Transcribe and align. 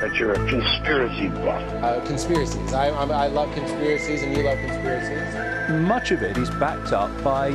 that 0.00 0.14
you're 0.14 0.32
a 0.32 0.50
conspiracy 0.50 1.28
buff. 1.28 1.62
Uh, 1.82 2.00
conspiracies. 2.06 2.72
I, 2.72 2.88
I, 2.88 3.04
I 3.04 3.26
love 3.28 3.52
conspiracies, 3.54 4.22
and 4.22 4.36
you 4.36 4.42
love 4.42 4.58
conspiracies. 4.58 5.80
much 5.88 6.10
of 6.10 6.22
it 6.22 6.36
is 6.36 6.50
backed 6.60 6.92
up 6.92 7.10
by 7.24 7.50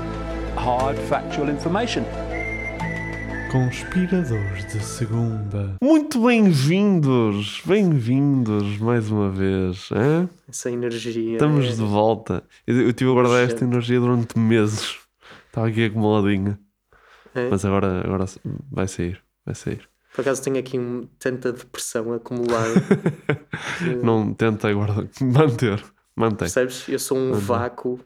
hard 0.56 0.98
factual 1.10 1.50
information. 1.50 2.04
Conspiradores 3.52 4.66
de 4.72 4.80
segunda. 4.82 5.76
Muito 5.84 6.22
bem-vindos! 6.24 7.62
Bem-vindos 7.66 8.78
mais 8.78 9.12
uma 9.12 9.30
vez. 9.30 9.90
hã? 9.92 10.30
Essa 10.48 10.72
energia. 10.72 11.34
Estamos 11.34 11.66
é- 11.66 11.70
de 11.72 11.82
volta. 11.82 12.44
Eu, 12.66 12.82
eu 12.82 12.94
tive 12.94 13.10
a 13.12 13.14
guardar 13.14 13.44
esta 13.44 13.64
energia 13.66 14.00
durante 14.00 14.40
meses. 14.40 14.96
Estava 15.48 15.68
aqui 15.68 15.86
acumuladinha. 15.86 16.58
é. 17.36 17.50
Mas 17.50 17.66
agora, 17.66 18.00
agora 18.06 18.26
vai 18.72 18.88
sair. 18.88 19.22
Vai 19.46 19.54
sair. 19.56 19.91
Por 20.14 20.22
acaso 20.22 20.42
tenho 20.44 20.58
aqui 20.60 20.78
um, 20.78 21.08
tanta 21.18 21.52
depressão 21.54 22.14
acumulada. 22.14 22.74
Não 24.04 24.34
tenta 24.34 24.72
guardar. 24.74 25.08
Manter. 25.22 25.84
Mantém. 26.16 26.38
Percebes? 26.40 26.88
Eu 26.90 27.00
sou 27.00 27.18
um 27.18 27.32
vácuo. 27.34 28.00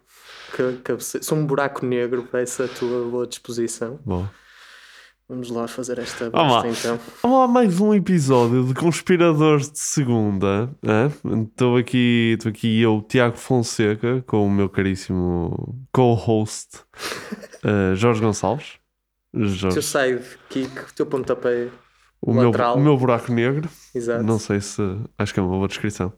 Que, 0.55 0.77
cabece- 0.84 1.22
Sou 1.23 1.38
um 1.38 1.46
buraco 1.46 1.85
negro 1.85 2.24
para 2.24 2.41
essa 2.41 2.68
tua 2.68 3.10
boa 3.10 3.26
disposição. 3.27 3.99
Bom. 4.05 4.27
Vamos 5.27 5.49
lá 5.49 5.68
fazer 5.68 5.98
esta 5.98 6.29
bosta 6.29 6.68
então. 6.68 6.99
Vamos 7.24 7.40
lá, 7.40 7.48
mais 7.48 7.79
um 7.82 7.96
episódio 7.96 8.63
de 8.68 8.76
Conspiradores 8.76 9.72
de 9.72 9.79
Segunda. 9.79 10.70
Estou 11.49 11.77
aqui, 11.77 12.35
estou 12.38 12.51
aqui 12.51 12.79
eu, 12.79 13.01
Tiago 13.10 13.35
Fonseca, 13.35 14.24
com 14.27 14.46
o 14.46 14.51
meu 14.51 14.70
caríssimo 14.70 15.76
co-host 15.91 16.77
eh, 17.66 17.96
Jorge 17.96 18.22
Gonçalves. 18.22 18.74
Jorge, 19.34 19.82
side 19.82 20.24
kick, 20.49 20.94
teu 20.94 21.07
pontapé. 21.07 21.70
O, 22.26 22.34
meu, 22.34 22.51
o 22.51 22.79
meu 22.79 22.98
buraco 22.98 23.31
negro. 23.31 23.70
Exato. 23.93 24.23
Não 24.23 24.40
sei 24.40 24.59
se. 24.62 24.81
Acho 25.18 25.34
que 25.34 25.40
é 25.40 25.43
uma 25.43 25.55
boa 25.55 25.68
descrição. 25.68 26.12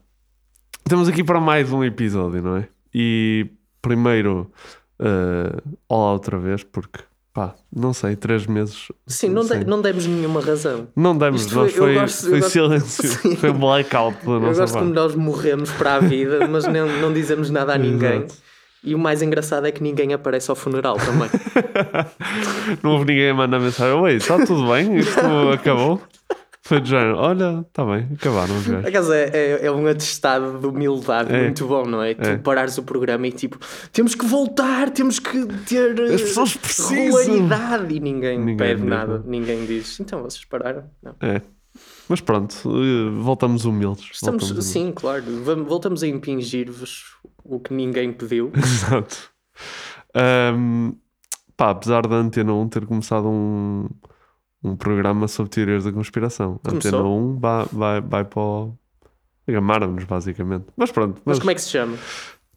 Estamos 0.84 1.08
aqui 1.08 1.22
para 1.22 1.40
mais 1.40 1.70
um 1.72 1.84
episódio, 1.84 2.42
não 2.42 2.56
é? 2.56 2.68
E 2.94 3.46
primeiro, 3.82 4.50
eh, 4.98 5.60
olá 5.88 6.12
outra 6.12 6.38
vez, 6.38 6.62
porque 6.64 7.00
pá, 7.34 7.54
não 7.74 7.92
sei, 7.92 8.16
três 8.16 8.46
meses. 8.46 8.88
Sim, 9.06 9.28
não, 9.28 9.44
de- 9.44 9.64
não 9.66 9.82
demos 9.82 10.06
nenhuma 10.06 10.40
razão. 10.40 10.88
Não 10.96 11.16
demos, 11.16 11.42
Isto 11.42 11.54
foi- 11.54 11.68
eu 11.68 11.72
foi, 11.72 11.94
gosto- 11.94 12.24
eu 12.24 12.30
foi 12.30 12.40
gosto- 12.40 12.50
silêncio, 12.52 13.08
Sim. 13.08 13.36
foi 13.36 13.50
um 13.50 13.58
blackout 13.58 14.24
da 14.24 14.32
Eu 14.32 14.40
nossa 14.40 14.60
gosto 14.62 14.72
parte. 14.72 14.84
como 14.84 14.94
nós 14.94 15.14
morremos 15.14 15.70
para 15.72 15.96
a 15.96 16.00
vida, 16.00 16.48
mas 16.48 16.66
não, 16.66 16.86
não 17.00 17.12
dizemos 17.12 17.50
nada 17.50 17.74
a 17.74 17.78
ninguém. 17.78 18.18
Exato. 18.24 18.34
E 18.88 18.94
o 18.94 18.98
mais 18.98 19.20
engraçado 19.20 19.66
é 19.66 19.70
que 19.72 19.82
ninguém 19.82 20.14
aparece 20.14 20.48
ao 20.50 20.56
funeral 20.56 20.96
também. 20.96 21.28
Não 22.82 22.92
houve 22.92 23.04
ninguém 23.04 23.30
a 23.30 23.34
mandar 23.34 23.60
mensagem. 23.60 23.94
Oi, 24.00 24.14
está 24.14 24.44
tudo 24.46 24.66
bem? 24.70 24.96
Isto 24.96 25.20
acabou? 25.52 26.00
Foi 26.62 26.80
de 26.80 26.88
género. 26.90 27.16
Olha, 27.18 27.64
está 27.66 27.84
bem, 27.84 28.08
acabaram 28.14 28.56
os 28.56 28.66
gajos. 28.66 29.10
é, 29.10 29.30
é, 29.32 29.66
é 29.66 29.70
um 29.72 29.86
atestado 29.86 30.58
de 30.58 30.66
humildade 30.66 31.34
É. 31.34 31.42
muito 31.44 31.66
bom, 31.66 31.84
não 31.86 32.02
é? 32.02 32.14
Tu 32.14 32.26
É. 32.28 32.36
parares 32.38 32.76
o 32.78 32.82
programa 32.82 33.26
e 33.26 33.32
tipo, 33.32 33.58
temos 33.92 34.14
que 34.14 34.24
voltar, 34.26 34.90
temos 34.90 35.18
que 35.18 35.46
ter 35.66 35.98
As 36.12 36.20
pessoas 36.22 36.56
precisam. 36.56 36.94
regularidade 36.96 37.94
e 37.94 38.00
ninguém, 38.00 38.38
Ninguém 38.38 38.56
pede 38.56 38.82
nada, 38.84 39.12
nada. 39.18 39.24
ninguém 39.26 39.64
diz. 39.66 39.98
Então 40.00 40.22
vocês 40.22 40.44
pararam? 40.46 40.84
Não. 41.02 41.14
É. 41.22 41.40
Mas 42.08 42.20
pronto, 42.22 42.54
eh, 42.66 43.10
voltamos 43.20 43.64
humildes. 43.64 44.08
Estamos, 44.14 44.42
voltamos 44.44 44.64
sim, 44.66 44.92
claro, 44.94 45.22
voltamos 45.66 46.02
a 46.02 46.06
impingir-vos 46.08 47.04
o 47.48 47.58
que 47.60 47.72
ninguém 47.74 48.12
pediu. 48.12 48.52
Exato. 48.56 49.30
Ahm, 50.14 50.92
pá, 51.56 51.70
apesar 51.70 52.06
da 52.06 52.16
Antena 52.16 52.52
1 52.52 52.68
ter 52.68 52.86
começado 52.86 53.28
um, 53.28 53.88
um 54.62 54.76
programa 54.76 55.26
sobre 55.28 55.50
teorias 55.50 55.84
da 55.84 55.92
conspiração. 55.92 56.60
A 56.64 56.68
Começou? 56.70 56.88
Antena 57.00 57.08
1 57.08 57.38
vai, 57.38 57.66
vai, 57.72 58.00
vai 58.00 58.24
para 58.24 58.40
o. 58.40 58.74
Gamaram-nos, 59.48 60.04
basicamente. 60.04 60.66
Mas 60.76 60.90
pronto, 60.90 61.22
Mas 61.24 61.38
como 61.38 61.50
é 61.50 61.54
que 61.54 61.62
se 61.62 61.70
chama? 61.70 61.96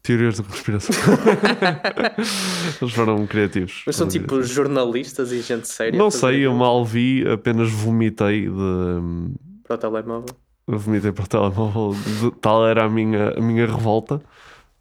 teorias 0.03 0.38
da 0.40 0.44
conspiração. 0.44 0.96
Eles 2.81 2.94
foram 2.94 3.25
criativos. 3.28 3.84
Mas 3.85 3.96
são 3.96 4.08
tipo 4.08 4.25
criativos. 4.28 4.50
jornalistas 4.53 5.31
e 5.31 5.41
gente 5.41 5.68
séria? 5.68 5.97
Não 5.97 6.09
sei, 6.09 6.46
eu 6.46 6.53
mal 6.53 6.84
vi, 6.84 7.23
apenas 7.29 7.72
vomitei 7.72 8.47
de. 8.50 9.34
Para 9.63 9.75
o 9.75 9.78
telemóvel. 9.78 10.35
Vomitei 10.68 11.12
para 11.12 11.23
o 11.23 11.28
telemóvel, 11.28 11.96
de- 12.19 12.31
tal 12.40 12.66
era 12.68 12.85
a 12.85 12.90
minha, 12.90 13.29
a 13.38 13.41
minha 13.41 13.66
revolta, 13.66 14.22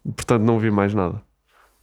portanto 0.03 0.43
não 0.43 0.59
vi 0.59 0.71
mais 0.71 0.93
nada. 0.93 1.21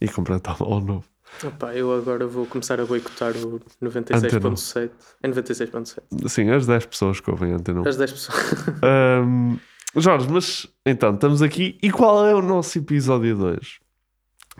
E 0.01 0.07
comprei 0.07 0.37
um 0.37 0.39
telemóvel 0.39 0.79
novo. 0.79 1.05
Opa, 1.43 1.73
eu 1.73 1.93
agora 1.93 2.27
vou 2.27 2.45
começar 2.45 2.79
a 2.79 2.85
boicotar 2.85 3.33
o 3.37 3.61
96.7. 3.81 4.89
É 5.21 5.27
96.7. 5.27 6.27
Sim, 6.27 6.49
as 6.49 6.65
10 6.65 6.85
pessoas 6.87 7.19
que 7.19 7.29
ouvem 7.29 7.53
antena. 7.53 7.87
As 7.87 7.97
10 7.97 8.11
pessoas. 8.11 8.37
Ahm, 8.83 9.57
Jorge, 9.95 10.27
mas 10.29 10.67
então, 10.85 11.13
estamos 11.13 11.41
aqui. 11.41 11.77
E 11.81 11.91
qual 11.91 12.25
é 12.25 12.35
o 12.35 12.41
nosso 12.41 12.77
episódio 12.77 13.35
2? 13.35 13.79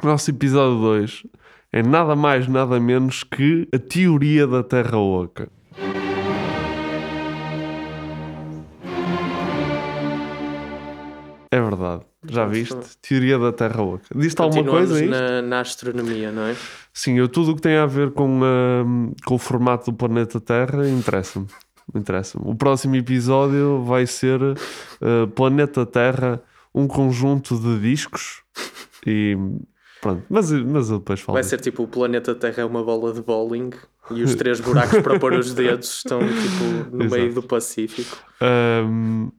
O 0.02 0.06
nosso 0.06 0.30
episódio 0.30 0.80
2 0.80 1.24
é 1.72 1.84
nada 1.84 2.16
mais, 2.16 2.48
nada 2.48 2.80
menos 2.80 3.24
que 3.24 3.68
a 3.74 3.80
teoria 3.80 4.48
da 4.48 4.64
Terra 4.64 4.98
Oca. 4.98 5.50
É 11.52 11.60
verdade. 11.60 12.09
Já 12.28 12.46
viste? 12.46 12.76
Teoria 13.02 13.40
da 13.40 13.52
Terra 13.54 13.82
Oca. 13.82 14.06
Diz-te 14.14 14.42
alguma 14.42 14.64
coisa 14.64 14.98
aí? 14.98 15.08
na, 15.08 15.42
na 15.42 15.62
astronomia, 15.62 16.32
não 16.32 16.44
é? 16.44 16.56
Sim, 16.94 17.18
eu 17.18 17.30
tudo 17.30 17.52
o 17.52 17.56
que 17.56 17.62
tem 17.62 17.78
a 17.78 17.86
ver 17.86 18.12
com, 18.12 18.42
ahm, 18.44 19.14
com 19.26 19.36
o 19.36 19.38
formato 19.38 19.90
do 19.92 19.98
planeta 19.98 20.40
Terra 20.40 20.88
interessa-me. 20.90 21.48
Interessa-me. 21.96 22.44
O 22.46 22.54
próximo 22.56 22.96
episódio 22.96 23.84
vai 23.84 24.06
ser 24.06 24.40
ah, 25.02 25.28
Planeta 25.34 25.86
Terra, 25.86 26.42
um 26.76 26.88
conjunto 26.88 27.58
de 27.58 27.80
discos 27.80 28.44
e 29.08 29.38
pronto. 30.02 30.24
Mas, 30.30 30.52
mas 30.52 30.90
eu 30.90 31.00
depois 31.00 31.22
falo. 31.22 31.36
Vai 31.36 31.42
disso. 31.42 31.52
ser 31.52 31.62
tipo 31.62 31.84
o 31.84 31.88
planeta 31.88 32.36
Terra 32.36 32.62
é 32.62 32.66
uma 32.66 32.84
bola 32.84 33.14
de 33.14 33.22
bowling 33.22 33.72
e 34.12 34.24
os 34.24 34.36
três 34.36 34.60
buracos 34.60 35.02
para 35.02 35.18
pôr 35.18 35.34
os 35.34 35.54
dedos 35.54 35.98
estão 35.98 36.20
tipo 36.20 36.96
no 36.96 37.10
meio 37.10 37.28
Exato. 37.28 37.42
do 37.42 37.44
Pacífico. 37.48 38.18
Ahm, 38.42 39.30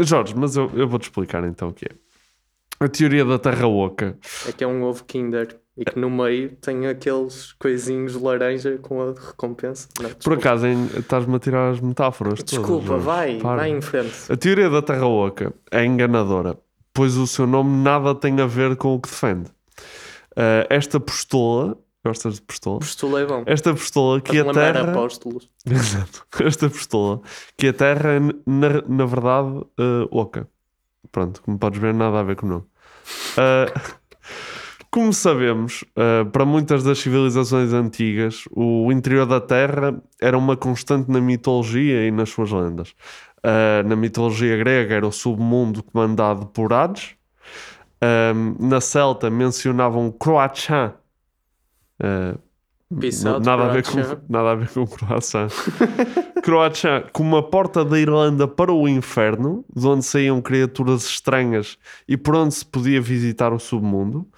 Jorge, 0.00 0.34
mas 0.36 0.56
eu, 0.56 0.70
eu 0.74 0.88
vou-te 0.88 1.04
explicar 1.04 1.44
então 1.44 1.68
o 1.68 1.72
que 1.72 1.86
é. 1.86 2.05
A 2.78 2.88
teoria 2.88 3.24
da 3.24 3.38
Terra 3.38 3.66
Oca. 3.66 4.18
É 4.46 4.52
que 4.52 4.62
é 4.62 4.66
um 4.66 4.82
ovo 4.82 5.04
Kinder 5.04 5.58
e 5.76 5.84
que 5.84 5.98
no 5.98 6.10
meio 6.10 6.50
tem 6.56 6.86
aqueles 6.86 7.52
coisinhos 7.54 8.14
laranja 8.20 8.78
com 8.78 9.02
a 9.02 9.06
recompensa. 9.12 9.88
Não, 10.00 10.10
Por 10.10 10.34
acaso, 10.34 10.66
estás-me 10.98 11.36
a 11.36 11.38
tirar 11.38 11.70
as 11.70 11.80
metáforas. 11.80 12.38
todas, 12.42 12.50
Desculpa, 12.50 12.86
Jorge. 12.86 13.04
vai, 13.04 13.38
Para. 13.38 13.56
vai 13.56 13.70
em 13.70 13.80
frente. 13.80 14.14
A 14.30 14.36
teoria 14.36 14.70
da 14.70 14.80
Terra 14.82 15.06
Oca 15.06 15.52
é 15.70 15.84
enganadora, 15.84 16.58
pois 16.94 17.16
o 17.16 17.26
seu 17.26 17.46
nome 17.46 17.82
nada 17.82 18.14
tem 18.14 18.40
a 18.40 18.46
ver 18.46 18.76
com 18.76 18.94
o 18.94 19.00
que 19.00 19.08
defende. 19.08 19.50
Ah, 20.36 20.66
esta 20.70 21.00
pistola, 21.00 21.76
gostas 22.04 22.34
de 22.36 22.42
pistola? 22.42 22.78
Postulei 22.78 23.24
bom. 23.26 23.42
Esta 23.46 23.72
pistola 23.74 24.20
que 24.20 24.38
a 24.38 24.44
Terra. 24.52 24.90
apóstolos. 24.92 25.48
Exato. 25.68 26.26
Esta 26.44 26.68
pistola 26.70 27.20
que 27.56 27.68
a 27.68 27.72
Terra 27.72 28.12
é, 28.12 28.20
na, 28.46 28.82
na 28.86 29.06
verdade, 29.06 29.62
ah, 29.78 30.06
oca. 30.10 30.46
Pronto, 31.16 31.40
como 31.40 31.58
podes 31.58 31.80
ver, 31.80 31.94
nada 31.94 32.20
a 32.20 32.22
ver 32.22 32.36
com 32.36 32.44
o 32.44 32.48
nome. 32.50 32.64
Ah, 33.38 33.72
como 34.92 35.14
sabemos, 35.14 35.82
ah, 35.96 36.26
para 36.30 36.44
muitas 36.44 36.84
das 36.84 36.98
civilizações 36.98 37.72
antigas, 37.72 38.44
o 38.50 38.92
interior 38.92 39.24
da 39.24 39.40
Terra 39.40 39.98
era 40.20 40.36
uma 40.36 40.58
constante 40.58 41.10
na 41.10 41.18
mitologia 41.18 42.06
e 42.06 42.10
nas 42.10 42.28
suas 42.28 42.52
lendas. 42.52 42.94
Ah, 43.42 43.82
na 43.86 43.96
mitologia 43.96 44.58
grega 44.58 44.96
era 44.96 45.06
o 45.06 45.10
submundo 45.10 45.82
comandado 45.82 46.44
por 46.48 46.70
Hades. 46.74 47.16
Na 48.60 48.78
celta 48.82 49.30
mencionavam 49.30 50.12
Croachan. 50.12 50.92
Nada, 52.88 53.64
a 53.64 53.68
ver 53.72 53.82
Croácia. 53.82 54.16
com, 54.16 54.32
nada 54.32 54.52
a 54.52 54.54
ver 54.54 54.68
com 54.68 54.86
croissant. 54.86 55.48
croissant 56.40 57.04
como 57.12 57.30
uma 57.34 57.42
porta 57.42 57.84
da 57.84 57.98
Irlanda 57.98 58.46
para 58.46 58.72
o 58.72 58.88
inferno, 58.88 59.64
de 59.74 59.84
onde 59.88 60.04
saíam 60.04 60.40
criaturas 60.40 61.04
estranhas 61.04 61.76
e 62.06 62.16
por 62.16 62.36
onde 62.36 62.54
se 62.54 62.64
podia 62.64 63.00
visitar 63.00 63.52
o 63.52 63.58
submundo. 63.58 64.28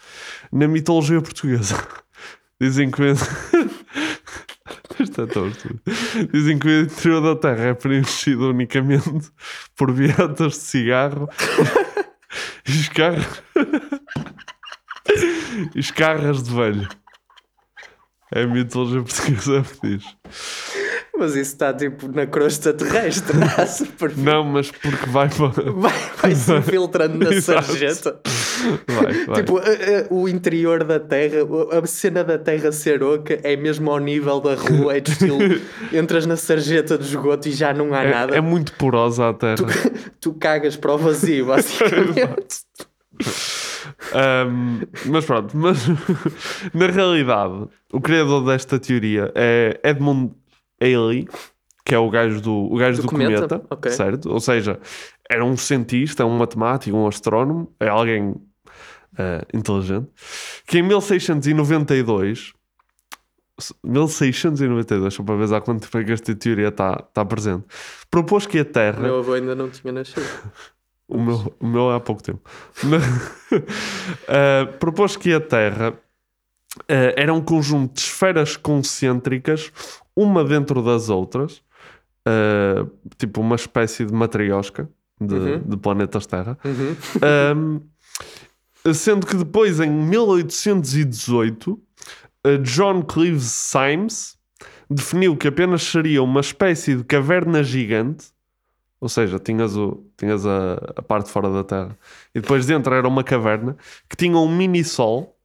Na 0.50 0.66
mitologia 0.66 1.20
portuguesa, 1.20 1.76
dizem 2.58 2.90
que. 2.90 3.02
Isto 4.98 5.22
é 5.22 5.26
torto. 5.26 5.80
Dizem 6.32 6.58
que 6.58 6.66
o 6.66 6.80
interior 6.80 7.20
da 7.20 7.36
Terra 7.36 7.68
é 7.68 7.74
preenchido 7.74 8.50
unicamente 8.50 9.30
por 9.76 9.92
vietas 9.92 10.54
de 10.54 10.58
cigarro 10.58 11.28
e 12.66 12.70
os 12.72 12.88
carros. 12.88 13.42
Escarras 15.76 16.42
de 16.42 16.52
velho. 16.52 16.88
É 18.34 18.42
a 18.42 18.46
mitologia 18.46 19.02
portuguesa 19.02 19.64
que 19.80 19.96
diz. 19.96 20.04
Mas 21.18 21.30
isso 21.32 21.52
está 21.54 21.72
tipo 21.74 22.06
na 22.12 22.26
crosta 22.26 22.72
terrestre, 22.72 23.36
não 23.36 23.46
é 23.48 23.66
super 23.66 24.16
Não, 24.16 24.44
mas 24.44 24.70
porque 24.70 25.06
vai 25.10 25.28
para. 25.28 25.72
Vai, 25.72 25.92
vai 26.22 26.34
se 26.34 26.52
infiltrando 26.54 27.18
na 27.18 27.40
sarjeta. 27.40 28.20
Vai, 28.86 29.24
vai. 29.24 29.36
Tipo, 29.42 29.58
a- 29.58 29.62
a- 29.62 30.06
o 30.14 30.28
interior 30.28 30.84
da 30.84 31.00
Terra, 31.00 31.38
a 31.82 31.86
cena 31.86 32.22
da 32.22 32.38
Terra 32.38 32.70
ser 32.70 33.02
oca 33.02 33.40
é 33.42 33.56
mesmo 33.56 33.90
ao 33.90 33.98
nível 33.98 34.38
da 34.40 34.54
rua, 34.54 34.96
é 34.96 35.00
de 35.00 35.10
estilo. 35.10 35.38
entras 35.92 36.24
na 36.26 36.36
sarjeta 36.36 36.96
do 36.96 37.04
esgoto 37.04 37.48
e 37.48 37.52
já 37.52 37.72
não 37.74 37.92
há 37.94 38.04
nada. 38.04 38.34
é, 38.34 38.38
é 38.38 38.40
muito 38.40 38.72
porosa 38.74 39.30
a 39.30 39.34
terra. 39.34 39.56
Tu 40.20 40.32
cagas 40.34 40.76
para 40.76 40.92
o 40.94 40.98
vazio, 40.98 41.46
basicamente. 41.46 42.58
Um, 44.14 44.80
mas 45.06 45.24
pronto, 45.24 45.56
mas 45.56 45.78
na 46.74 46.86
realidade, 46.86 47.68
o 47.92 48.00
criador 48.00 48.44
desta 48.44 48.78
teoria 48.78 49.32
é 49.34 49.80
Edmund 49.82 50.32
Halley, 50.80 51.26
que 51.84 51.94
é 51.94 51.98
o 51.98 52.10
gajo 52.10 52.40
do, 52.40 52.52
o 52.52 52.76
gajo 52.76 52.98
Do 52.98 53.02
do, 53.02 53.08
cometa? 53.08 53.48
cometa, 53.48 53.66
Ok. 53.70 53.90
certo? 53.92 54.30
Ou 54.30 54.40
seja, 54.40 54.78
era 55.28 55.44
um 55.44 55.56
cientista, 55.56 56.24
um 56.26 56.36
matemático, 56.36 56.96
um 56.96 57.06
astrónomo, 57.06 57.72
é 57.80 57.88
alguém 57.88 58.34
eh, 59.16 59.42
inteligente, 59.54 60.08
que 60.66 60.78
em 60.78 60.82
1692 60.82 62.52
1692, 63.82 65.14
só 65.14 65.22
para 65.22 65.34
ver 65.36 65.54
há 65.54 65.60
quanto 65.60 65.82
tempo 65.82 65.98
é 65.98 66.04
que 66.04 66.12
esta 66.12 66.34
teoria 66.34 66.68
está 66.68 66.96
tá 66.96 67.24
presente, 67.24 67.64
propôs 68.10 68.46
que 68.46 68.58
a 68.58 68.64
Terra 68.64 69.00
meu 69.00 69.18
avô 69.18 69.32
ainda 69.32 69.54
não 69.54 69.68
tinha 69.68 69.92
nascido. 69.92 70.22
o 71.08 71.18
meu, 71.20 71.54
o 71.58 71.66
meu 71.66 71.90
é 71.90 71.96
há 71.96 72.00
pouco 72.00 72.22
tempo. 72.22 72.40
Eh, 74.28 74.66
propôs 74.78 75.16
que 75.16 75.32
a 75.32 75.40
Terra 75.40 75.94
eh, 76.86 77.14
era 77.16 77.32
um 77.32 77.40
conjunto 77.40 77.94
de 77.94 78.00
esferas 78.00 78.56
concêntricas, 78.56 79.72
uma 80.14 80.44
dentro 80.44 80.82
das 80.82 81.08
outras, 81.08 81.62
eh, 82.26 82.84
tipo 83.16 83.40
uma 83.40 83.56
espécie 83.56 84.04
de 84.04 84.12
matriosca 84.12 84.88
de, 85.20 85.34
Uhum. 85.34 85.58
de 85.60 85.76
planetas 85.78 86.26
Terra. 86.26 86.58
Um, 87.56 87.80
sendo 88.92 89.26
que 89.26 89.34
depois, 89.36 89.80
em 89.80 89.90
1818, 89.90 91.80
eh, 92.44 92.58
John 92.58 93.02
Cleves 93.02 93.50
Symes 93.50 94.36
definiu 94.90 95.36
que 95.36 95.48
apenas 95.48 95.82
seria 95.82 96.22
uma 96.22 96.40
espécie 96.40 96.94
de 96.96 97.04
caverna 97.04 97.62
gigante, 97.62 98.26
ou 99.00 99.08
seja, 99.08 99.38
tinhas, 99.38 99.76
o, 99.76 100.04
tinhas 100.16 100.46
a, 100.46 100.74
a 100.96 101.02
parte 101.02 101.30
fora 101.30 101.50
da 101.50 101.64
Terra, 101.64 101.96
e 102.34 102.40
depois 102.40 102.66
dentro 102.66 102.94
era 102.94 103.06
uma 103.06 103.22
caverna 103.22 103.76
que 104.08 104.16
tinha 104.16 104.36
um 104.36 104.48
mini-sol, 104.48 105.36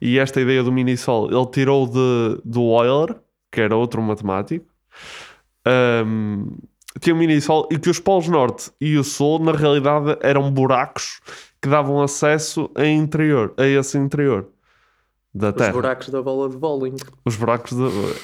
e 0.00 0.18
esta 0.18 0.40
ideia 0.40 0.62
do 0.62 0.72
mini-sol 0.72 1.30
ele 1.30 1.46
tirou 1.46 1.86
de, 1.86 2.40
do 2.44 2.62
Euler, 2.82 3.16
que 3.50 3.60
era 3.60 3.76
outro 3.76 4.00
matemático, 4.02 4.66
um, 6.06 6.56
tinha 7.00 7.14
um 7.14 7.18
mini-sol 7.18 7.68
e 7.70 7.78
que 7.78 7.88
os 7.88 7.98
polos 7.98 8.28
norte 8.28 8.70
e 8.80 8.96
o 8.96 9.04
sul 9.04 9.38
na 9.38 9.52
realidade 9.52 10.16
eram 10.20 10.50
buracos 10.50 11.20
que 11.60 11.68
davam 11.68 12.02
acesso 12.02 12.70
a, 12.74 12.84
interior, 12.84 13.54
a 13.56 13.66
esse 13.66 13.96
interior 13.96 14.48
da 15.34 15.48
Os 15.48 15.54
Terra. 15.54 15.72
buracos 15.72 16.08
da 16.10 16.20
bola 16.20 16.48
de 16.48 16.56
bowling. 16.56 16.96
Os 17.24 17.36
buracos. 17.36 17.72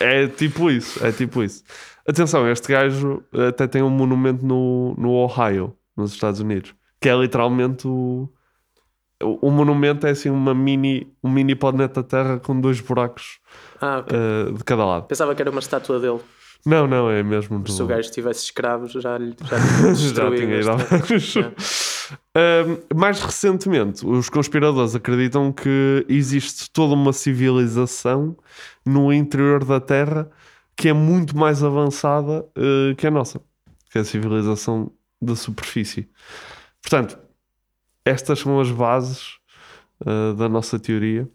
É 0.00 0.26
tipo 0.26 0.70
isso, 0.70 1.04
é 1.04 1.10
tipo 1.12 1.42
isso. 1.42 1.64
Atenção, 2.08 2.48
este 2.50 2.72
gajo 2.72 3.22
até 3.48 3.66
tem 3.66 3.82
um 3.82 3.90
monumento 3.90 4.44
no, 4.44 4.94
no 4.96 5.10
Ohio, 5.12 5.76
nos 5.96 6.12
Estados 6.12 6.40
Unidos, 6.40 6.74
que 7.00 7.08
é 7.08 7.14
literalmente 7.14 7.86
o... 7.86 8.28
O 9.20 9.48
o 9.48 9.50
monumento 9.50 10.06
é 10.06 10.10
assim 10.10 10.30
uma 10.30 10.54
mini, 10.54 11.12
um 11.24 11.28
mini 11.28 11.54
planeta 11.56 12.04
Terra 12.04 12.38
com 12.38 12.58
dois 12.60 12.80
buracos 12.80 13.40
Ah, 13.80 13.98
ok. 13.98 14.16
eh, 14.16 14.52
de 14.52 14.62
cada 14.64 14.84
lado. 14.86 15.06
Pensava 15.08 15.34
que 15.34 15.42
era 15.42 15.50
uma 15.50 15.58
estátua 15.58 15.98
dele. 15.98 16.20
Não, 16.64 16.86
não, 16.86 17.10
é 17.10 17.20
mesmo. 17.22 17.66
Se 17.66 17.82
o 17.82 17.86
gajo 17.86 18.10
tivesse 18.12 18.44
escravos, 18.44 18.92
já 18.92 19.18
lhe 19.18 19.34
já 20.14 20.30
tinha 20.30 20.60
ido. 20.60 20.70
Um, 22.36 22.78
mais 22.96 23.20
recentemente, 23.20 24.06
os 24.06 24.28
conspiradores 24.28 24.94
acreditam 24.94 25.52
que 25.52 26.06
existe 26.08 26.70
toda 26.70 26.94
uma 26.94 27.12
civilização 27.12 28.36
no 28.86 29.12
interior 29.12 29.64
da 29.64 29.80
Terra 29.80 30.30
que 30.78 30.88
é 30.88 30.92
muito 30.92 31.36
mais 31.36 31.62
avançada 31.64 32.46
uh, 32.56 32.94
que 32.96 33.04
a 33.04 33.10
nossa, 33.10 33.40
que 33.90 33.98
é 33.98 34.00
a 34.00 34.04
civilização 34.04 34.92
da 35.20 35.34
superfície. 35.34 36.08
Portanto, 36.80 37.18
estas 38.04 38.38
são 38.38 38.60
as 38.60 38.70
bases 38.70 39.38
uh, 40.06 40.34
da 40.34 40.48
nossa 40.48 40.78
teoria. 40.78 41.28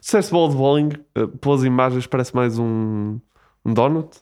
Disseste 0.00 0.32
bola 0.32 0.50
de 0.50 0.56
bowling, 0.56 0.88
uh, 1.16 1.28
pelas 1.38 1.62
imagens, 1.62 2.08
parece 2.08 2.34
mais 2.34 2.58
um, 2.58 3.20
um 3.64 3.72
donut. 3.72 4.18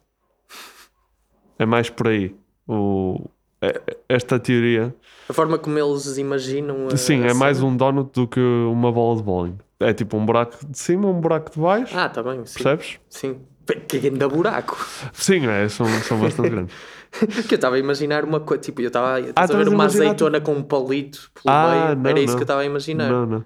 É 1.58 1.64
mais 1.64 1.88
por 1.88 2.08
aí. 2.08 2.36
O, 2.68 3.24
é- 3.62 3.80
esta 4.10 4.38
teoria. 4.38 4.94
A 5.26 5.32
forma 5.32 5.56
como 5.58 5.78
eles 5.78 6.18
imaginam. 6.18 6.88
a- 6.88 6.96
Sim, 6.98 7.22
a 7.22 7.28
é 7.28 7.32
mais 7.34 7.62
um 7.62 7.74
donut 7.74 8.10
do 8.12 8.28
que 8.28 8.40
uma 8.40 8.92
bola 8.92 9.16
de 9.16 9.22
bowling. 9.22 9.56
É 9.80 9.94
tipo 9.94 10.18
um 10.18 10.26
buraco 10.26 10.66
de 10.66 10.78
cima, 10.78 11.08
um 11.08 11.18
buraco 11.18 11.50
de 11.50 11.58
baixo. 11.58 11.96
Ah, 11.98 12.10
tá 12.10 12.22
bem. 12.22 12.44
Sim. 12.44 12.62
percebes? 12.62 13.00
Sim. 13.08 13.40
Que 13.88 13.96
ainda 14.08 14.28
buraco. 14.28 14.76
Sim, 15.12 15.46
é, 15.48 15.68
são, 15.68 15.86
são 16.02 16.18
bastante 16.20 16.50
grandes. 16.50 16.74
Que 17.48 17.54
eu 17.54 17.56
estava 17.56 17.76
a 17.76 17.78
imaginar 17.78 18.24
uma 18.24 18.40
coisa. 18.40 18.62
Tipo, 18.62 18.82
eu 18.82 18.88
estava 18.88 19.18
Ah, 19.34 19.42
a 19.42 19.46
ver 19.46 19.66
a 19.66 19.70
uma 19.70 19.84
azeitona 19.86 20.40
com 20.40 20.52
um 20.54 20.62
palito 20.62 21.30
pelo 21.34 21.54
Ah, 21.54 21.86
meio. 21.94 21.96
não, 22.02 22.10
Era 22.10 22.20
isso 22.20 22.28
não. 22.32 22.34
que 22.36 22.42
eu 22.42 22.44
estava 22.44 22.60
a 22.60 22.64
imaginar. 22.64 23.08
Não, 23.10 23.24
não. 23.26 23.44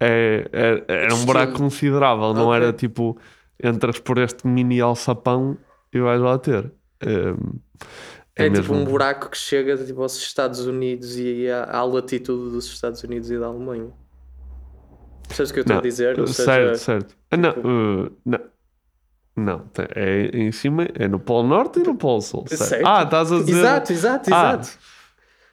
É, 0.00 0.48
é- 0.52 0.84
era 1.04 1.14
um 1.14 1.24
buraco 1.24 1.52
Estilo. 1.52 1.64
considerável, 1.68 2.32
não 2.34 2.46
Ok. 2.48 2.56
era 2.62 2.72
tipo 2.72 3.18
entras 3.62 3.98
por 3.98 4.18
este 4.18 4.46
mini 4.46 4.80
alçapão 4.80 5.56
e 5.92 6.00
vais 6.00 6.20
lá 6.20 6.38
ter. 6.38 6.72
É, 7.00 7.34
É, 8.36 8.44
tipo 8.50 8.56
mesmo- 8.56 8.74
um 8.76 8.84
buraco 8.84 9.28
que 9.30 9.36
chega 9.38 9.76
tipo, 9.76 10.00
aos 10.02 10.16
Estados 10.16 10.66
Unidos 10.66 11.16
e 11.18 11.48
à, 11.50 11.64
à 11.78 11.84
latitude 11.84 12.50
dos 12.52 12.66
Estados 12.66 13.02
Unidos 13.04 13.30
e 13.30 13.38
da 13.38 13.46
Alemanha. 13.46 13.90
Sabes 15.30 15.50
o 15.50 15.52
que 15.54 15.60
eu 15.60 15.62
estou 15.62 15.74
Não, 15.74 15.80
a 15.80 15.82
dizer? 15.82 16.18
Ou 16.20 16.26
certo, 16.26 16.46
seja, 16.68 16.74
certo. 16.76 17.16
Ah, 17.30 17.36
Não, 17.36 17.50
uh, 17.50 18.10
não. 18.24 18.40
Não, 19.36 19.62
é 19.96 20.30
em 20.32 20.52
cima, 20.52 20.86
é 20.94 21.08
no 21.08 21.18
Polo 21.18 21.48
Norte 21.48 21.80
e 21.80 21.82
no 21.82 21.94
Polo 21.96 22.20
Sul. 22.20 22.44
certo? 22.46 22.64
Certo. 22.68 22.86
Ah, 22.86 23.02
estás 23.02 23.32
a 23.32 23.38
dizer. 23.40 23.58
Exato, 23.58 23.92
exato, 23.92 24.30
Ah, 24.32 24.52
exato. 24.60 24.78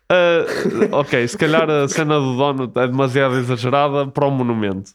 ah, 0.09 0.97
ok, 0.99 1.27
se 1.27 1.37
calhar 1.37 1.67
a 1.69 1.87
cena 1.87 2.19
do 2.19 2.35
Donut 2.37 2.77
é 2.77 2.87
demasiado 2.87 3.35
exagerada 3.37 4.05
para 4.07 4.25
o 4.27 4.31
monumento. 4.31 4.91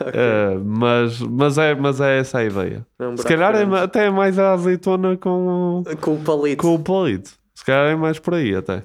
Ah, 0.00 0.60
mas, 0.64 1.20
mas, 1.20 1.58
é, 1.58 1.74
mas 1.74 2.00
é 2.00 2.18
essa 2.20 2.38
a 2.38 2.44
ideia. 2.44 2.86
É 2.98 3.06
um 3.06 3.16
se 3.16 3.24
calhar 3.24 3.54
é, 3.56 3.64
até 3.82 4.06
é 4.06 4.10
mais 4.10 4.38
a 4.38 4.52
azeitona 4.52 5.16
com, 5.16 5.82
o- 5.84 5.96
Com 6.00 6.14
o 6.14 6.20
palito. 6.20 6.62
com 6.62 6.74
o 6.74 6.78
palito. 6.78 7.30
Se 7.54 7.64
calhar 7.64 7.86
é 7.92 7.96
mais 7.96 8.18
por 8.18 8.34
aí 8.34 8.54
até. 8.54 8.84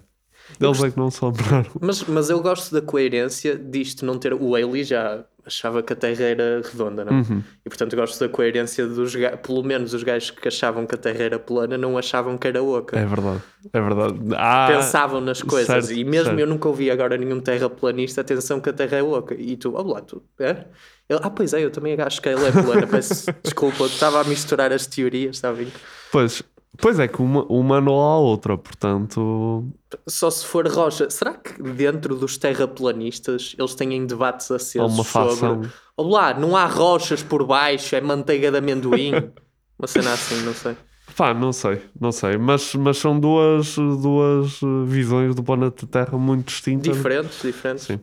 Eles 0.60 0.84
é 0.84 0.92
que 0.92 0.98
não 0.98 1.10
se 1.10 1.24
lembraram. 1.24 1.72
Mas, 1.80 2.04
mas 2.04 2.30
eu 2.30 2.42
gosto 2.42 2.74
da 2.74 2.82
coerência 2.82 3.56
disto 3.56 4.06
não 4.06 4.18
ter. 4.18 4.34
O 4.34 4.56
Ailey 4.56 4.84
já 4.84 5.24
achava 5.46 5.82
que 5.82 5.92
a 5.94 5.96
Terra 5.96 6.24
era 6.24 6.62
redonda, 6.62 7.04
não? 7.04 7.14
Uhum. 7.14 7.44
E 7.66 7.70
portanto 7.70 7.96
gosto 7.96 8.20
da 8.20 8.30
coerência 8.30 8.88
dos 8.88 9.14
pelo 9.46 9.64
menos 9.64 9.94
os 9.94 10.04
gajos 10.04 10.32
que 10.32 10.48
achavam 10.48 10.86
que 10.86 10.96
a 10.96 10.98
Terra 10.98 11.24
era 11.24 11.40
plana 11.40 11.78
não 11.78 11.98
achavam 11.98 12.38
que 12.38 12.48
era 12.48 12.64
oca. 12.64 12.98
É 12.98 13.06
verdade, 13.06 13.42
é 13.74 13.82
verdade. 13.82 14.20
Ah, 14.36 14.68
Pensavam 14.70 15.20
nas 15.20 15.42
coisas 15.42 15.86
certo, 15.86 16.00
e 16.00 16.04
mesmo 16.04 16.26
certo. 16.26 16.40
eu 16.40 16.48
nunca 16.48 16.68
ouvi 16.68 16.90
agora 16.90 17.18
nenhum 17.18 17.40
terraplanista 17.40 18.22
atenção 18.22 18.62
que 18.62 18.70
a 18.70 18.74
Terra 18.74 18.98
é 18.98 19.04
oca. 19.04 19.36
E 19.36 19.58
tu, 19.58 19.76
olá, 19.76 20.02
tu, 20.02 20.22
é? 20.40 20.66
Ele, 21.10 21.20
ah, 21.24 21.30
pois 21.30 21.54
é, 21.54 21.64
eu 21.66 21.72
também 21.72 22.00
acho 22.00 22.22
que 22.22 22.30
ela 22.30 22.48
é 22.48 22.52
plana. 22.52 22.86
Peço 22.88 23.26
desculpa, 23.44 23.86
estava 23.86 24.22
a 24.22 24.24
misturar 24.24 24.72
as 24.72 24.86
teorias, 24.86 25.38
está 25.38 25.52
bem? 25.52 25.68
Pois, 26.12 26.44
pois 26.78 27.00
é 27.00 27.08
que 27.08 27.22
uma, 27.22 27.44
uma 27.46 27.82
não 27.82 28.00
há 28.00 28.20
outra, 28.20 28.58
portanto. 28.58 29.66
Só 30.08 30.30
se 30.30 30.46
for 30.46 30.68
rocha. 30.68 31.10
Será 31.10 31.34
que 31.34 31.62
dentro 31.62 32.16
dos 32.16 32.38
terraplanistas 32.38 33.56
eles 33.58 33.74
têm 33.74 34.06
debates 34.06 34.52
acesos 34.52 34.94
uma 34.94 35.04
sobre. 35.04 35.70
Olá, 35.98 36.34
não 36.34 36.56
há 36.56 36.66
rochas 36.66 37.24
por 37.24 37.46
baixo, 37.46 37.96
é 37.96 38.02
manteiga 38.02 38.52
de 38.52 38.58
amendoim. 38.58 39.14
Uma 39.80 39.88
cena 39.88 40.12
assim, 40.12 40.44
não 40.44 40.54
sei. 40.54 40.76
Pá, 41.16 41.34
não 41.34 41.54
sei, 41.54 41.82
não 42.00 42.12
sei. 42.12 42.38
Mas, 42.38 42.76
mas 42.76 42.98
são 42.98 43.18
duas, 43.18 43.76
duas 43.76 44.60
visões 44.86 45.34
do 45.34 45.42
planeta 45.42 45.88
Terra 45.88 46.18
muito 46.18 46.48
distintas. 46.48 46.96
Diferentes, 46.96 47.42
diferentes. 47.42 47.86
Sim. 47.86 48.00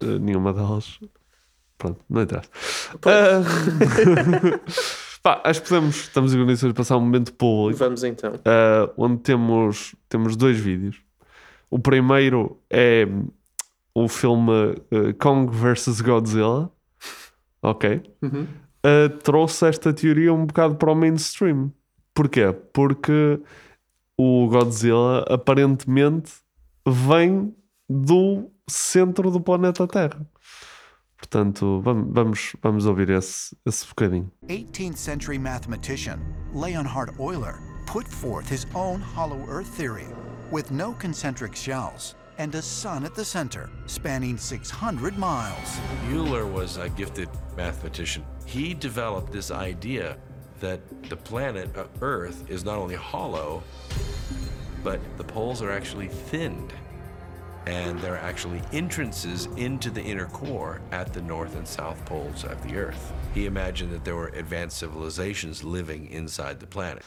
Eh, 0.00 0.18
nenhuma 0.18 0.52
delas. 0.52 0.98
Pronto, 1.76 2.00
não 2.08 2.22
interessa. 2.22 2.48
Pois. 3.00 3.14
Pá, 5.22 5.40
acho 5.44 5.62
que 5.62 5.68
podemos, 5.68 5.96
estamos 5.96 6.34
em 6.34 6.38
condições 6.38 6.70
de 6.70 6.74
passar 6.74 6.96
um 6.96 7.00
momento 7.00 7.32
público. 7.34 7.78
Vamos 7.78 8.02
então. 8.02 8.32
uh, 8.34 8.92
onde 8.96 9.18
temos, 9.22 9.94
temos 10.08 10.36
dois 10.36 10.58
vídeos. 10.58 11.00
O 11.70 11.78
primeiro 11.78 12.58
é 12.68 13.06
o 13.94 14.08
filme 14.08 14.50
uh, 14.50 15.14
Kong 15.20 15.54
vs 15.54 16.00
Godzilla. 16.00 16.70
Ok. 17.62 18.02
Uhum. 18.20 18.46
Uh, 18.84 19.08
trouxe 19.22 19.68
esta 19.68 19.92
teoria 19.92 20.34
um 20.34 20.44
bocado 20.44 20.74
para 20.74 20.90
o 20.90 20.94
mainstream. 20.94 21.72
Porquê? 22.12 22.52
Porque 22.72 23.40
o 24.18 24.48
Godzilla 24.48 25.24
aparentemente 25.28 26.32
vem 26.86 27.54
do 27.88 28.50
centro 28.68 29.30
do 29.30 29.40
planeta 29.40 29.86
Terra. 29.86 30.26
Portanto, 31.22 31.80
vamos, 31.80 32.56
vamos, 32.60 32.84
ouvir 32.84 33.08
esse, 33.10 33.56
esse 33.64 33.86
bocadinho. 33.86 34.28
18th 34.48 34.96
century 34.96 35.38
mathematician 35.38 36.20
Leonhard 36.52 37.14
Euler 37.20 37.60
put 37.86 38.08
forth 38.08 38.48
his 38.48 38.66
own 38.74 39.00
hollow 39.00 39.44
earth 39.48 39.68
theory 39.68 40.08
with 40.50 40.72
no 40.72 40.92
concentric 40.94 41.54
shells 41.54 42.16
and 42.38 42.52
a 42.56 42.60
sun 42.60 43.04
at 43.04 43.14
the 43.14 43.24
center 43.24 43.70
spanning 43.86 44.36
600 44.36 45.16
miles. 45.16 45.78
Euler 46.10 46.44
was 46.44 46.76
a 46.76 46.88
gifted 46.88 47.28
mathematician. 47.56 48.24
He 48.44 48.74
developed 48.74 49.32
this 49.32 49.52
idea 49.52 50.16
that 50.58 50.80
the 51.08 51.16
planet 51.16 51.76
uh, 51.76 51.84
Earth 52.00 52.50
is 52.50 52.64
not 52.64 52.78
only 52.78 52.96
hollow, 52.96 53.62
but 54.82 55.00
the 55.18 55.24
poles 55.24 55.62
are 55.62 55.70
actually 55.70 56.08
thinned. 56.08 56.72
And 57.66 57.98
there 58.00 58.14
are 58.14 58.18
actually 58.18 58.60
entrances 58.72 59.46
into 59.56 59.90
the 59.90 60.02
inner 60.02 60.26
core 60.26 60.80
at 60.90 61.12
the 61.12 61.22
north 61.22 61.54
and 61.56 61.66
south 61.66 62.04
poles 62.06 62.44
of 62.44 62.60
the 62.64 62.76
Earth. 62.76 63.12
He 63.34 63.46
imagined 63.46 63.92
that 63.92 64.04
there 64.04 64.16
were 64.16 64.28
advanced 64.34 64.78
civilizations 64.78 65.62
living 65.62 66.08
inside 66.10 66.58
the 66.58 66.66
planet. 66.66 67.02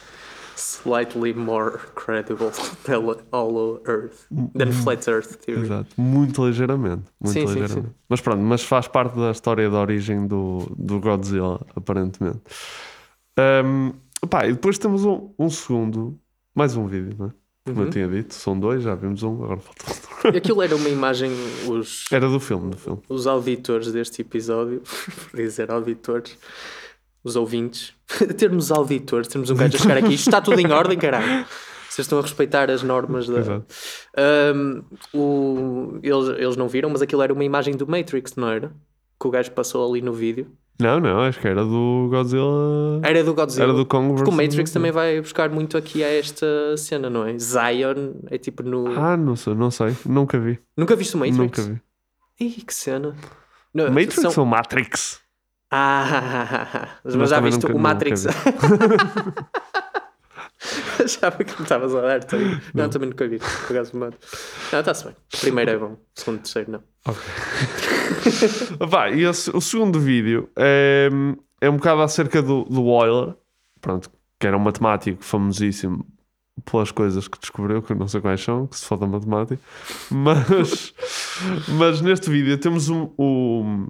Slightly 0.56 1.34
more 1.34 1.72
credible 1.96 2.52
than 2.86 3.20
Hollow 3.34 3.82
Earth, 3.84 4.28
than 4.32 4.72
Flat 4.72 5.06
Earth 5.10 5.44
Theory. 5.44 5.68
Exato. 5.68 5.88
Muito 5.98 6.46
ligeiramente. 6.46 7.04
Muito 7.20 7.34
Sim, 7.34 7.48
sim, 7.48 7.54
ligeiramente. 7.54 7.88
sim. 7.90 7.96
Mas 8.08 8.22
pronto, 8.22 8.42
mas 8.42 8.64
faz 8.64 8.88
parte 8.88 9.18
da 9.18 9.32
história 9.32 9.70
da 9.70 9.80
origem 9.80 10.26
do, 10.26 10.60
do 10.78 11.02
Godzilla, 11.02 11.60
aparentemente. 11.76 12.40
Um, 13.38 13.92
pá, 14.30 14.48
e 14.48 14.54
depois 14.54 14.78
temos 14.78 15.04
um, 15.04 15.34
um 15.38 15.50
segundo, 15.50 16.18
mais 16.56 16.78
um 16.78 16.88
vídeo, 16.88 17.14
não 17.20 17.26
é? 17.28 17.32
Como 17.65 17.79
Uhum. 17.79 17.86
eu 17.86 17.89
tinha 17.89 18.07
dito, 18.07 18.34
são 18.36 18.60
dois, 18.60 18.84
já 18.84 18.93
vimos 18.93 19.24
um, 19.24 19.43
agora 19.43 19.60
falta 19.60 19.86
outro. 19.89 20.29
Aquilo 20.38 20.62
era 20.62 20.75
uma 20.75 20.88
imagem, 20.89 21.31
os, 21.67 22.05
Era 22.13 22.29
do 22.29 22.39
filme, 22.39 22.69
do 22.69 22.77
filme. 22.77 23.01
os 23.10 23.25
auditores 23.25 23.91
deste 23.91 24.22
episódio, 24.22 24.81
por 25.31 25.38
dizer 25.38 25.72
auditores, 25.72 26.38
os 27.24 27.36
ouvintes, 27.36 27.91
termos 28.38 28.72
auditores, 28.72 29.27
temos 29.27 29.50
um 29.50 29.55
gajo 29.55 29.77
a 29.77 29.79
chegar 29.79 29.98
aqui, 29.98 30.13
isto 30.13 30.27
está 30.29 30.39
tudo 30.39 30.60
em 30.60 30.72
ordem, 30.72 30.95
caralho. 30.98 31.43
Vocês 31.89 32.05
estão 32.05 32.19
a 32.19 32.22
respeitar 32.22 32.69
as 32.69 32.84
normas 32.84 33.25
da. 33.27 33.39
Exato. 33.39 33.65
Um, 34.53 34.84
o- 35.13 36.00
eles, 36.03 36.27
eles 36.38 36.55
não 36.57 36.67
viram, 36.67 36.89
mas 36.89 37.01
aquilo 37.01 37.22
era 37.22 37.31
uma 37.34 37.43
imagem 37.43 37.75
do 37.75 37.88
Matrix, 37.88 38.36
não 38.36 38.50
era? 38.50 38.72
Que 39.19 39.27
o 39.27 39.31
gajo 39.31 39.50
passou 39.53 39.89
ali 39.89 40.01
no 40.01 40.12
vídeo. 40.13 40.51
Não, 40.79 41.00
não, 41.00 41.22
acho 41.22 41.39
que 41.39 41.48
era 41.48 41.63
do 41.63 42.08
Godzilla. 42.10 43.00
Era 43.03 43.24
do 43.24 43.34
Godzilla. 43.34 43.63
Era 43.65 43.74
do 43.74 43.86
Kong 43.86 44.13
Porque 44.15 44.29
o 44.29 44.34
Matrix 44.34 44.72
também 44.72 44.91
vai 44.91 45.22
buscar 45.22 45.50
muito 45.50 45.77
aqui 45.77 46.03
a 46.03 46.08
esta 46.13 46.46
cena, 46.77 47.10
não 47.10 47.25
é? 47.25 47.38
Zion 47.38 48.13
é 48.29 48.38
tipo 48.38 48.62
no. 48.62 48.88
Ah, 49.00 49.15
não 49.15 49.36
sei, 49.38 49.53
não 49.55 49.72
sei, 49.72 49.96
nunca 50.05 50.38
vi. 50.38 50.60
Nunca 50.75 50.96
viste 50.96 51.15
o 51.15 51.20
Matrix? 51.20 51.38
Nunca 51.38 51.62
vi. 51.62 51.82
Ih, 52.39 52.62
que 52.62 52.74
cena. 52.74 53.15
Não, 53.74 53.86
Matrix 53.89 54.15
são- 54.15 54.34
ou 54.38 54.46
Matrix? 54.46 55.22
Ah, 55.72 56.89
mas 57.05 57.15
Mas 57.15 57.29
já 57.29 57.39
viste 57.39 57.63
nunca- 57.63 57.75
o 57.75 57.79
Matrix? 57.79 58.25
Achava 61.03 61.38
que 61.44 61.55
me 61.55 61.63
estavas 61.63 61.96
a 61.96 62.01
dar 62.01 62.24
também. 62.24 62.60
Não, 62.74 62.89
também 62.89 63.10
nunca 63.10 63.27
vi. 63.27 63.39
Por 63.39 63.75
acaso, 63.75 63.98
mato. 63.98 64.17
Não, 64.72 64.79
está-se 64.79 65.05
bem. 65.05 65.15
Primeiro 65.39 65.72
é 65.72 65.77
bom, 65.77 65.98
segundo, 66.13 66.39
terceiro 66.41 66.72
não. 66.72 66.84
Vá, 68.79 69.10
e 69.10 69.25
o 69.25 69.34
segundo 69.34 70.00
vídeo 70.00 70.50
é, 70.55 71.10
é 71.62 71.70
um 71.70 71.77
bocado 71.77 72.01
acerca 72.01 72.41
do, 72.41 72.63
do 72.65 72.82
Euler, 73.03 73.36
pronto, 73.82 74.10
que 74.39 74.48
era 74.48 74.58
um 74.58 74.60
matemático 74.60 75.24
famosíssimo 75.24 76.05
pelas 76.63 76.91
coisas 76.91 77.27
que 77.27 77.39
descobriu, 77.39 77.82
que 77.82 77.91
eu 77.91 77.98
não 77.98 78.08
sei 78.08 78.22
quais 78.22 78.41
são, 78.41 78.65
que 78.67 78.77
se 78.77 78.86
foda 78.86 79.05
matemática, 79.05 79.62
mas, 80.10 80.94
mas 81.67 82.01
neste 82.01 82.29
vídeo 82.29 82.58
temos 82.58 82.89
um, 82.89 83.10
um- 83.20 83.88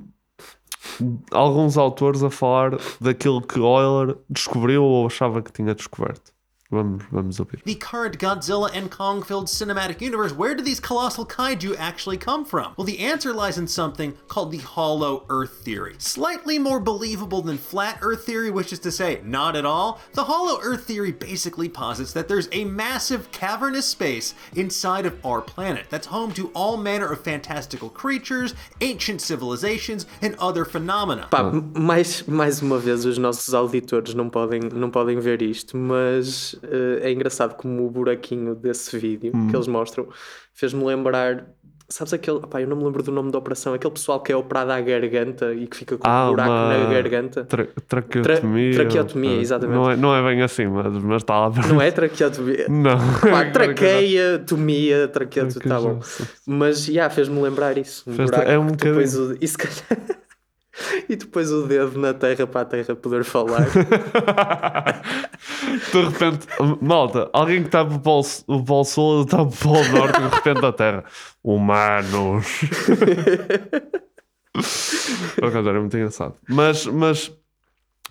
alguns 1.31 1.77
autores 1.77 2.23
a 2.23 2.29
falar 2.29 2.77
daquilo 2.99 3.41
que 3.41 3.59
Euler 3.59 4.17
descobriu 4.29 4.83
ou 4.83 5.07
achava 5.07 5.41
que 5.41 5.51
tinha 5.51 5.73
descoberto. 5.75 6.33
Vamos, 6.75 7.03
vamos 7.09 7.39
ouvir. 7.39 7.61
The 7.63 7.75
current 7.75 8.17
Godzilla 8.19 8.69
and 8.73 8.91
Kong 8.91 9.23
filled 9.23 9.47
cinematic 9.47 10.01
universe, 10.01 10.33
where 10.33 10.55
do 10.55 10.61
these 10.61 10.81
colossal 10.81 11.25
kaiju 11.25 11.75
actually 11.79 12.17
come 12.17 12.43
from? 12.43 12.73
Well, 12.75 12.85
the 12.85 12.99
answer 12.99 13.33
lies 13.33 13.57
in 13.57 13.67
something 13.67 14.13
called 14.27 14.51
the 14.51 14.57
Hollow 14.57 15.25
Earth 15.29 15.61
Theory. 15.63 15.95
Slightly 15.99 16.59
more 16.59 16.81
believable 16.81 17.41
than 17.41 17.57
Flat 17.57 17.99
Earth 18.01 18.25
Theory, 18.25 18.51
which 18.51 18.73
is 18.73 18.79
to 18.79 18.91
say, 18.91 19.21
not 19.23 19.55
at 19.55 19.65
all. 19.65 20.01
The 20.13 20.25
Hollow 20.25 20.59
Earth 20.61 20.83
Theory 20.83 21.13
basically 21.13 21.69
posits 21.69 22.11
that 22.11 22.27
there's 22.27 22.49
a 22.51 22.65
massive 22.65 23.31
cavernous 23.31 23.85
space 23.85 24.33
inside 24.53 25.05
of 25.05 25.25
our 25.25 25.41
planet 25.41 25.85
that's 25.89 26.07
home 26.07 26.33
to 26.33 26.49
all 26.53 26.75
manner 26.75 27.09
of 27.09 27.23
fantastical 27.23 27.89
creatures, 27.89 28.53
ancient 28.81 29.21
civilizations, 29.21 30.05
and 30.21 30.35
other 30.39 30.65
phenomena. 30.65 31.27
Pá, 31.31 31.43
mais, 31.73 32.23
mais 32.27 32.61
uma 32.61 32.77
vez 32.77 33.05
os 33.05 33.17
nossos 33.17 33.53
auditores 33.53 34.13
não 34.13 34.29
podem, 34.29 34.59
não 34.73 34.89
podem 34.89 35.19
ver 35.19 35.41
isto, 35.41 35.77
mas 35.77 36.55
eh, 36.71 37.07
é 37.07 37.11
engraçado 37.11 37.55
como 37.55 37.85
o 37.85 37.89
buraquinho 37.89 38.55
desse 38.55 38.97
vídeo 38.97 39.31
Hum. 39.35 39.47
que 39.49 39.55
eles 39.55 39.67
mostram 39.67 40.07
fez-me 40.53 40.83
lembrar. 40.83 41.45
Sabes 41.87 42.13
aquele. 42.13 42.39
Pá, 42.39 42.59
eu 42.59 42.67
não 42.67 42.75
me 42.75 42.83
lembro 42.83 43.03
do 43.03 43.11
nome 43.11 43.31
da 43.31 43.37
operação. 43.37 43.75
Aquele 43.75 43.93
pessoal 43.93 44.19
que 44.19 44.31
é 44.31 44.35
operado 44.35 44.71
à 44.71 44.81
garganta 44.81 45.53
e 45.53 45.67
que 45.67 45.77
fica 45.77 45.95
com 45.99 46.07
um 46.09 46.29
buraco 46.31 46.49
na 46.49 46.89
garganta. 46.91 47.41
Ah, 47.41 47.45
tra- 47.45 47.67
traqueotomia. 47.87 48.73
Tra- 48.73 48.83
traqueotomia, 48.85 49.37
Ah, 49.37 49.41
exatamente. 49.41 49.75
Não 49.77 49.91
é, 49.91 49.95
não 49.95 50.15
é 50.15 50.23
bem 50.33 50.41
assim, 50.41 50.65
mas, 50.65 50.91
mas 50.97 51.21
está 51.21 51.47
lá. 51.47 51.51
Não 51.69 51.79
é 51.79 51.91
traqueotomia? 51.91 52.65
Não. 52.73 52.97
Pá, 53.29 53.45
traqueia, 53.51 54.39
tomia, 54.39 55.07
traqueotomia, 55.09 55.69
tá 55.69 55.79
bom. 55.79 55.99
Mas 56.47 56.85
já 56.85 57.07
fez-me 57.07 57.39
lembrar 57.39 57.77
isso. 57.77 58.03
Um 58.09 58.15
buraco 58.15 58.49
é 58.49 58.57
um 58.57 58.65
depois 58.65 59.13
bocadinho. 59.15 59.37
o, 59.39 59.43
e, 59.43 59.47
se 59.47 59.55
calhar- 59.55 60.17
e 61.09 61.15
depois 61.15 61.51
o 61.51 61.67
dedo 61.67 61.99
na 61.99 62.13
terra 62.13 62.45
para 62.47 62.61
a 62.61 62.65
terra 62.65 62.95
poder 62.95 63.23
falar. 63.23 63.65
de 65.91 66.01
repente, 66.01 66.47
malta, 66.81 67.29
alguém 67.33 67.61
que 67.61 67.67
está 67.67 67.85
para 67.85 67.95
o 67.95 67.99
Polo, 67.99 68.25
o 68.47 68.63
Polo 68.63 68.85
Sul 68.85 69.23
está 69.23 69.37
para 69.37 69.47
o 69.47 69.51
Polo 69.51 69.87
Norte 69.89 70.19
e 70.19 70.23
de 70.23 70.35
repente 70.35 70.65
a 70.65 70.71
Terra. 70.71 71.03
Humanos. 71.43 72.61
Por 75.35 75.45
acaso 75.45 75.69
era 75.69 75.79
muito 75.79 75.95
engraçado. 75.97 76.35
Mas, 76.47 76.85
mas, 76.85 77.31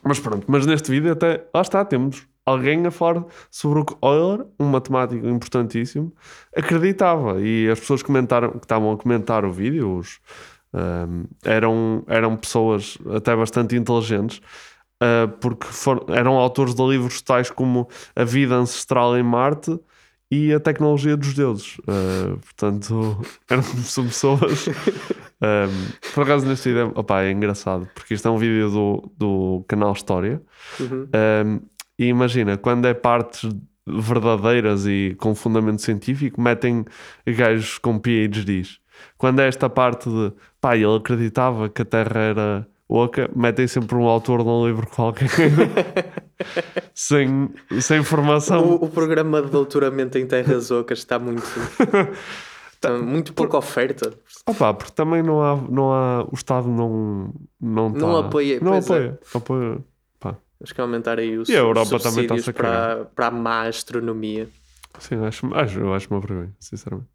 mas 0.02 0.20
pronto, 0.20 0.44
mas 0.46 0.66
neste 0.66 0.90
vídeo 0.90 1.12
até, 1.12 1.46
lá 1.52 1.62
está, 1.62 1.84
temos 1.84 2.26
alguém 2.46 2.86
a 2.86 2.90
falar 2.90 3.24
sobre 3.50 3.80
o 3.80 3.84
que 3.84 3.94
Euler, 4.02 4.46
um 4.60 4.66
matemático 4.66 5.26
importantíssimo, 5.26 6.12
acreditava. 6.54 7.40
E 7.40 7.70
as 7.70 7.80
pessoas 7.80 8.02
comentaram, 8.02 8.50
que 8.52 8.58
estavam 8.58 8.92
a 8.92 8.96
comentar 8.98 9.44
o 9.44 9.52
vídeo, 9.52 9.96
os, 9.96 10.20
ahm, 10.74 11.24
eram, 11.44 12.04
eram 12.06 12.36
pessoas 12.36 12.98
até 13.14 13.34
bastante 13.34 13.76
inteligentes, 13.76 14.40
ah, 15.00 15.28
porque 15.40 15.66
eram 16.12 16.34
autores 16.34 16.74
de 16.74 16.82
livros 16.82 17.20
tais 17.22 17.50
como 17.50 17.88
A 18.16 18.24
Vida 18.24 18.54
Ancestral 18.54 19.16
em 19.16 19.22
Marte 19.22 19.78
e 20.30 20.52
A 20.52 20.60
Tecnologia 20.60 21.16
dos 21.16 21.34
Deuses. 21.34 21.76
Ah, 21.86 22.36
portanto, 22.40 23.20
eram 23.48 23.62
são 23.62 24.06
pessoas. 24.06 24.68
ahm, 25.40 25.92
por 26.14 26.24
acaso, 26.24 26.46
neste 26.46 26.70
vídeo 26.70 26.92
opá, 26.94 27.22
é 27.22 27.30
engraçado, 27.30 27.88
porque 27.94 28.14
isto 28.14 28.26
é 28.26 28.30
um 28.30 28.38
vídeo 28.38 28.70
do, 28.70 29.12
do 29.16 29.64
canal 29.68 29.92
História. 29.92 30.42
Uhum. 30.80 31.08
Um, 31.14 31.60
e 31.98 32.06
imagina, 32.06 32.56
quando 32.56 32.86
é 32.86 32.94
partes 32.94 33.48
verdadeiras 33.86 34.86
e 34.86 35.14
com 35.18 35.34
fundamento 35.34 35.82
científico, 35.82 36.40
metem 36.40 36.84
gajos 37.26 37.78
com 37.78 37.98
PhDs. 37.98 38.80
Quando 39.18 39.40
é 39.40 39.48
esta 39.48 39.68
parte 39.68 40.08
de 40.08 40.32
pá, 40.60 40.76
ele 40.76 40.96
acreditava 40.96 41.68
que 41.68 41.82
a 41.82 41.84
Terra 41.84 42.20
era 42.20 42.66
oca, 42.88 43.30
metem 43.34 43.66
sempre 43.66 43.96
um 43.96 44.04
autor 44.06 44.42
de 44.42 44.48
um 44.48 44.66
livro 44.66 44.86
qualquer 44.86 45.28
sem, 46.94 47.48
sem 47.80 48.00
informação. 48.00 48.62
O, 48.64 48.84
o 48.84 48.88
programa 48.90 49.42
de 49.42 49.50
doutoramento 49.50 50.18
em 50.18 50.26
terras 50.26 50.70
ocas 50.70 50.98
está 50.98 51.18
muito. 51.18 51.42
está 52.72 52.92
muito 52.98 53.32
pouca 53.32 53.56
oferta. 53.58 54.12
Opa, 54.46 54.74
porque 54.74 54.92
também 54.92 55.22
não 55.22 55.42
há, 55.42 55.56
não 55.56 55.92
há 55.92 56.24
o 56.24 56.34
Estado 56.34 56.68
não 56.68 57.32
não, 57.60 57.88
Não 57.90 58.20
tá- 58.22 58.26
apoia, 58.28 58.60
não 58.60 58.72
pois 58.72 58.90
é. 58.90 58.94
apoia, 58.96 59.18
apoia. 59.34 59.78
Pá. 60.20 60.36
Temos 60.58 60.72
que 60.72 60.80
aumentar 60.80 61.18
aí 61.18 61.38
os 61.38 61.48
E 61.48 61.54
a 61.56 61.60
Europa 61.60 61.98
também 61.98 62.26
a 62.26 62.52
para, 62.52 63.04
para 63.14 63.26
a 63.28 63.30
má 63.30 63.62
astronomia. 63.66 64.48
Sim, 64.98 65.24
acho, 65.24 65.54
acho, 65.54 65.78
eu 65.80 65.92
acho 65.94 66.08
uma 66.10 66.20
vergonha, 66.20 66.52
sinceramente. 66.60 67.08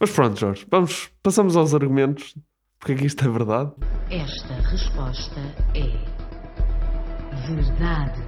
Mas 0.00 0.10
pronto, 0.10 0.38
Jorge, 0.38 0.66
vamos, 0.70 1.10
passamos 1.22 1.56
aos 1.56 1.74
argumentos, 1.74 2.34
porque 2.78 2.92
aqui 2.92 3.06
isto 3.06 3.24
é 3.24 3.28
verdade. 3.30 3.72
Esta 4.10 4.54
resposta 4.54 5.40
é 5.74 5.90
verdade. 7.46 8.22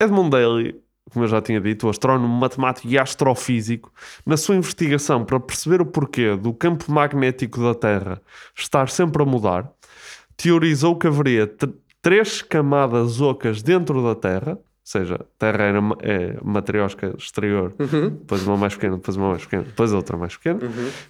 Edmund 0.00 0.30
Daly, 0.30 0.80
como 1.10 1.24
eu 1.24 1.28
já 1.28 1.40
tinha 1.42 1.60
dito, 1.60 1.86
o 1.86 1.90
astrónomo, 1.90 2.34
matemático 2.34 2.88
e 2.88 2.98
astrofísico, 2.98 3.92
na 4.24 4.36
sua 4.36 4.56
investigação 4.56 5.24
para 5.24 5.38
perceber 5.38 5.80
o 5.80 5.86
porquê 5.86 6.36
do 6.36 6.52
campo 6.54 6.90
magnético 6.90 7.60
da 7.62 7.74
Terra 7.74 8.20
estar 8.56 8.88
sempre 8.88 9.22
a 9.22 9.26
mudar, 9.26 9.70
teorizou 10.36 10.96
que 10.96 11.06
haveria 11.06 11.46
tr- 11.46 11.70
três 12.00 12.40
camadas 12.42 13.20
ocas 13.20 13.62
dentro 13.62 14.02
da 14.02 14.14
Terra, 14.14 14.58
ou 14.84 14.86
seja, 14.90 15.14
a 15.14 15.24
Terra 15.38 15.64
era 15.64 15.78
é 16.00 16.36
matriosca 16.42 17.14
exterior, 17.16 17.72
depois 17.78 18.44
uma 18.44 18.56
mais 18.56 18.74
pequena, 18.74 18.96
depois 18.96 19.16
uma 19.16 19.30
mais 19.30 19.44
pequena, 19.44 19.62
depois 19.62 19.92
outra 19.92 20.16
mais 20.16 20.36
pequena, 20.36 20.58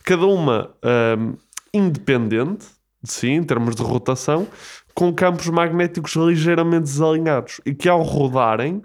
cada 0.04 0.26
uma 0.26 0.74
ahm, 0.82 1.34
independente 1.72 2.66
de 3.02 3.10
si, 3.10 3.28
em 3.28 3.42
termos 3.42 3.74
de 3.74 3.82
rotação, 3.82 4.46
com 4.94 5.12
campos 5.14 5.48
magnéticos 5.48 6.14
ligeiramente 6.16 6.82
desalinhados 6.82 7.60
e 7.64 7.74
que 7.74 7.88
ao 7.88 8.02
rodarem 8.02 8.82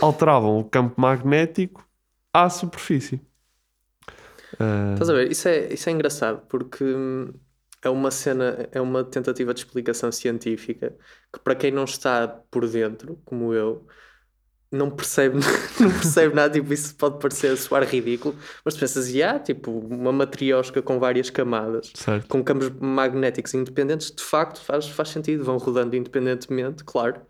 alteravam 0.00 0.58
o 0.60 0.64
campo 0.64 1.00
magnético 1.00 1.84
à 2.32 2.48
superfície. 2.48 3.20
Ah, 4.58 4.92
Estás 4.92 5.10
a 5.10 5.14
ver? 5.14 5.30
Isso 5.30 5.48
é, 5.48 5.72
isso 5.72 5.88
é 5.88 5.92
engraçado 5.92 6.42
porque 6.48 6.84
hum, 6.84 7.32
é 7.82 7.88
uma 7.90 8.10
cena, 8.10 8.68
é 8.72 8.80
uma 8.80 9.04
tentativa 9.04 9.52
de 9.52 9.60
explicação 9.60 10.10
científica 10.12 10.96
que 11.32 11.40
para 11.40 11.54
quem 11.54 11.70
não 11.70 11.84
está 11.84 12.26
por 12.50 12.68
dentro, 12.68 13.20
como 13.24 13.52
eu, 13.52 13.86
não 14.70 14.90
percebe, 14.90 15.38
não 15.80 15.90
percebe 15.90 16.34
nada. 16.34 16.52
Tipo, 16.54 16.72
isso 16.72 16.94
pode 16.94 17.18
parecer 17.18 17.56
soar 17.56 17.84
ridículo, 17.84 18.34
mas 18.64 18.74
tu 18.74 18.80
pensas, 18.80 19.08
e 19.14 19.22
há 19.22 19.38
tipo 19.38 19.70
uma 19.70 20.12
matriosca 20.12 20.82
com 20.82 20.98
várias 20.98 21.30
camadas, 21.30 21.90
Certo. 21.94 22.28
com 22.28 22.42
campos 22.44 22.70
magnéticos 22.80 23.54
independentes, 23.54 24.10
de 24.14 24.22
facto 24.22 24.60
faz, 24.60 24.86
faz 24.88 25.08
sentido, 25.10 25.44
vão 25.44 25.56
rodando 25.56 25.96
independentemente, 25.96 26.84
claro. 26.84 27.20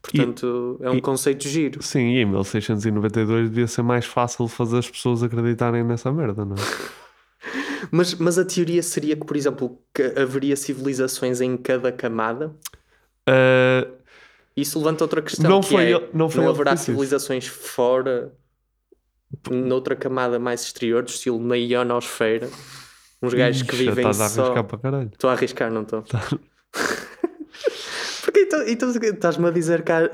Portanto, 0.00 0.78
é 0.80 0.90
um 0.90 0.94
e- 0.96 1.00
conceito 1.02 1.46
giro. 1.48 1.82
Sim, 1.82 2.14
e 2.14 2.22
em 2.22 2.24
1692 2.24 3.50
devia 3.50 3.66
ser 3.66 3.82
mais 3.82 4.04
fácil 4.06 4.46
fazer 4.48 4.78
as 4.78 4.88
pessoas 4.88 5.22
acreditarem 5.22 5.82
nessa 5.84 6.10
merda, 6.12 6.44
não 6.44 6.54
é? 6.54 6.58
Mas, 7.90 8.14
mas 8.16 8.36
a 8.38 8.44
teoria 8.44 8.82
seria 8.82 9.16
que, 9.16 9.24
por 9.24 9.36
exemplo, 9.36 9.80
que 9.94 10.02
haveria 10.20 10.56
civilizações 10.56 11.40
em 11.40 11.56
cada 11.56 11.90
camada? 11.92 12.54
Ah, 13.26 13.86
Isso 14.60 14.78
levanta 14.78 15.04
outra 15.04 15.22
questão. 15.22 15.48
Não 15.50 15.60
que 15.60 15.68
foi 15.68 15.84
é, 15.84 15.90
ele- 15.92 16.08
não 16.12 16.28
foi 16.28 16.42
que 16.44 16.50
haverá 16.50 16.76
civilizações 16.76 17.46
fora, 17.46 18.32
noutra 19.50 19.94
camada 19.94 20.38
mais 20.38 20.62
exterior, 20.62 21.02
do 21.02 21.08
estilo 21.10 21.38
na 21.40 21.56
ionosfera? 21.56 22.48
Uns 23.22 23.34
gajos 23.34 23.62
que 23.62 23.74
vivem 23.76 24.08
estás 24.08 24.20
a 24.20 24.28
só... 24.28 24.42
arriscar 24.44 24.64
para 24.64 24.78
caralho. 24.78 25.10
Estou 25.12 25.28
a 25.30 25.32
arriscar, 25.32 25.70
não 25.72 25.82
estou? 25.82 26.04
Porque 28.24 28.40
então, 28.40 28.62
então 28.68 28.90
estás-me 28.90 29.48
a 29.48 29.50
dizer 29.50 29.82
que, 29.82 29.90
há- 29.90 30.08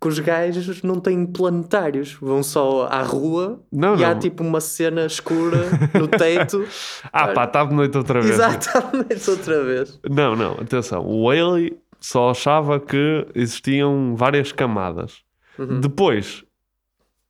que 0.00 0.08
os 0.08 0.18
gajos 0.18 0.82
não 0.82 0.98
têm 1.00 1.24
planetários, 1.24 2.14
vão 2.20 2.42
só 2.42 2.86
à 2.90 3.00
rua 3.02 3.62
Não, 3.72 3.96
e 3.96 4.04
há 4.04 4.12
não. 4.12 4.18
tipo 4.18 4.42
uma 4.42 4.60
cena 4.60 5.06
escura 5.06 5.58
no 5.94 6.08
teto. 6.08 6.66
Ah, 7.12 7.28
pá, 7.28 7.44
está 7.44 7.64
de 7.64 7.74
noite 7.74 7.96
outra 7.96 8.20
vez. 8.20 8.34
Exato, 8.34 8.66
está 9.12 9.30
outra 9.32 9.64
vez. 9.64 9.98
Não, 10.08 10.34
não, 10.36 10.52
atenção. 10.54 11.04
O 11.06 11.24
Whaley 11.28 11.76
só 12.00 12.30
achava 12.30 12.80
que 12.80 13.26
existiam 13.34 14.14
várias 14.16 14.52
camadas. 14.52 15.22
Uhum. 15.58 15.80
Depois, 15.80 16.44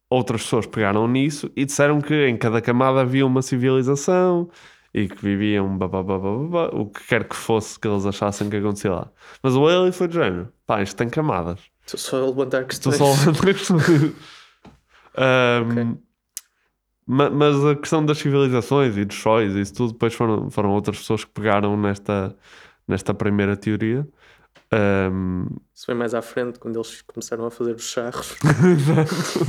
outras 0.09 0.43
pessoas 0.43 0.67
pegaram 0.67 1.07
nisso 1.09 1.50
e 1.57 1.65
disseram 1.65 2.00
que 2.00 2.27
em 2.27 2.37
cada 2.37 2.61
camada 2.61 3.00
havia 3.00 3.27
uma 3.27 3.43
civilização 3.43 4.49
e 4.95 5.09
que 5.09 5.23
viviam 5.25 5.77
babá, 5.79 6.03
babá, 6.03 6.31
babá, 6.31 6.71
o 6.77 6.87
que 6.87 7.07
quer 7.07 7.29
que 7.29 7.37
fosse 7.37 7.79
que 7.79 7.87
eles 7.87 8.05
achassem 8.07 8.50
que 8.50 8.57
acontecia 8.57 8.93
lá. 8.93 9.11
Mas 9.43 9.55
o 9.55 9.62
Whaley 9.62 9.93
foi 9.93 10.09
de 10.09 10.15
género. 10.15 10.53
Pá, 10.67 10.83
isto 10.83 10.97
tem 10.97 11.09
camadas. 11.09 11.61
Estou 11.87 11.99
só 12.00 12.17
a 12.23 12.27
levantar 12.27 12.67
Estou 12.69 12.93
questões. 12.93 12.97
só 13.19 13.31
a 13.31 13.35
questões. 13.53 14.15
Ahm, 15.17 15.99
ma- 17.07 17.31
Mas 17.31 17.65
a 17.65 17.75
questão 17.77 18.05
das 18.05 18.19
civilizações 18.19 18.97
e 18.97 19.05
dos 19.05 19.17
sóis 19.19 19.55
e 19.55 19.61
isso 19.61 19.75
tudo, 19.75 19.93
depois 19.93 20.15
foram, 20.15 20.50
foram 20.50 20.71
outras 20.71 20.99
pessoas 20.99 21.25
que 21.25 21.31
pegaram 21.33 21.77
nesta, 21.77 22.37
nesta 22.87 23.12
primeira 23.15 23.57
teoria. 23.57 24.07
Ahm, 24.73 25.47
Isso 25.75 25.87
foi 25.87 25.95
mais 25.95 26.15
à 26.15 26.23
frente, 26.23 26.59
quando 26.61 26.77
eles 26.77 27.03
começaram 27.03 27.45
a 27.47 27.50
fazer 27.50 27.75
os 27.75 27.83
charros. 27.91 28.37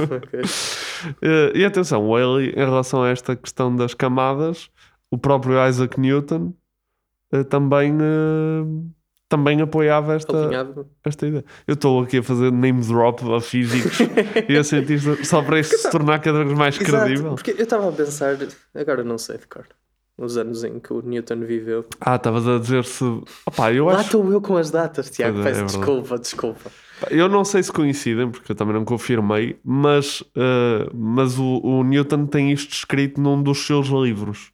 Ok. 0.01 0.41
eh, 1.21 1.51
e 1.55 1.65
atenção, 1.65 2.03
o 2.07 2.15
Haley, 2.15 2.49
em 2.51 2.55
relação 2.65 3.03
a 3.03 3.09
esta 3.09 3.35
questão 3.35 3.75
das 3.75 3.93
camadas, 3.93 4.69
o 5.11 5.17
próprio 5.17 5.63
Isaac 5.67 5.99
Newton 5.99 6.53
eh, 7.33 7.43
também, 7.43 7.93
eh, 8.01 8.91
também 9.29 9.61
apoiava 9.61 10.15
esta, 10.15 10.45
Alinhado. 10.45 10.89
esta 11.05 11.27
ideia. 11.27 11.45
Eu 11.67 11.73
estou 11.75 12.01
aqui 12.01 12.17
a 12.17 12.23
fazer 12.23 12.51
name 12.51 12.81
drop 12.81 13.21
a 13.33 13.39
físicos 13.41 13.99
e 14.49 14.57
a 14.57 14.63
cientistas 14.63 15.27
só 15.27 15.41
para 15.43 15.59
isto 15.61 15.77
se 15.77 15.89
tornar 15.91 16.19
cada 16.19 16.43
vez 16.43 16.57
mais 16.57 16.79
Exato, 16.79 17.05
credível. 17.05 17.35
porque 17.35 17.51
eu 17.51 17.57
estava 17.63 17.89
a 17.89 17.91
pensar, 17.91 18.37
agora 18.73 19.03
não 19.03 19.17
sei 19.17 19.37
de 19.37 19.47
cor, 19.47 19.67
nos 20.17 20.37
anos 20.37 20.63
em 20.63 20.79
que 20.79 20.93
o 20.93 21.01
Newton 21.01 21.39
viveu. 21.39 21.85
Ah, 21.99 22.15
estavas 22.15 22.47
a 22.47 22.59
dizer 22.59 22.83
se. 22.85 23.03
Opá, 23.45 23.73
eu 23.73 23.85
Lá 23.85 24.01
estou 24.01 24.31
eu 24.31 24.41
com 24.41 24.57
as 24.57 24.69
datas, 24.69 25.09
Tiago, 25.09 25.39
é, 25.39 25.43
peço 25.43 25.61
é 25.61 25.65
desculpa, 25.65 26.17
desculpa. 26.17 26.71
Eu 27.09 27.27
não 27.27 27.43
sei 27.43 27.63
se 27.63 27.71
coincidem, 27.71 28.29
porque 28.29 28.51
eu 28.51 28.55
também 28.55 28.75
não 28.75 28.85
confirmei, 28.85 29.59
mas, 29.63 30.23
eh, 30.35 30.87
mas 30.93 31.39
o, 31.39 31.59
o 31.63 31.83
Newton 31.83 32.27
tem 32.27 32.51
isto 32.51 32.73
escrito 32.73 33.19
num 33.19 33.41
dos 33.41 33.65
seus 33.65 33.87
livros, 33.87 34.51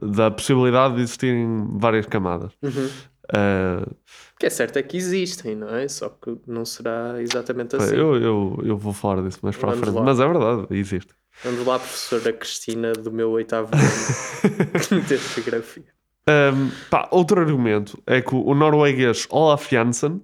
da 0.00 0.30
possibilidade 0.30 0.94
de 0.94 1.02
existirem 1.02 1.66
várias 1.72 2.06
camadas. 2.06 2.52
Uhum. 2.62 2.88
O 3.32 4.38
que 4.38 4.46
é 4.46 4.50
certo 4.50 4.76
é 4.78 4.82
que 4.82 4.96
existem, 4.96 5.54
não 5.54 5.74
é? 5.74 5.86
Só 5.88 6.08
que 6.08 6.36
não 6.46 6.64
será 6.64 7.20
exatamente 7.20 7.76
assim. 7.76 7.94
eu, 7.94 8.16
eu, 8.16 8.58
eu 8.64 8.76
vou 8.76 8.92
falar 8.92 9.22
disso 9.22 9.38
mais 9.42 9.56
para 9.56 9.72
a 9.72 9.76
frente, 9.76 9.94
lá. 9.94 10.02
mas 10.02 10.18
é 10.18 10.26
verdade, 10.26 10.66
existe. 10.70 11.12
Vamos 11.42 11.66
lá, 11.66 11.78
professora 11.78 12.32
Cristina, 12.32 12.92
do 12.92 13.10
meu 13.10 13.30
oitavo 13.30 13.70
ano 13.74 15.02
de 15.02 15.16
geografia. 15.16 15.84
Um, 16.28 16.70
pá, 16.90 17.08
outro 17.10 17.40
argumento 17.40 18.00
é 18.06 18.20
que 18.20 18.34
o 18.34 18.54
norueguês 18.54 19.26
Olaf 19.30 19.70
Janssen, 19.70 20.20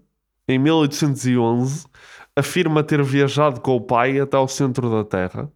em 0.46 0.58
1811, 0.58 1.86
afirma 2.36 2.84
ter 2.84 3.02
viajado 3.02 3.60
com 3.60 3.76
o 3.76 3.80
pai 3.80 4.20
até 4.20 4.36
ao 4.36 4.46
centro 4.46 4.90
da 4.90 5.04
Terra 5.04 5.50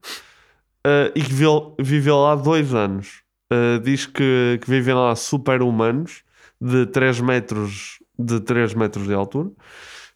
uh, 0.87 1.13
e 1.15 1.23
que 1.23 1.31
viveu, 1.31 1.75
viveu 1.79 2.17
lá 2.17 2.35
dois 2.35 2.75
anos. 2.75 3.23
Uh, 3.53 3.79
diz 3.81 4.07
que, 4.07 4.59
que 4.63 4.71
vivem 4.71 4.95
lá 4.95 5.15
super-humanos 5.15 6.23
de 6.61 6.87
3 6.87 7.21
metros 7.21 7.99
de 8.19 8.41
3 8.41 8.75
metros 8.75 9.07
de 9.07 9.15
altura 9.15 9.51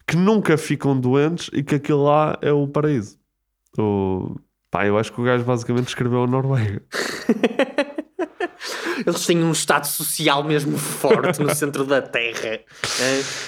que 0.07 0.17
nunca 0.17 0.57
ficam 0.57 0.99
doentes 0.99 1.51
e 1.53 1.63
que 1.63 1.77
aquilo 1.77 2.05
lá 2.05 2.39
é 2.43 2.53
o 2.53 2.69
paraíso. 2.69 3.19
O... 3.79 4.37
Pá, 4.75 4.85
eu 4.85 4.99
acho 4.99 5.13
que 5.13 5.21
o 5.21 5.25
gajo 5.25 5.45
basicamente 5.45 5.87
escreveu 5.87 6.25
a 6.25 6.27
Noruega. 6.27 6.83
Eles 9.07 9.25
têm 9.25 9.45
um 9.45 9.53
estado 9.53 9.87
social 9.87 10.43
mesmo 10.43 10.77
forte 10.77 11.41
no 11.41 11.55
centro 11.55 11.85
da 11.85 12.03
terra. 12.03 12.49
é? 12.49 12.65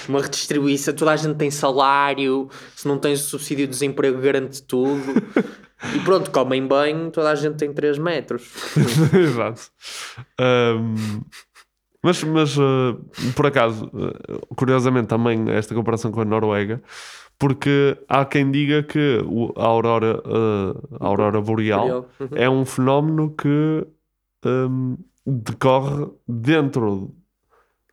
Uma 0.07 0.21
redistribuição, 0.21 0.93
toda 0.93 1.11
a 1.11 1.17
gente 1.17 1.35
tem 1.35 1.51
salário, 1.51 2.49
se 2.73 2.87
não 2.87 2.97
tens 2.97 3.19
subsídio 3.23 3.65
de 3.65 3.71
desemprego 3.71 4.21
garante 4.21 4.63
tudo. 4.63 5.21
E 5.93 5.99
pronto, 5.99 6.31
comem 6.31 6.65
bem, 6.65 7.11
toda 7.11 7.29
a 7.29 7.35
gente 7.35 7.57
tem 7.57 7.73
3 7.73 7.97
metros. 7.97 8.49
Exato. 9.13 9.63
Ahm, 10.39 11.23
mas, 12.01 12.23
mas 12.23 12.57
uh, 12.57 12.97
por 13.35 13.47
acaso, 13.47 13.87
uh, 13.87 14.55
curiosamente, 14.55 15.07
também 15.07 15.49
esta 15.49 15.75
comparação 15.75 16.09
com 16.09 16.21
a 16.21 16.25
Noruega, 16.25 16.81
porque 17.39 17.97
há 18.07 18.25
quem 18.25 18.49
diga 18.51 18.81
que 18.83 19.19
a 19.55 19.63
aurora, 19.65 20.21
a 20.99 21.05
aurora 21.05 21.39
boreal 21.41 22.09
uhum. 22.19 22.27
é 22.35 22.49
um 22.49 22.65
fenómeno 22.65 23.33
que 23.35 23.85
um, 24.45 24.97
decorre 25.25 26.07
dentro 26.27 27.13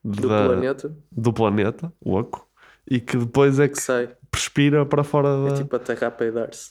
Do 0.03 0.29
da- 0.29 0.47
planeta. 0.47 0.97
do 1.13 1.33
planeta, 1.33 1.93
oco, 2.05 2.49
e 2.91 3.01
que 3.01 3.17
depois 3.19 3.59
é 3.59 3.69
que 3.69 3.81
Sei. 3.81 4.09
perspira 4.31 4.87
para 4.87 5.05
fora 5.05 5.45
da. 5.45 5.51
É 5.51 5.55
tipo 5.55 5.77
a 5.77 5.79
terra 5.79 6.07
a 6.07 6.11
peidar-se. 6.11 6.69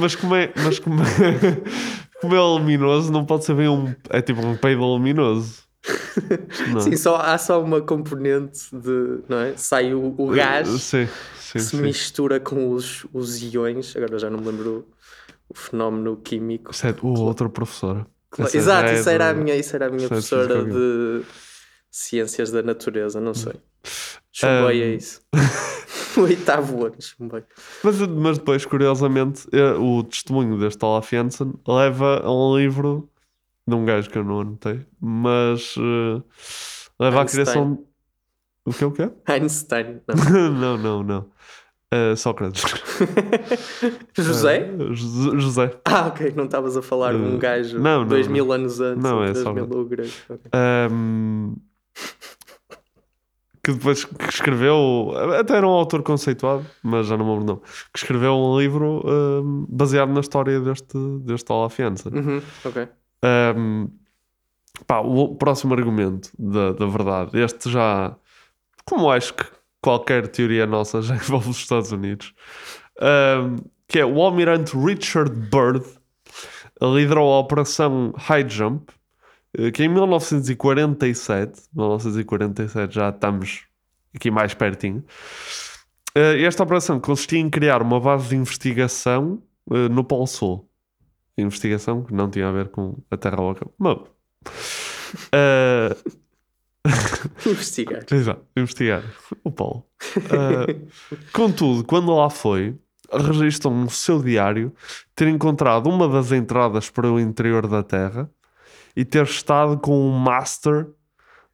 Mas 0.00 0.16
como 0.16 0.34
é, 0.34 0.52
mas 0.56 0.78
como 0.78 1.00
é, 1.02 1.06
como 2.20 2.34
é 2.34 2.40
luminoso, 2.40 3.12
não 3.12 3.24
pode 3.24 3.44
ser 3.44 3.54
bem 3.54 3.68
um. 3.68 3.94
É 4.10 4.20
tipo 4.20 4.44
um 4.44 4.56
peido 4.56 4.82
luminoso. 4.84 5.67
Sim, 6.80 6.96
só, 6.96 7.16
há 7.16 7.36
só 7.38 7.62
uma 7.62 7.80
componente 7.80 8.68
de. 8.72 9.20
Não 9.28 9.38
é? 9.38 9.56
Sai 9.56 9.94
o, 9.94 10.14
o 10.18 10.26
gás 10.28 10.68
Uh, 10.68 10.78
Sim, 10.78 11.08
sim, 11.38 11.52
que 11.52 11.60
se 11.60 11.76
mistura 11.76 12.38
com 12.40 12.70
os, 12.70 13.06
os 13.12 13.42
iões. 13.42 13.94
Agora 13.96 14.18
já 14.18 14.28
não 14.30 14.38
me 14.40 14.46
lembro 14.46 14.86
o 15.48 15.54
fenómeno 15.56 16.16
químico. 16.16 16.70
Isso 16.72 16.86
é 16.86 16.94
o 17.02 17.08
outro 17.20 17.48
professor. 17.50 18.06
Claro, 18.30 18.54
Exato, 18.56 18.88
é 18.90 19.00
isso 19.00 19.08
era, 19.08 19.30
a 19.30 19.32
do- 19.32 19.40
minha, 19.40 19.56
isso 19.56 19.74
era 19.74 19.86
a 19.86 19.88
minha 19.88 20.04
isso 20.04 20.14
é 20.14 20.16
professora 20.16 20.54
física 20.64 20.72
de 20.74 21.22
Ciências 21.90 22.50
da 22.50 22.62
Natureza, 22.62 23.20
não 23.20 23.32
sei. 23.34 23.54
Chumbei 24.30 24.82
a 24.82 24.86
Um, 24.86 24.96
isso. 24.96 25.20
O 26.16 26.20
oitavo 26.28 26.84
ano, 26.86 26.96
chumbei. 27.00 27.42
Mas, 27.82 27.98
mas 28.00 28.38
depois, 28.38 28.64
curiosamente, 28.66 29.46
eh, 29.52 29.72
o 29.72 30.02
testemunho 30.04 30.58
deste 30.58 30.84
Olaf 30.84 31.10
Janssen 31.10 31.54
leva 31.66 32.20
a 32.22 32.30
um 32.30 32.56
livro 32.58 33.08
de 33.68 33.74
um 33.74 33.84
gajo 33.84 34.08
que 34.10 34.16
eu 34.18 34.24
não 34.24 34.40
anotei, 34.40 34.80
mas 35.00 35.74
eh, 35.78 36.22
leva 36.98 37.18
à 37.18 37.20
Einstein. 37.22 37.44
criação. 37.44 37.84
O 38.64 38.72
que 38.72 38.84
é 38.84 38.86
o 38.86 38.90
que 38.92 39.02
é? 39.02 39.10
Einstein, 39.34 40.00
não. 40.08 40.50
não, 40.52 40.78
não, 40.78 41.02
não. 41.02 41.26
Eh, 41.90 42.16
Sócrates. 42.16 42.62
José? 44.16 44.58
Eh, 44.78 44.94
José-. 44.94 45.78
Ah, 45.86 46.08
ok, 46.08 46.32
não 46.36 46.44
estavas 46.44 46.76
a 46.76 46.82
falar 46.82 47.12
de 47.12 47.18
um 47.18 47.36
Uh, 47.36 47.38
gajo 47.38 47.78
não, 47.78 48.00
não, 48.00 48.08
dois 48.08 48.26
não. 48.26 48.32
mil 48.34 48.52
anos 48.52 48.80
antes. 48.80 49.02
Não, 49.02 49.22
é 49.22 49.30
três 49.32 49.42
só- 49.44 49.52
mil 49.54 49.64
o 49.64 49.84
grego. 49.84 50.10
ok. 50.28 50.40
Ahm, 50.52 51.54
que 53.64 53.72
depois 53.72 54.04
que 54.04 54.24
escreveu, 54.28 55.12
até 55.38 55.56
era 55.56 55.66
um 55.66 55.70
autor 55.70 56.02
conceituado, 56.02 56.64
mas 56.82 57.06
já 57.06 57.16
não 57.16 57.24
me 57.26 57.30
lembro 57.32 57.46
não, 57.46 57.56
que 57.92 57.98
escreveu 57.98 58.32
um 58.34 58.58
livro 58.58 59.02
ahm, 59.06 59.66
baseado 59.68 60.10
na 60.10 60.20
história 60.20 60.58
deste, 60.60 60.96
deste 61.22 61.50
Olaf 61.52 61.76
Janssen. 61.76 62.12
Uhum, 62.14 62.42
ok. 62.64 62.88
Ahm, 63.22 63.88
Pá, 64.86 65.00
o 65.00 65.34
próximo 65.34 65.74
argumento 65.74 66.30
da, 66.38 66.72
da 66.72 66.86
verdade, 66.86 67.38
este 67.40 67.70
já, 67.70 68.16
como 68.84 69.10
acho 69.10 69.34
que 69.34 69.44
qualquer 69.80 70.28
teoria 70.28 70.66
nossa 70.66 71.02
já 71.02 71.16
envolve 71.16 71.50
os 71.50 71.56
Estados 71.56 71.92
Unidos, 71.92 72.34
ahm, 73.00 73.56
que 73.86 73.98
é 73.98 74.06
o 74.06 74.20
almirante 74.22 74.76
Richard 74.76 75.30
Byrd 75.50 75.84
liderou 76.80 77.32
a 77.32 77.40
operação 77.40 78.12
High 78.16 78.48
Jump, 78.48 78.92
eh, 79.56 79.70
que 79.70 79.82
em 79.82 79.88
1947, 79.88 81.62
1947 81.74 82.94
já 82.94 83.08
estamos 83.08 83.64
aqui 84.14 84.30
mais 84.30 84.54
pertinho, 84.54 85.04
eh, 86.14 86.42
esta 86.44 86.62
operação 86.62 87.00
consistia 87.00 87.38
em 87.40 87.50
criar 87.50 87.82
uma 87.82 87.98
base 88.00 88.28
de 88.28 88.36
investigação 88.36 89.42
eh, 89.72 89.88
no 89.88 90.04
Polo 90.04 90.26
Sul. 90.26 90.67
Investigação 91.38 92.02
que 92.02 92.12
não 92.12 92.28
tinha 92.28 92.48
a 92.48 92.52
ver 92.52 92.68
com 92.68 92.96
a 93.10 93.16
Terra 93.16 93.40
Oca. 93.40 93.66
Mas, 93.78 93.98
eh, 95.32 95.96
Investigar. 97.46 98.04
Exato, 98.10 98.44
investigar 98.56 99.02
o 99.44 99.50
Paulo. 99.50 99.84
Uh, 100.16 100.88
contudo, 101.32 101.84
quando 101.84 102.14
lá 102.14 102.30
foi, 102.30 102.76
registram 103.12 103.74
no 103.74 103.90
seu 103.90 104.22
diário 104.22 104.72
ter 105.14 105.28
encontrado 105.28 105.88
uma 105.88 106.08
das 106.08 106.32
entradas 106.32 106.88
para 106.90 107.10
o 107.10 107.18
interior 107.20 107.66
da 107.66 107.82
Terra 107.82 108.30
e 108.96 109.04
ter 109.04 109.24
estado 109.24 109.78
com 109.78 109.98
um 110.08 110.18
Master 110.18 110.88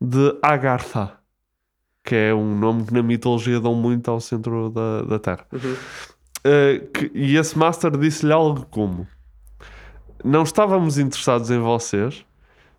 de 0.00 0.38
Agartha, 0.42 1.18
que 2.04 2.14
é 2.14 2.34
um 2.34 2.56
nome 2.58 2.84
que 2.86 2.94
na 2.94 3.02
mitologia 3.02 3.60
dão 3.60 3.74
muito 3.74 4.10
ao 4.10 4.20
centro 4.20 4.70
da, 4.70 5.02
da 5.02 5.18
Terra. 5.18 5.46
Uh, 5.52 6.86
que- 6.92 7.10
e 7.14 7.36
esse 7.36 7.58
Master 7.58 7.96
disse-lhe 7.96 8.32
algo 8.32 8.66
como: 8.66 9.06
Não 10.24 10.42
estávamos 10.42 10.96
interessados 10.98 11.50
em 11.50 11.58
vocês, 11.58 12.24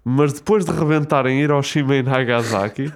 mas 0.03 0.33
depois 0.33 0.65
de 0.65 0.71
rebentarem 0.71 1.39
Hiroshima 1.41 1.95
e 1.95 2.03
Nagasaki, 2.03 2.91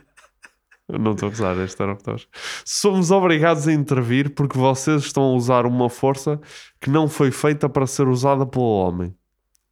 não 0.89 1.11
estou 1.11 1.29
a 1.29 1.31
usar 1.31 1.57
este 1.57 1.81
era 1.81 1.91
o 1.91 1.95
que 1.95 2.01
estou 2.01 2.13
a 2.13 2.15
achar. 2.15 2.27
somos 2.65 3.11
obrigados 3.11 3.67
a 3.67 3.73
intervir 3.73 4.33
porque 4.33 4.57
vocês 4.57 5.03
estão 5.03 5.23
a 5.23 5.33
usar 5.33 5.65
uma 5.67 5.89
força 5.89 6.39
que 6.81 6.89
não 6.89 7.07
foi 7.07 7.29
feita 7.31 7.69
para 7.69 7.85
ser 7.85 8.07
usada 8.07 8.45
pelo 8.45 8.65
homem. 8.65 9.15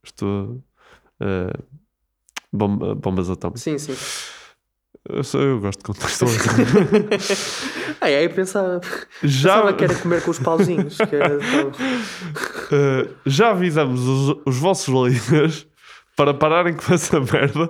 Isto. 0.03 0.63
uh, 1.21 1.63
bom- 2.53 2.95
bombas 2.95 3.29
atômicas. 3.29 3.61
Sim, 3.63 3.77
sim. 3.79 3.95
Eu, 5.09 5.23
sou- 5.23 5.41
eu 5.41 5.59
gosto 5.59 5.79
de 5.79 5.85
contextualizar. 5.85 6.55
Ai, 8.01 8.15
ai, 8.17 8.29
pensava, 8.29 8.81
Já- 9.23 9.55
pensava 9.55 9.73
que 9.73 9.83
era 9.85 9.95
comer 9.95 10.21
com 10.23 10.31
os 10.31 10.39
pauzinhos. 10.39 10.97
Era 10.99 11.37
Uh, 12.69 13.15
já 13.25 13.51
avisamos 13.51 14.01
os, 14.01 14.37
os 14.45 14.57
vossos 14.57 14.87
líderes 14.93 15.65
para 16.17 16.33
pararem 16.33 16.73
com 16.75 16.93
essa 16.93 17.17
merda. 17.21 17.69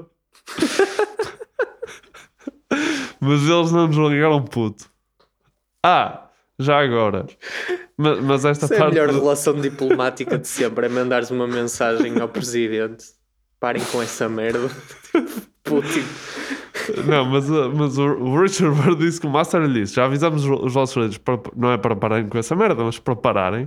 mas 3.20 3.42
eles 3.48 3.72
não 3.72 3.88
nos 3.88 3.96
ligaram 4.12 4.44
puto. 4.44 4.86
Ah, 5.84 6.28
já 6.58 6.80
agora. 6.84 7.28
Ma- 7.98 8.16
Mas, 8.16 8.46
esta 8.46 8.66
Isso 8.66 8.74
é 8.74 8.78
a 8.78 8.80
parte. 8.80 8.94
melhor 8.96 9.10
relação 9.10 9.54
diplomática 9.60 10.38
de 10.38 10.48
sempre, 10.48 10.86
é 10.88 10.90
mandares 10.90 11.30
uma 11.32 11.48
mensagem 11.48 12.20
ao 12.20 12.28
presidente. 12.30 13.06
Parem 13.60 13.84
com 13.86 14.02
essa 14.02 14.28
merda. 14.30 14.70
Putin. 15.64 16.04
Não, 17.06 17.26
mas, 17.26 17.50
uh, 17.50 17.72
mas 17.76 17.98
o, 17.98 18.40
Richard 18.40 18.82
Bird 18.82 18.98
disse 18.98 19.20
que 19.20 19.28
o 19.28 19.30
Master 19.30 19.62
lhe 19.62 19.82
disse: 19.82 19.96
já 19.96 20.06
avisamos 20.06 20.46
os, 20.46 20.64
os 20.64 20.74
vossos 20.74 20.96
líderes, 20.96 21.18
para- 21.18 21.40
não 21.56 21.72
é 21.72 21.78
para 21.78 21.96
pararem 21.96 22.28
com 22.28 22.38
essa 22.38 22.56
merda, 22.56 22.84
mas 22.84 23.00
para 23.00 23.16
pararem. 23.16 23.66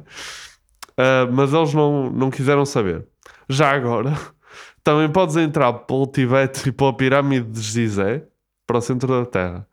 Uh, 0.99 1.33
mas 1.33 1.53
eles 1.53 1.73
não, 1.73 2.11
não 2.11 2.31
quiseram 2.31 2.65
saber. 2.67 3.07
Já 3.49 3.71
agora, 3.71 4.19
também 4.85 5.09
podes 5.11 5.37
entrar 5.37 5.73
pelo 5.73 6.07
Tibete 6.07 6.69
e 6.69 6.73
pela 6.73 6.97
pirâmide 6.97 7.51
de 7.51 7.61
Gizé 7.61 8.25
para 8.67 8.79
o 8.79 8.81
centro 8.81 9.09
da 9.09 9.27
Terra. 9.27 9.67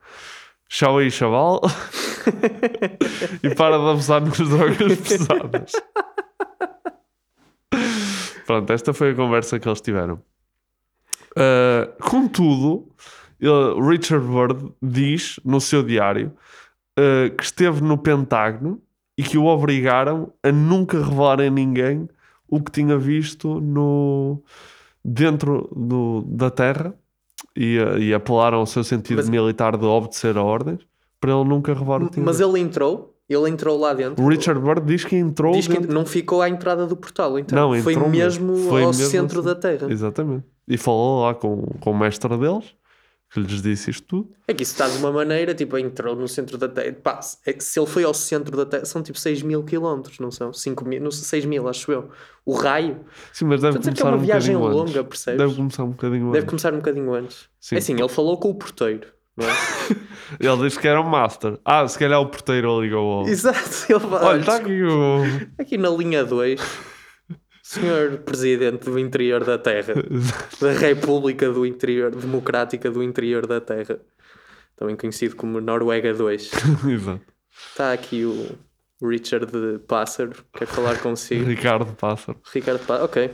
Tchau 0.70 0.98
aí, 0.98 1.10
chaval. 1.10 1.62
e 3.44 3.56
para 3.56 3.78
de 3.78 3.90
abusar 3.90 4.22
nas 4.22 4.38
drogas 4.38 4.98
pesadas. 5.00 5.72
Pronto, 8.46 8.72
esta 8.72 8.94
foi 8.94 9.12
a 9.12 9.16
conversa 9.16 9.60
que 9.60 9.68
eles 9.68 9.82
tiveram. 9.82 10.22
Uh, 11.36 12.02
contudo, 12.02 12.90
ele- 13.40 13.82
Richard 13.90 14.26
Bird 14.28 14.72
diz 14.82 15.40
no 15.46 15.60
seu 15.62 15.84
diário 15.84 16.32
uh, 17.00 17.36
que 17.36 17.44
esteve 17.44 17.82
no 17.84 17.98
Pentágono 17.98 18.82
e 19.18 19.24
que 19.24 19.38
o 19.38 19.46
obrigaram 19.46 20.32
a 20.44 20.52
nunca 20.52 20.98
revelar 21.04 21.42
a 21.42 21.50
ninguém 21.50 22.08
o 22.48 22.62
que 22.62 22.72
tinha 22.72 22.98
visto 22.98 23.60
no, 23.60 24.42
dentro 25.04 25.70
do, 25.76 26.22
da 26.28 26.50
Terra 26.50 26.94
e, 27.56 27.78
uh, 27.80 27.98
e 27.98 28.14
apelaram 28.14 28.60
ao 28.60 28.66
seu 28.66 28.84
sentido 28.84 29.18
Mas- 29.18 29.30
militar 29.30 29.78
de 29.78 29.86
obedecer 29.86 30.38
a 30.38 30.44
ordens 30.44 30.80
para 31.20 31.32
ele 31.34 31.44
nunca 31.46 31.74
revelar 31.74 32.04
o 32.04 32.06
que 32.08 32.14
tinha 32.14 32.26
Mas 32.26 32.38
visto. 32.38 32.50
ele 32.56 32.60
entrou, 32.64 33.16
ele 33.28 33.50
entrou 33.50 33.80
lá 33.80 33.94
dentro. 33.94 34.26
Richard 34.28 34.62
Bird 34.62 34.86
diz 34.86 35.04
que 35.04 35.16
entrou 35.16 35.52
Diz 35.54 35.68
que 35.68 35.80
não 35.88 36.06
ficou 36.06 36.42
à 36.44 36.48
entrada 36.50 36.86
do 36.86 36.96
portal, 36.96 37.40
então. 37.40 37.58
Não, 37.74 37.82
foi 37.82 37.94
entrou 37.94 38.10
mesmo 38.10 38.56
Foi 38.70 38.84
ao 38.84 38.90
mesmo 38.90 39.06
centro 39.08 39.40
assim. 39.40 39.48
da 39.50 39.56
Terra. 39.56 39.92
Exatamente. 39.92 40.46
E 40.68 40.78
falou 40.78 41.24
lá 41.26 41.34
com, 41.34 41.64
com 41.80 41.92
o 41.92 41.98
mestre 41.98 42.30
deles, 42.38 42.76
que 43.34 43.40
lhes 43.40 43.62
disse 43.62 43.92
isto 43.92 44.06
tudo. 44.08 44.32
É 44.48 44.54
que 44.54 44.64
isso 44.64 44.72
está 44.74 44.88
de 44.88 44.98
uma 44.98 45.12
maneira, 45.12 45.54
tipo, 45.54 45.78
entrou 45.78 46.16
no 46.16 46.28
centro 46.28 46.58
da 46.58 46.68
Terra. 46.68 46.96
Pá, 47.04 47.20
é 47.46 47.54
que 47.54 47.64
se 47.64 47.80
ele 47.80 47.88
foi 47.88 48.04
ao 48.04 48.14
centro 48.14 48.56
da 48.56 48.66
Terra, 48.66 48.86
são 48.86 49.04
tipo 49.04 49.20
6 49.20 49.42
mil 49.42 49.64
quilómetros, 49.64 50.20
não 50.20 50.32
são? 50.32 50.54
5 50.54 50.86
mil, 50.86 51.02
não 51.02 51.12
sei, 51.12 51.24
6 51.26 51.46
mil, 51.46 51.68
acho 51.68 51.92
eu. 51.92 52.10
O 52.46 52.54
raio. 52.54 53.02
Sim, 53.34 53.46
mas 53.46 53.62
deve 53.62 53.74
Portanto, 53.74 53.94
é 53.94 53.96
que 53.96 54.02
começar 54.02 54.08
é 54.08 54.12
uma 54.12 54.18
um 54.18 54.26
viagem 54.26 54.56
bocadinho 54.56 54.78
longa, 54.80 55.00
antes. 55.00 55.10
percebes? 55.10 55.40
Deve 55.40 55.56
começar 55.56 55.84
um 55.84 55.90
bocadinho 55.92 56.26
Deve 56.28 56.38
antes. 56.38 56.50
começar 56.50 56.74
um 56.74 56.78
bocadinho 56.78 57.14
antes. 57.14 57.50
Sim. 57.60 57.76
É 57.76 57.78
assim, 57.80 57.94
ele 58.00 58.10
falou 58.10 58.38
com 58.40 58.50
o 58.50 58.56
porteiro, 58.56 59.08
é? 59.40 59.44
Ele 60.40 60.58
disse 60.68 60.78
que 60.80 60.88
era 60.88 61.00
um 61.00 61.08
master. 61.08 61.58
Ah, 61.64 61.88
se 61.88 61.98
calhar 61.98 62.20
o 62.20 62.26
porteiro 62.28 62.82
ligou 62.82 63.20
ao... 63.22 63.28
Exato. 63.28 63.60
Ele 63.88 64.00
fala, 64.00 64.26
Olha, 64.26 64.40
está 64.40 64.56
aqui 64.58 64.84
o... 64.84 65.22
Aqui 65.58 65.78
na 65.78 65.90
linha 65.90 66.26
2, 66.26 66.60
senhor 67.68 68.20
Presidente 68.20 68.86
do 68.86 68.98
Interior 68.98 69.44
da 69.44 69.58
Terra, 69.58 69.94
da 70.62 70.72
República 70.72 71.52
do 71.52 71.66
Interior, 71.66 72.16
Democrática 72.16 72.90
do 72.90 73.04
Interior 73.04 73.46
da 73.46 73.60
Terra, 73.60 74.00
também 74.78 74.96
conhecido 74.96 75.36
como 75.36 75.60
Noruega 75.60 76.14
2. 76.14 76.52
Exato. 76.88 77.22
Está 77.70 77.92
aqui 77.92 78.24
o 78.24 78.58
Richard 79.06 79.52
Pássaro, 79.86 80.32
quer 80.54 80.66
falar 80.66 80.98
consigo. 81.00 81.44
Ricardo 81.50 81.94
Pássaro. 81.94 82.40
Ricardo 82.54 82.80
Pássaro, 82.80 83.04
ok. 83.04 83.32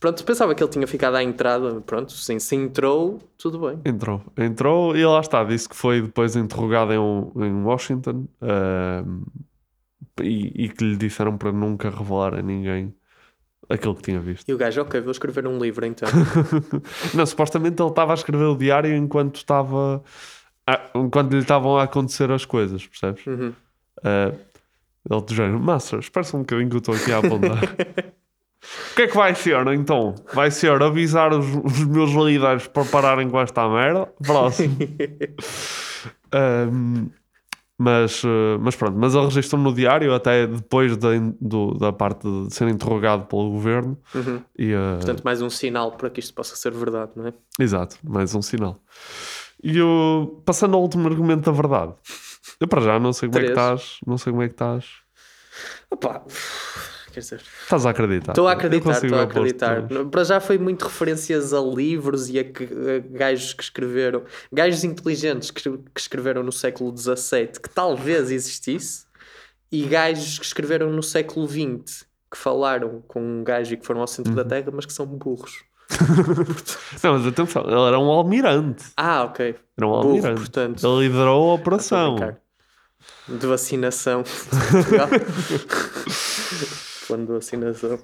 Pronto, 0.00 0.24
pensava 0.24 0.54
que 0.54 0.62
ele 0.62 0.70
tinha 0.70 0.86
ficado 0.86 1.16
à 1.16 1.22
entrada, 1.22 1.80
pronto, 1.82 2.12
sim, 2.12 2.38
se 2.38 2.56
entrou, 2.56 3.20
tudo 3.36 3.58
bem. 3.58 3.80
Entrou. 3.84 4.22
Entrou 4.38 4.96
e 4.96 5.04
lá 5.04 5.20
está. 5.20 5.44
Disse 5.44 5.68
que 5.68 5.76
foi 5.76 6.00
depois 6.00 6.36
interrogado 6.36 6.92
em, 6.92 6.96
em 7.46 7.62
Washington 7.62 8.26
ahm, 8.40 9.24
e, 10.22 10.64
e 10.64 10.68
que 10.70 10.84
lhe 10.84 10.96
disseram 10.96 11.36
para 11.36 11.52
nunca 11.52 11.90
revelar 11.90 12.34
a 12.34 12.42
ninguém 12.42 12.94
aquilo 13.68 13.94
que 13.94 14.02
tinha 14.02 14.20
visto. 14.20 14.48
E 14.48 14.54
o 14.54 14.58
gajo, 14.58 14.82
ok, 14.82 15.00
vou 15.00 15.10
escrever 15.10 15.46
um 15.46 15.58
livro 15.58 15.86
então. 15.86 16.08
Não, 17.14 17.26
supostamente 17.26 17.80
ele 17.80 17.88
estava 17.88 18.12
a 18.12 18.14
escrever 18.14 18.44
o 18.44 18.56
diário 18.56 18.94
enquanto 18.94 19.36
estava... 19.36 20.02
enquanto 20.94 21.32
lhe 21.32 21.38
estavam 21.38 21.78
a 21.78 21.84
acontecer 21.84 22.30
as 22.30 22.44
coisas, 22.44 22.86
percebes? 22.86 23.26
Uhum. 23.26 23.52
Ah, 24.02 24.32
ele 25.10 25.20
do 25.20 25.34
género, 25.34 25.60
Master, 25.60 25.98
espera 25.98 26.26
um 26.34 26.40
bocadinho 26.40 26.70
que 26.70 26.76
eu 26.76 26.78
estou 26.78 26.94
aqui 26.94 27.12
a 27.12 27.18
apontar. 27.18 27.60
O 28.92 28.96
que 28.96 29.02
é 29.02 29.06
que 29.08 29.14
vai 29.16 29.34
ser, 29.34 29.66
então? 29.68 30.14
Vai 30.32 30.50
ser 30.50 30.82
avisar 30.82 31.34
os, 31.34 31.46
os 31.46 31.84
meus 31.84 32.12
líderes 32.12 32.66
para 32.66 32.84
pararem 32.86 33.28
com 33.28 33.38
esta 33.38 33.68
merda? 33.68 34.06
Próximo. 34.22 34.76
Ahm, 36.32 37.08
mas, 37.78 38.22
eh, 38.24 38.58
mas 38.60 38.76
pronto, 38.76 38.96
mas 38.98 39.14
ele 39.14 39.24
registrou 39.24 39.60
no 39.60 39.72
diário 39.74 40.14
até 40.14 40.46
depois 40.46 40.96
da, 40.96 41.08
do- 41.40 41.74
da 41.74 41.92
parte 41.92 42.22
de 42.28 42.54
ser 42.54 42.68
interrogado 42.68 43.26
pelo 43.26 43.50
governo. 43.50 43.98
Uhum. 44.14 44.40
E, 44.58 44.72
eh, 44.72 44.96
Portanto, 44.96 45.22
mais 45.24 45.42
um 45.42 45.50
sinal 45.50 45.92
para 45.92 46.08
que 46.10 46.20
isto 46.20 46.32
possa 46.34 46.54
ser 46.56 46.72
verdade, 46.72 47.12
não 47.16 47.26
é? 47.26 47.32
Exato, 47.58 47.96
mais 48.02 48.34
um 48.34 48.42
sinal. 48.42 48.78
E 49.62 49.76
eu, 49.78 50.42
passando 50.44 50.74
ao 50.76 50.82
último 50.82 51.08
argumento 51.08 51.44
da 51.46 51.52
verdade, 51.52 51.94
eu 52.60 52.68
para 52.68 52.80
já 52.82 52.98
não 53.00 53.12
sei 53.12 53.28
como 53.28 53.38
é 53.38 53.46
que 53.48 53.52
Três. 53.52 53.58
estás, 53.70 53.96
não 54.06 54.18
sei 54.18 54.32
como 54.32 54.42
é 54.42 54.46
que 54.48 54.54
estás. 54.54 54.84
Opa, 55.90 56.22
quer 57.14 57.20
dizer, 57.20 57.40
Estás 57.62 57.86
a 57.86 57.90
acreditar? 57.90 58.32
Estou 58.32 58.46
a 58.48 58.52
acreditar, 58.52 58.90
estou 59.02 59.18
a 59.18 59.22
acreditar. 59.22 59.82
Para 60.10 60.24
já 60.24 60.40
foi 60.40 60.58
muito 60.58 60.82
referências 60.84 61.54
a 61.54 61.60
livros 61.60 62.28
e 62.28 62.38
a, 62.38 62.42
a 62.42 62.98
gajos 63.16 63.54
que 63.54 63.62
escreveram, 63.62 64.22
gajos 64.52 64.84
inteligentes 64.84 65.50
que, 65.50 65.62
que 65.70 66.00
escreveram 66.00 66.42
no 66.42 66.52
século 66.52 66.94
XVII, 66.96 67.46
que 67.62 67.68
talvez 67.70 68.30
existisse, 68.30 69.04
e 69.72 69.84
gajos 69.86 70.38
que 70.38 70.44
escreveram 70.44 70.90
no 70.90 71.02
século 71.02 71.46
XX, 71.48 72.04
que 72.30 72.36
falaram 72.38 73.02
com 73.08 73.20
um 73.22 73.42
gajo 73.44 73.74
e 73.74 73.76
que 73.76 73.86
foram 73.86 74.00
ao 74.00 74.06
centro 74.06 74.30
Uhum. 74.32 74.36
da 74.36 74.44
Terra, 74.44 74.70
mas 74.72 74.84
que 74.86 74.92
são 74.92 75.06
burros. 75.06 75.64
Não, 77.02 77.12
mas 77.18 77.26
atenção, 77.26 77.62
ele 77.62 77.86
era 77.88 77.98
um 77.98 78.10
almirante. 78.10 78.84
Ah, 78.96 79.24
ok. 79.24 79.54
Era 79.76 79.86
um 79.86 79.90
Burro, 79.90 80.08
almirante. 80.08 80.40
portanto. 80.40 80.86
Ele 80.86 81.06
liderou 81.08 81.50
a 81.50 81.54
operação. 81.54 82.16
De 83.28 83.46
vacinação 83.46 84.22
de 84.22 84.30
Portugal. 84.72 85.08
Plano 87.06 87.26
de 87.26 87.32
vacinação. 87.32 87.98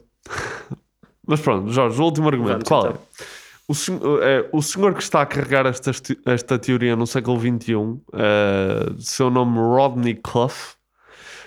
Mas 1.27 1.41
pronto, 1.41 1.71
Jorge, 1.71 2.01
o 2.01 2.05
último 2.05 2.29
argumento, 2.29 2.69
Vamos, 2.69 2.69
qual 2.69 2.87
então. 2.87 3.03
é? 3.21 3.25
o, 3.69 3.75
senhor, 3.75 4.23
é, 4.23 4.49
o 4.53 4.61
senhor 4.61 4.95
que 4.95 5.03
está 5.03 5.23
a 5.23 5.27
carregar 5.27 5.65
esta, 5.67 5.93
esta 6.27 6.59
teoria 6.59 6.97
no 6.97 7.07
século 7.07 7.39
XXI, 7.39 7.75
uh, 7.75 8.01
seu 8.99 9.31
nome 9.31 9.59
Rodney 9.59 10.15
Clough, 10.17 10.75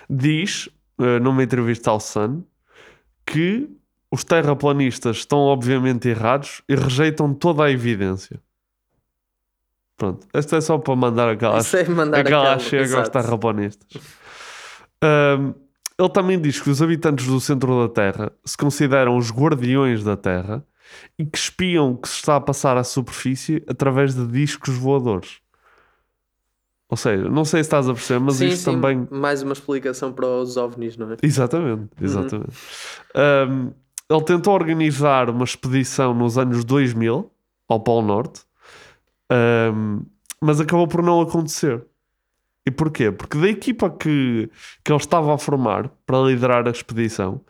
diz, 0.09 0.67
uh, 0.97 1.19
numa 1.21 1.43
entrevista 1.43 1.91
ao 1.91 1.99
Sun, 1.99 2.43
que 3.25 3.69
os 4.09 4.23
terraplanistas 4.23 5.17
estão 5.17 5.39
obviamente 5.39 6.07
errados 6.07 6.61
e 6.69 6.75
rejeitam 6.75 7.33
toda 7.33 7.65
a 7.65 7.71
evidência. 7.71 8.39
Pronto, 9.97 10.27
esta 10.33 10.57
é 10.57 10.61
só 10.61 10.77
para 10.77 10.95
mandar 10.95 11.29
aquela, 11.29 11.57
é 11.59 11.89
mandar 11.89 12.19
aquela 12.19 12.53
aquela, 12.53 12.59
chega 12.59 12.99
aos 12.99 13.09
terraplanistas. 13.09 13.89
Um, 15.03 15.53
ele 15.99 16.09
também 16.09 16.39
diz 16.39 16.59
que 16.59 16.69
os 16.69 16.81
habitantes 16.81 17.27
do 17.27 17.39
centro 17.39 17.87
da 17.87 17.93
Terra 17.93 18.31
se 18.43 18.57
consideram 18.57 19.17
os 19.17 19.31
guardiões 19.31 20.03
da 20.03 20.17
Terra 20.17 20.65
e 21.17 21.25
que 21.25 21.37
espiam 21.37 21.91
o 21.91 21.97
que 21.97 22.07
se 22.07 22.15
está 22.15 22.35
a 22.35 22.41
passar 22.41 22.77
à 22.77 22.83
superfície 22.83 23.63
através 23.67 24.13
de 24.13 24.25
discos 24.27 24.75
voadores. 24.75 25.41
Ou 26.89 26.97
seja, 26.97 27.27
não 27.27 27.43
sei 27.43 27.63
se 27.63 27.67
estás 27.67 27.89
a 27.89 27.93
perceber, 27.93 28.19
mas 28.19 28.35
sim, 28.35 28.47
isto 28.47 28.65
sim, 28.65 28.79
também. 28.79 29.07
mais 29.09 29.41
uma 29.41 29.53
explicação 29.53 30.13
para 30.13 30.27
os 30.27 30.57
ovnis, 30.57 30.95
não 30.95 31.11
é? 31.11 31.17
Exatamente, 31.23 31.89
exatamente. 31.99 32.55
Um, 33.15 33.71
ele 34.09 34.23
tentou 34.23 34.53
organizar 34.53 35.29
uma 35.29 35.43
expedição 35.43 36.13
nos 36.13 36.37
anos 36.37 36.63
2000 36.63 37.31
ao 37.67 37.79
Polo 37.79 38.05
Norte, 38.05 38.41
um, 39.73 40.01
mas 40.39 40.59
acabou 40.59 40.87
por 40.87 41.01
não 41.01 41.21
acontecer. 41.21 41.83
E 42.65 42.71
porquê? 42.71 43.11
Porque 43.11 43.37
da 43.37 43.47
equipa 43.47 43.89
que, 43.89 44.49
que 44.83 44.91
ele 44.91 44.99
estava 44.99 45.33
a 45.33 45.37
formar 45.37 45.89
para 46.05 46.21
liderar 46.21 46.67
a 46.67 46.71
expedição, 46.71 47.41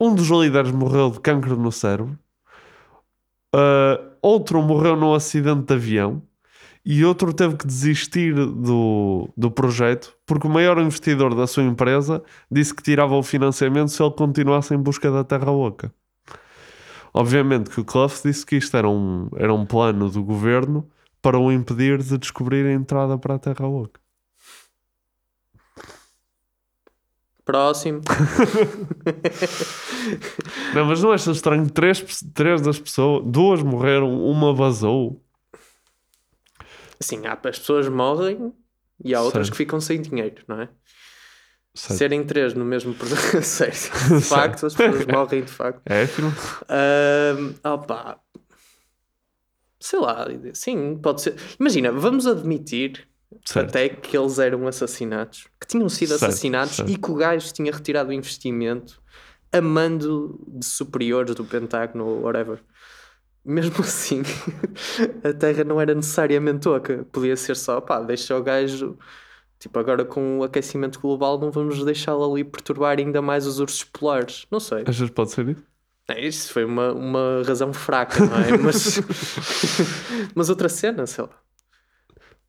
um 0.00 0.14
dos 0.14 0.28
líderes 0.28 0.72
morreu 0.72 1.10
de 1.10 1.20
cancro 1.20 1.56
no 1.56 1.70
cérebro, 1.70 2.18
uh, 3.54 4.16
outro 4.22 4.62
morreu 4.62 4.96
num 4.96 5.14
acidente 5.14 5.66
de 5.66 5.74
avião 5.74 6.22
e 6.84 7.04
outro 7.04 7.32
teve 7.32 7.56
que 7.56 7.66
desistir 7.66 8.34
do, 8.34 9.28
do 9.36 9.50
projeto 9.50 10.16
porque 10.24 10.46
o 10.46 10.50
maior 10.50 10.78
investidor 10.78 11.34
da 11.34 11.46
sua 11.46 11.64
empresa 11.64 12.22
disse 12.50 12.74
que 12.74 12.82
tirava 12.82 13.14
o 13.14 13.22
financiamento 13.22 13.88
se 13.88 14.02
ele 14.02 14.12
continuasse 14.12 14.74
em 14.74 14.78
busca 14.78 15.10
da 15.10 15.24
Terra 15.24 15.50
Oca. 15.50 15.92
Obviamente 17.12 17.70
que 17.70 17.80
o 17.80 17.84
Clough 17.84 18.12
disse 18.22 18.44
que 18.44 18.56
isto 18.56 18.76
era 18.76 18.88
um, 18.88 19.28
era 19.36 19.52
um 19.52 19.64
plano 19.66 20.10
do 20.10 20.22
governo 20.22 20.88
para 21.20 21.38
o 21.38 21.50
impedir 21.50 22.02
de 22.02 22.18
descobrir 22.18 22.66
a 22.66 22.72
entrada 22.72 23.18
para 23.18 23.34
a 23.34 23.38
Terra 23.38 23.66
Oca. 23.66 24.05
Próximo. 27.46 28.00
Não, 30.74 30.84
mas 30.84 31.02
não 31.02 31.12
achas 31.12 31.36
estranho? 31.36 31.70
Três, 31.70 32.04
três 32.34 32.60
das 32.60 32.78
pessoas, 32.78 33.22
duas 33.24 33.62
morreram, 33.62 34.20
uma 34.20 34.52
vazou. 34.52 35.24
Sim, 37.00 37.24
há, 37.26 37.38
as 37.48 37.58
pessoas 37.58 37.88
morrem 37.88 38.52
e 39.02 39.14
há 39.14 39.22
outras 39.22 39.46
Certo. 39.46 39.52
que 39.52 39.56
ficam 39.58 39.80
sem 39.80 40.02
dinheiro, 40.02 40.42
não 40.48 40.62
é? 40.62 40.68
Certo. 41.72 41.98
Serem 41.98 42.24
três 42.24 42.52
no 42.54 42.64
mesmo 42.64 42.94
projeto. 42.94 43.42
Sério. 43.42 43.74
De 44.18 44.24
facto, 44.24 44.66
as 44.66 44.74
pessoas 44.74 45.06
morrem 45.06 45.44
de 45.44 45.52
facto. 45.52 45.80
É, 45.86 46.04
filho? 46.06 46.34
Ahm, 46.68 47.54
opá. 47.72 48.18
Sei 49.78 50.00
lá, 50.00 50.26
sim, 50.52 50.98
pode 51.00 51.22
ser. 51.22 51.36
Imagina, 51.60 51.92
vamos 51.92 52.26
admitir 52.26 53.06
Certo. 53.44 53.68
até 53.68 53.88
que 53.88 54.16
eles 54.16 54.38
eram 54.38 54.66
assassinados, 54.66 55.46
que 55.60 55.66
tinham 55.66 55.88
sido 55.88 56.10
Certo, 56.10 56.24
assassinados 56.24 56.76
certo. 56.76 56.90
e 56.90 56.96
que 56.96 57.10
o 57.10 57.14
gajo 57.14 57.52
tinha 57.52 57.72
retirado 57.72 58.10
o 58.10 58.12
investimento 58.12 59.00
a 59.52 59.60
mando 59.60 60.38
de 60.48 60.64
superiores 60.66 61.34
do 61.34 61.44
Pentágono 61.44 62.04
ou 62.06 62.22
whatever. 62.22 62.60
Mesmo 63.44 63.76
assim, 63.82 64.22
a 65.22 65.32
Terra 65.32 65.64
não 65.64 65.80
era 65.80 65.94
necessariamente 65.94 66.68
oca. 66.68 67.06
Podia 67.12 67.36
ser 67.36 67.56
só, 67.56 67.80
pá, 67.80 68.00
deixa 68.00 68.36
o 68.36 68.42
gajo. 68.42 68.98
Tipo, 69.58 69.78
agora 69.78 70.04
com 70.04 70.40
o 70.40 70.44
aquecimento 70.44 71.00
global, 71.00 71.38
não 71.38 71.50
vamos 71.50 71.82
deixá-lo 71.84 72.30
ali 72.30 72.44
perturbar 72.44 72.98
ainda 72.98 73.22
mais 73.22 73.46
os 73.46 73.58
ursos 73.58 73.84
polares. 73.84 74.46
Não 74.50 74.60
sei. 74.60 74.84
Achas 74.86 75.08
que 75.08 75.14
pode 75.14 75.30
ser 75.30 75.48
isso? 75.48 75.62
É, 76.08 76.24
isso 76.24 76.52
foi 76.52 76.64
uma, 76.64 76.92
uma 76.92 77.42
razão 77.44 77.72
fraca, 77.72 78.24
não 78.24 78.36
é? 78.36 78.56
Mas, 78.58 79.00
mas 80.34 80.48
outra 80.50 80.68
cena, 80.68 81.06
sei 81.06 81.24
lá. 81.24 81.30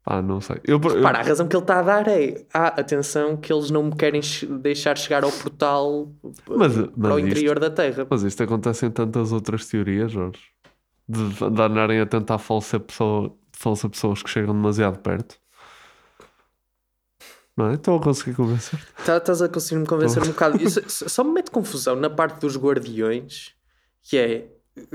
Ah, 0.10 0.22
não 0.22 0.39
sei. 0.39 0.56
Eu, 0.63 0.80
eu- 0.82 1.02
Para, 1.02 1.20
a 1.20 1.22
razão 1.22 1.48
que 1.50 1.56
ele 1.56 1.63
está 1.63 1.80
a 1.80 1.82
dar 1.82 2.08
é: 2.08 2.46
ah, 2.54 2.67
atenção, 2.67 3.36
que 3.36 3.52
eles 3.52 3.70
não 3.70 3.84
me 3.84 3.96
querem 3.96 4.22
deixar 4.62 4.98
chegar 4.98 5.26
ao 5.26 5.32
portal 5.34 6.10
Mas- 6.48 6.74
para 6.76 6.89
mas 6.96 7.12
o 7.13 7.20
isto- 7.20 7.28
interior 7.30 7.60
da 7.60 7.70
Terra. 7.70 8.08
Mas 8.10 8.24
isto 8.24 8.41
acontece 8.41 8.86
em 8.86 8.91
tantas 8.91 9.34
outras 9.34 9.65
teorias, 9.67 10.10
Jorge. 10.13 10.39
De, 11.10 11.28
de 11.34 11.43
andarem 11.62 12.00
a 12.00 12.06
tentar 12.06 12.38
falecer, 12.38 12.80
pessoa, 12.80 13.36
falecer 13.52 13.89
pessoas 13.89 14.24
que 14.24 14.30
chegam 14.30 14.54
demasiado 14.54 15.00
perto. 15.00 15.36
Não 17.56 17.72
é? 17.72 17.74
Estou 17.74 17.98
a 17.98 18.02
conseguir 18.02 18.36
convencer. 18.36 18.80
Tá- 19.06 19.17
Estás 19.17 19.41
a 19.41 19.50
conseguir 19.50 19.82
me 19.82 19.88
convencer 19.88 20.22
um 20.24 20.28
bocado. 20.28 20.62
Isso 20.62 20.80
s- 20.80 21.10
só 21.10 21.24
me 21.24 21.32
mete 21.34 21.50
confusão 21.52 21.96
na 21.96 22.10
parte 22.10 22.39
dos 22.39 22.56
guardiões, 22.56 23.54
que 24.04 24.15
é 24.17 24.48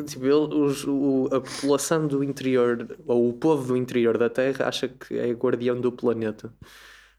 tipo, 0.06 0.24
ele- 0.24 0.54
os- 0.54 0.84
o- 0.86 1.28
a 1.32 1.40
população 1.40 2.06
do 2.06 2.22
interior, 2.22 2.96
ou 3.06 3.28
o 3.28 3.32
povo 3.32 3.66
do 3.68 3.76
interior 3.76 4.16
da 4.18 4.28
Terra, 4.30 4.68
acha 4.68 4.88
que 4.88 5.18
é 5.18 5.30
guardião 5.32 5.80
do 5.80 5.90
planeta, 5.92 6.52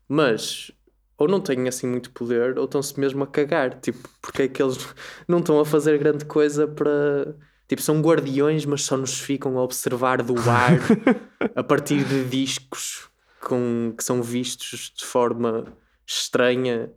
mas 0.08 0.72
ou 1.18 1.28
não 1.28 1.40
têm 1.40 1.68
assim 1.68 1.88
muito 1.88 2.12
poder, 2.12 2.58
ou 2.58 2.66
estão-se 2.66 3.00
mesmo 3.00 3.24
a 3.24 3.28
cagar. 3.28 3.80
Tipo, 3.80 4.08
porque 4.22 4.44
é 4.44 4.48
que 4.48 4.62
eles 4.62 4.78
não 5.28 5.40
estão 5.40 5.60
a 5.60 5.66
fazer 5.66 5.98
grande 5.98 6.26
coisa 6.26 6.68
para. 6.68 7.36
Tipo, 7.68 7.82
são 7.82 8.02
guardiões, 8.02 8.66
mas 8.66 8.84
só 8.84 8.98
nos 8.98 9.20
ficam 9.20 9.58
a 9.58 9.64
observar 9.64 10.22
do 10.22 10.36
ar 10.50 10.78
a 11.56 11.64
partir 11.64 12.04
de 12.04 12.26
discos 12.26 13.08
com, 13.42 13.94
que 13.98 14.04
são 14.04 14.22
vistos 14.22 14.92
de 14.96 15.06
forma 15.06 15.66
estranha 16.06 16.92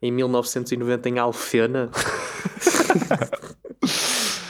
em 0.00 0.10
1990 0.12 1.08
em 1.08 1.18
Alfena. 1.18 1.90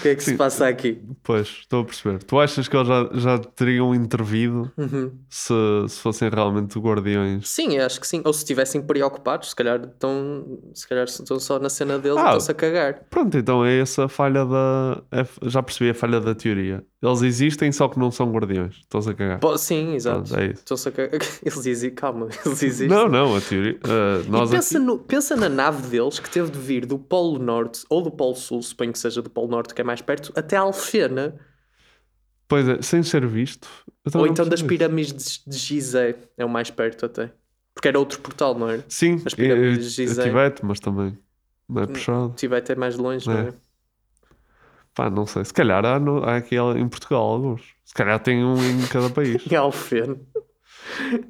O 0.03 0.05
que 0.05 0.09
é 0.09 0.15
que 0.17 0.25
se 0.25 0.35
passa 0.37 0.67
aqui? 0.67 1.01
Pois, 1.23 1.47
estou 1.61 1.83
a 1.83 1.85
perceber. 1.85 2.19
Tu 2.25 2.41
achas 2.41 2.67
que 2.67 2.77
eles 2.77 2.89
já, 2.89 3.09
já 3.15 3.39
teriam 3.39 3.95
intervido 3.95 4.69
Uhum. 4.77 5.13
se, 5.31 5.55
se 5.89 6.01
fossem 6.01 6.29
realmente 6.29 6.77
guardiões? 6.79 7.49
Sim, 7.49 7.77
eu 7.77 7.87
acho 7.87 8.01
que 8.01 8.07
sim. 8.09 8.21
Ou 8.25 8.33
se 8.33 8.41
estivessem 8.41 8.83
preocupados, 8.83 9.51
se 9.51 9.55
calhar 9.57 9.81
estão, 9.81 10.59
se 10.75 10.89
calhar 10.89 11.05
estão 11.05 11.39
só 11.39 11.61
na 11.61 11.69
cena 11.71 12.01
deles 12.01 12.17
e 12.19 12.21
Ah. 12.21 12.25
estão-se 12.25 12.51
a 12.51 12.55
cagar. 12.55 13.01
Pronto, 13.09 13.39
então 13.39 13.65
é 13.65 13.79
essa 13.79 14.07
a 14.07 14.09
falha 14.09 14.45
da. 14.45 15.03
é- 15.13 15.27
já 15.49 15.63
percebi 15.63 15.91
a 15.91 15.95
falha 15.95 16.21
da 16.21 16.35
teoria. 16.35 16.85
Eles 17.01 17.23
existem, 17.23 17.73
só 17.73 17.89
que 17.89 17.99
não 17.99 18.13
são 18.13 18.31
guardiões. 18.31 18.77
Estão-se 18.77 19.11
a 19.11 19.15
cagar. 19.15 19.41
Po- 19.41 19.59
Sim, 19.59 19.95
exato. 19.95 20.29
Pronto, 20.29 20.41
é. 20.41 20.47
Estão-se 20.53 20.89
a 20.89 20.93
cagar. 20.93 21.21
Eles 21.45 21.67
existem, 21.67 21.91
calma, 21.91 22.29
eles 22.47 22.63
existem. 22.63 22.87
Não, 22.89 23.09
não, 23.09 23.35
a 23.37 23.41
teoria. 23.41 23.77
ah, 23.85 24.23
nós 24.29 24.51
e 24.51 24.55
pensa, 24.55 24.79
aqui- 24.79 24.87
no- 24.87 24.99
pensa 24.99 25.37
na 25.37 25.49
nave 25.49 25.89
deles 25.89 26.21
que 26.21 26.31
teve 26.31 26.51
de 26.51 26.59
vir 26.59 26.87
do 26.87 26.99
Polo 26.99 27.39
Norte 27.41 27.85
ou 27.91 28.03
do 28.03 28.11
Polo 28.11 28.37
Sul, 28.37 28.63
suponho 28.63 28.93
que 28.93 28.99
seja 29.01 29.21
do 29.21 29.29
Polo 29.29 29.49
Norte, 29.49 29.75
que 29.75 29.81
é 29.81 29.85
mais 29.85 29.92
perto, 30.01 30.33
até 30.35 30.57
Alfena. 30.57 31.39
Pois 32.49 32.69
é, 32.69 32.83
sem 32.83 33.03
ser 33.03 33.27
visto. 33.27 33.69
Ou 34.15 34.23
não 34.23 34.27
então 34.27 34.47
das 34.49 34.63
pirâmides 34.63 35.43
de 35.47 35.57
Gizé, 35.57 36.17
é 36.37 36.45
o 36.45 36.49
mais 36.49 36.71
perto 36.71 37.07
até. 37.07 37.33
Porque 37.75 37.89
era 37.89 37.99
outro 37.99 38.21
portal, 38.21 38.55
não 38.55 38.69
era? 38.69 38.85
Sim, 38.89 39.23
As 39.25 39.33
é, 39.33 39.37
pirâmides 39.37 39.95
de 39.95 40.03
é, 40.03 40.07
Gizé. 40.07 40.23
Tibete, 40.25 40.65
mas 40.65 40.79
também 40.81 41.19
não 41.69 41.83
é 41.83 41.87
puxado. 41.87 42.35
Tibete 42.37 42.73
é 42.73 42.75
mais 42.75 42.97
longe, 42.97 43.27
não 43.27 43.37
É. 43.37 43.49
é? 43.49 43.55
Pá, 44.95 45.09
não 45.09 45.27
sei. 45.27 45.45
Se 45.45 45.55
calhar 45.55 45.85
há, 45.87 45.99
no, 45.99 46.23
há 46.23 46.37
aqui 46.37 46.57
em 46.57 46.89
Portugal 46.89 47.23
alguns. 47.23 47.63
Se 47.85 47.95
calhar 47.95 48.21
tem 48.21 48.45
um 48.45 48.57
em 48.63 48.87
cada 48.89 49.09
país. 49.09 49.43
Em. 49.51 49.55
Alfena, 49.57 50.17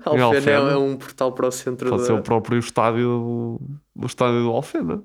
Alfena. 0.04 0.70
É, 0.70 0.72
é 0.72 0.76
um 0.76 0.96
portal 0.96 1.32
para 1.32 1.46
o 1.46 1.52
centro 1.52 1.88
Pode 1.90 2.02
da... 2.02 2.06
ser 2.06 2.12
o 2.14 2.22
próprio 2.22 2.58
estádio 2.58 3.06
do, 3.06 3.60
o 4.02 4.06
estádio 4.06 4.42
do 4.42 4.50
Alfena. 4.50 5.04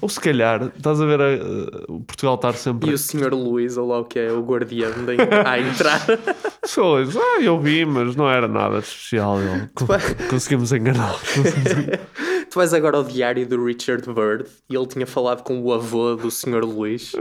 Ou 0.00 0.08
se 0.08 0.20
calhar, 0.20 0.70
estás 0.76 1.00
a 1.00 1.06
ver 1.06 1.20
a- 1.20 1.24
a- 1.24 1.92
o 1.92 2.00
Portugal 2.00 2.34
estar 2.36 2.52
sempre. 2.54 2.90
E 2.90 2.94
o 2.94 2.98
Sr. 2.98 3.32
Luís, 3.34 3.76
ou 3.76 3.88
lá 3.88 3.98
o 4.00 4.04
que 4.04 4.18
é, 4.18 4.32
o 4.32 4.42
guardião 4.42 4.90
de, 4.92 5.16
à 5.46 5.58
entrada. 5.58 6.18
Pessoas, 6.62 7.16
ah, 7.16 7.40
eu 7.40 7.58
vi, 7.58 7.84
mas 7.84 8.14
não 8.14 8.30
era 8.30 8.46
nada 8.46 8.78
de 8.80 8.86
especial. 8.86 9.38
Co- 9.74 9.86
Conseguimos 10.30 10.72
enganá-lo. 10.72 11.18
tu 12.50 12.54
vais 12.56 12.72
agora 12.74 12.96
ao 12.96 13.04
diário 13.04 13.46
do 13.46 13.62
Richard 13.64 14.06
Bird 14.12 14.44
e 14.70 14.76
ele 14.76 14.86
tinha 14.86 15.06
falado 15.06 15.42
com 15.42 15.60
o 15.62 15.72
avô 15.72 16.14
do 16.14 16.30
Sr. 16.30 16.64
Luís. 16.64 17.12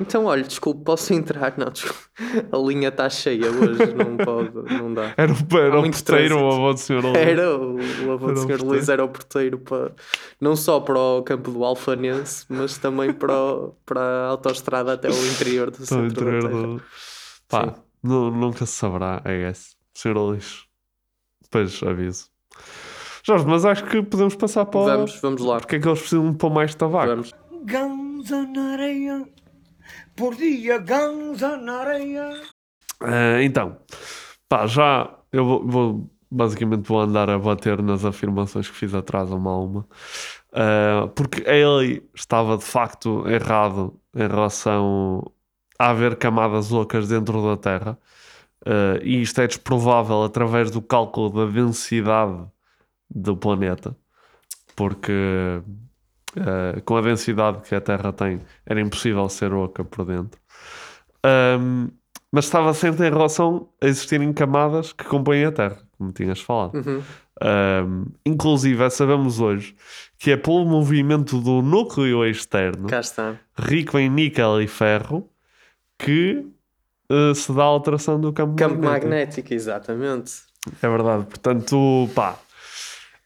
Então, 0.00 0.24
olha, 0.24 0.42
desculpe, 0.42 0.82
posso 0.82 1.12
entrar? 1.12 1.54
Não, 1.58 1.70
desculpe. 1.70 2.00
A 2.50 2.56
linha 2.58 2.88
está 2.88 3.08
cheia 3.10 3.50
hoje, 3.50 3.94
não 3.94 4.16
pode, 4.16 4.52
não 4.74 4.92
dá. 4.94 5.12
Era, 5.16 5.32
o- 5.32 5.58
era 5.58 5.78
o 5.78 5.82
porteiro, 5.82 6.02
trânsito. 6.02 6.36
o 6.36 6.48
avô 6.52 6.72
do 6.72 6.78
Sr. 6.78 7.02
Luís. 7.04 7.16
Era, 7.16 7.56
o, 7.58 7.76
o 8.06 8.12
avô 8.12 8.32
do 8.32 8.40
Sr. 8.40 8.62
Luís 8.62 8.88
era 8.88 9.04
o 9.04 9.08
porteiro 9.08 9.58
para, 9.58 9.92
não 10.40 10.56
só 10.56 10.80
para 10.80 10.98
o 10.98 11.22
campo 11.22 11.50
do 11.50 11.64
Alfanense, 11.64 12.46
mas 12.48 12.78
também 12.78 13.12
para, 13.12 13.32
o- 13.34 13.76
para 13.84 14.00
a 14.00 14.26
autoestrada 14.28 14.94
até 14.94 15.08
o 15.10 15.26
interior 15.26 15.70
do 15.70 15.84
centro 15.84 16.24
terra. 16.24 16.48
do- 16.48 16.82
Pá, 17.48 17.74
nu- 18.02 18.30
nunca 18.30 18.64
se 18.66 18.72
saberá, 18.72 19.20
I 19.26 19.44
guess. 19.46 19.76
Sr. 19.94 20.16
Luís. 20.16 20.64
Depois 21.42 21.82
aviso. 21.82 22.26
Jorge, 23.22 23.44
mas 23.46 23.64
acho 23.66 23.84
que 23.84 24.02
podemos 24.02 24.34
passar 24.34 24.64
para 24.66 24.80
o- 24.80 24.84
Vamos, 24.84 25.20
vamos 25.20 25.42
lá. 25.42 25.58
Porque 25.60 25.76
é 25.76 25.78
que 25.78 25.86
eles 25.86 25.98
precisam 26.00 26.30
de 26.30 26.38
pôr 26.38 26.50
mais 26.50 26.74
tabaco? 26.74 27.08
Vamos. 27.08 27.32
Gãos 27.64 28.30
na 28.30 28.72
areia, 28.72 29.28
por 30.20 30.34
dia, 30.36 30.76
ganza 30.78 31.56
na 31.56 31.78
areia. 31.80 32.30
Ah, 33.00 33.42
então, 33.42 33.78
pá, 34.48 34.66
já 34.66 35.18
eu 35.32 35.44
vou, 35.46 35.66
vou- 35.66 36.10
basicamente 36.30 36.86
vou 36.86 37.00
andar 37.00 37.30
a 37.30 37.38
bater 37.38 37.82
nas 37.82 38.04
afirmações 38.04 38.68
que 38.68 38.76
fiz 38.76 38.94
atrás 38.94 39.30
uma 39.32 39.50
a 39.52 39.58
uma, 39.58 39.88
Ah, 40.52 41.08
porque 41.16 41.42
ele 41.48 42.02
estava 42.14 42.58
de 42.58 42.64
facto 42.64 43.26
errado 43.28 43.98
em 44.14 44.28
relação 44.28 45.32
a 45.78 45.90
haver 45.90 46.16
camadas 46.16 46.70
loucas 46.70 47.08
dentro 47.08 47.42
da 47.42 47.56
Terra, 47.56 47.98
Ah, 48.66 48.98
e 49.02 49.22
isto 49.22 49.40
é 49.40 49.46
desprovável 49.46 50.22
através 50.24 50.70
do 50.70 50.82
cálculo 50.82 51.30
da 51.30 51.46
densidade 51.52 52.46
do 53.10 53.36
planeta, 53.36 53.96
porque 54.76 55.12
ah, 56.36 56.80
com 56.84 56.96
a 56.96 57.00
densidade 57.00 57.60
que 57.62 57.74
a 57.74 57.80
Terra 57.80 58.12
tem 58.12 58.40
era 58.66 58.80
impossível 58.80 59.28
ser 59.28 59.52
oca 59.52 59.84
por 59.84 60.04
dentro. 60.04 60.40
Ahm, 61.24 61.88
mas 62.32 62.44
estava 62.44 62.72
sempre 62.72 63.06
em 63.06 63.10
relação 63.10 63.68
a 63.82 63.86
existirem 63.86 64.32
camadas 64.32 64.92
que 64.92 65.04
compõem 65.04 65.44
a 65.44 65.52
Terra, 65.52 65.78
como 65.98 66.12
tinhas 66.12 66.40
falado. 66.40 66.74
Uhum. 66.76 67.02
Ahm, 67.42 68.04
inclusive, 68.24 68.88
sabemos 68.90 69.40
hoje 69.40 69.74
que 70.18 70.30
é 70.30 70.36
pelo 70.36 70.64
movimento 70.64 71.40
do 71.40 71.62
núcleo 71.62 72.24
externo, 72.24 72.86
rico 73.58 73.98
em 73.98 74.08
níquel 74.08 74.60
e 74.60 74.68
ferro, 74.68 75.28
que 75.98 76.46
eh, 77.10 77.34
se 77.34 77.52
dá 77.52 77.62
a 77.62 77.66
alteração 77.66 78.20
do 78.20 78.32
campo, 78.32 78.54
Campo 78.54 78.76
magnético. 78.76 79.08
magnético, 79.08 79.54
exatamente. 79.54 80.32
É 80.80 80.88
verdade. 80.88 81.24
Portanto, 81.24 82.08
pá, 82.14 82.36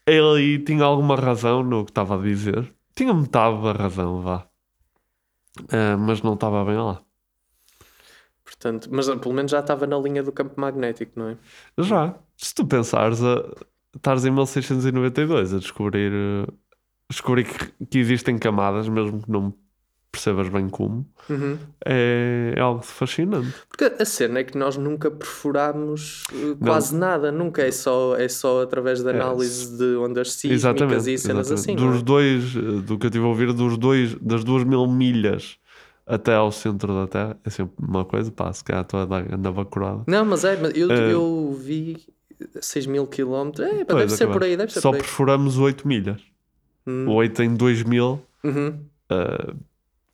ele 0.07 0.59
tinha 0.59 0.83
alguma 0.83 1.15
razão 1.15 1.61
no 1.61 1.85
que 1.85 1.91
estava 1.91 2.17
a 2.17 2.21
dizer. 2.21 2.67
Tinha 2.95 3.13
metade 3.13 3.61
da 3.61 3.71
razão, 3.73 4.21
vá. 4.21 4.47
Ah, 5.71 5.97
mas 5.97 6.21
não 6.21 6.33
estava 6.33 6.63
bem 6.65 6.77
lá. 6.77 7.01
Portanto, 8.43 8.89
mas 8.91 9.07
pelo 9.07 9.33
menos 9.33 9.51
já 9.51 9.59
estava 9.59 9.87
na 9.87 9.97
linha 9.97 10.21
do 10.23 10.31
campo 10.31 10.59
magnético, 10.59 11.19
não 11.19 11.29
é? 11.29 11.37
Já. 11.79 12.15
Se 12.37 12.53
tu 12.53 12.65
pensares, 12.65 13.21
a, 13.23 13.43
estares 13.95 14.25
em 14.25 14.31
1692 14.31 15.53
a 15.53 15.57
descobrir, 15.57 16.11
eh, 16.13 16.51
descobrir 17.09 17.45
que, 17.45 17.85
que 17.85 17.97
existem 17.97 18.37
camadas, 18.37 18.87
mesmo 18.87 19.21
que 19.21 19.31
não 19.31 19.53
percebas 20.15 20.49
bem 20.49 20.69
como, 20.69 21.05
Uhum. 21.29 21.57
é, 21.85 22.53
é 22.55 22.59
algo 22.59 22.81
fascinante. 22.83 23.53
Porque 23.69 23.85
a 24.01 24.05
cena 24.05 24.39
é 24.39 24.43
que 24.43 24.57
nós 24.57 24.77
nunca 24.77 25.09
perfurámos 25.11 26.23
uh, 26.31 26.55
quase 26.63 26.95
nada, 26.95 27.31
nunca 27.31 27.61
é 27.61 27.71
só, 27.71 28.15
é 28.15 28.27
só 28.27 28.61
através 28.63 29.03
da 29.03 29.11
É, 29.11 29.15
análise 29.15 29.77
de 29.77 29.95
ondas 29.97 30.31
sísmicas 30.33 30.59
Exatamente. 30.61 31.13
e 31.13 31.17
cenas 31.17 31.51
exatamente. 31.51 31.53
assim. 31.53 31.75
não 31.75 31.91
Dos 31.91 32.01
é? 32.01 32.03
dois, 32.03 32.55
eh, 32.55 32.81
do 32.81 32.97
que 32.97 33.05
eu 33.05 33.09
estive 33.09 33.25
a 33.25 33.27
ouvir, 33.27 33.53
dos 33.53 33.77
dois, 33.77 34.15
das 34.15 34.43
duas 34.43 34.63
mil 34.63 34.87
milhas 34.87 35.57
até 36.05 36.33
ao 36.35 36.51
centro 36.51 36.93
da 36.93 37.07
Terra, 37.07 37.37
é 37.43 37.49
sempre 37.49 37.73
uma 37.79 38.05
coisa, 38.05 38.31
pá, 38.31 38.51
se 38.53 38.63
calhar 38.63 38.83
estou 38.83 38.99
a 38.99 39.05
dar 39.05 39.33
andava 39.33 39.65
curada. 39.65 40.03
Não, 40.07 40.23
mas 40.23 40.43
é, 40.45 40.53
eu, 40.75 40.91
Eh, 40.91 41.13
eu 41.13 41.57
vi 41.59 41.97
6 42.61 42.85
mil 42.85 43.07
quilómetros, 43.07 43.65
é, 43.67 43.83
Pois, 43.85 43.99
deve 43.99 44.09
ser 44.11 44.23
acabou. 44.25 44.33
por 44.39 44.43
aí, 44.43 44.55
deve 44.57 44.71
ser 44.71 44.81
Só 44.81 44.89
por 44.91 44.95
aí. 44.97 45.01
perfuramos 45.01 45.57
8 45.57 45.87
milhas. 45.87 46.21
Hum. 46.87 47.07
8 47.09 47.41
em 47.43 47.55
2000. 47.55 48.21
Uhum. 48.43 48.79
Uh, 49.11 49.55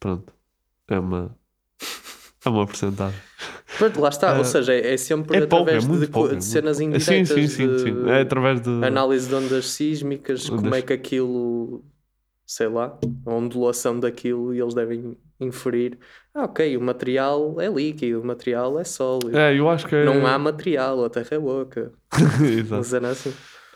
pronto. 0.01 0.33
É 0.89 0.99
uma. 0.99 1.33
É 2.45 2.49
uma 2.49 2.65
porcentagem. 2.65 3.19
Pronto, 3.77 4.01
lá 4.01 4.09
está, 4.09 4.35
Eh, 4.35 4.37
ou 4.39 4.43
seja, 4.43 4.73
é, 4.73 4.93
é 4.93 4.97
sempre 4.97 5.37
é 5.37 5.41
pouco, 5.45 5.55
é 5.55 5.61
através 5.61 5.87
muito 5.87 6.01
de, 6.01 6.11
pouco, 6.11 6.29
co- 6.29 6.35
é 6.35 6.37
de 6.37 6.43
cenas 6.43 6.79
indiretas. 6.79 7.05
Sim, 7.05 7.25
sim, 7.25 7.47
sim, 7.47 7.77
sim. 7.77 8.09
É 8.09 8.21
através 8.21 8.59
de- 8.61 8.83
Análise 8.83 9.29
de 9.29 9.35
ondas 9.35 9.69
sísmicas, 9.69 10.49
como 10.49 10.61
Ondas- 10.67 10.79
é 10.79 10.81
que 10.81 10.91
aquilo, 10.93 11.85
sei 12.45 12.67
lá, 12.67 12.97
a 13.25 13.31
ondulação 13.33 13.99
daquilo, 13.99 14.53
e 14.53 14.59
eles 14.59 14.73
devem 14.73 15.15
inferir: 15.39 15.97
ah, 16.33 16.45
ok, 16.45 16.75
o 16.75 16.81
material 16.81 17.61
é 17.61 17.67
líquido, 17.69 18.21
o 18.21 18.25
material 18.25 18.77
é 18.79 18.83
sólido. 18.83 19.37
É, 19.37 19.57
eu 19.57 19.69
acho 19.69 19.87
que 19.87 19.95
é- 19.95 20.03
Não 20.03 20.25
há 20.27 20.37
material, 20.37 21.05
a 21.05 21.09
terra 21.09 21.27
é 21.31 21.37
oca. 21.39 21.91
Exato. 22.43 22.73
Uma 22.75 22.83
cena 22.83 23.09
assim. 23.11 23.33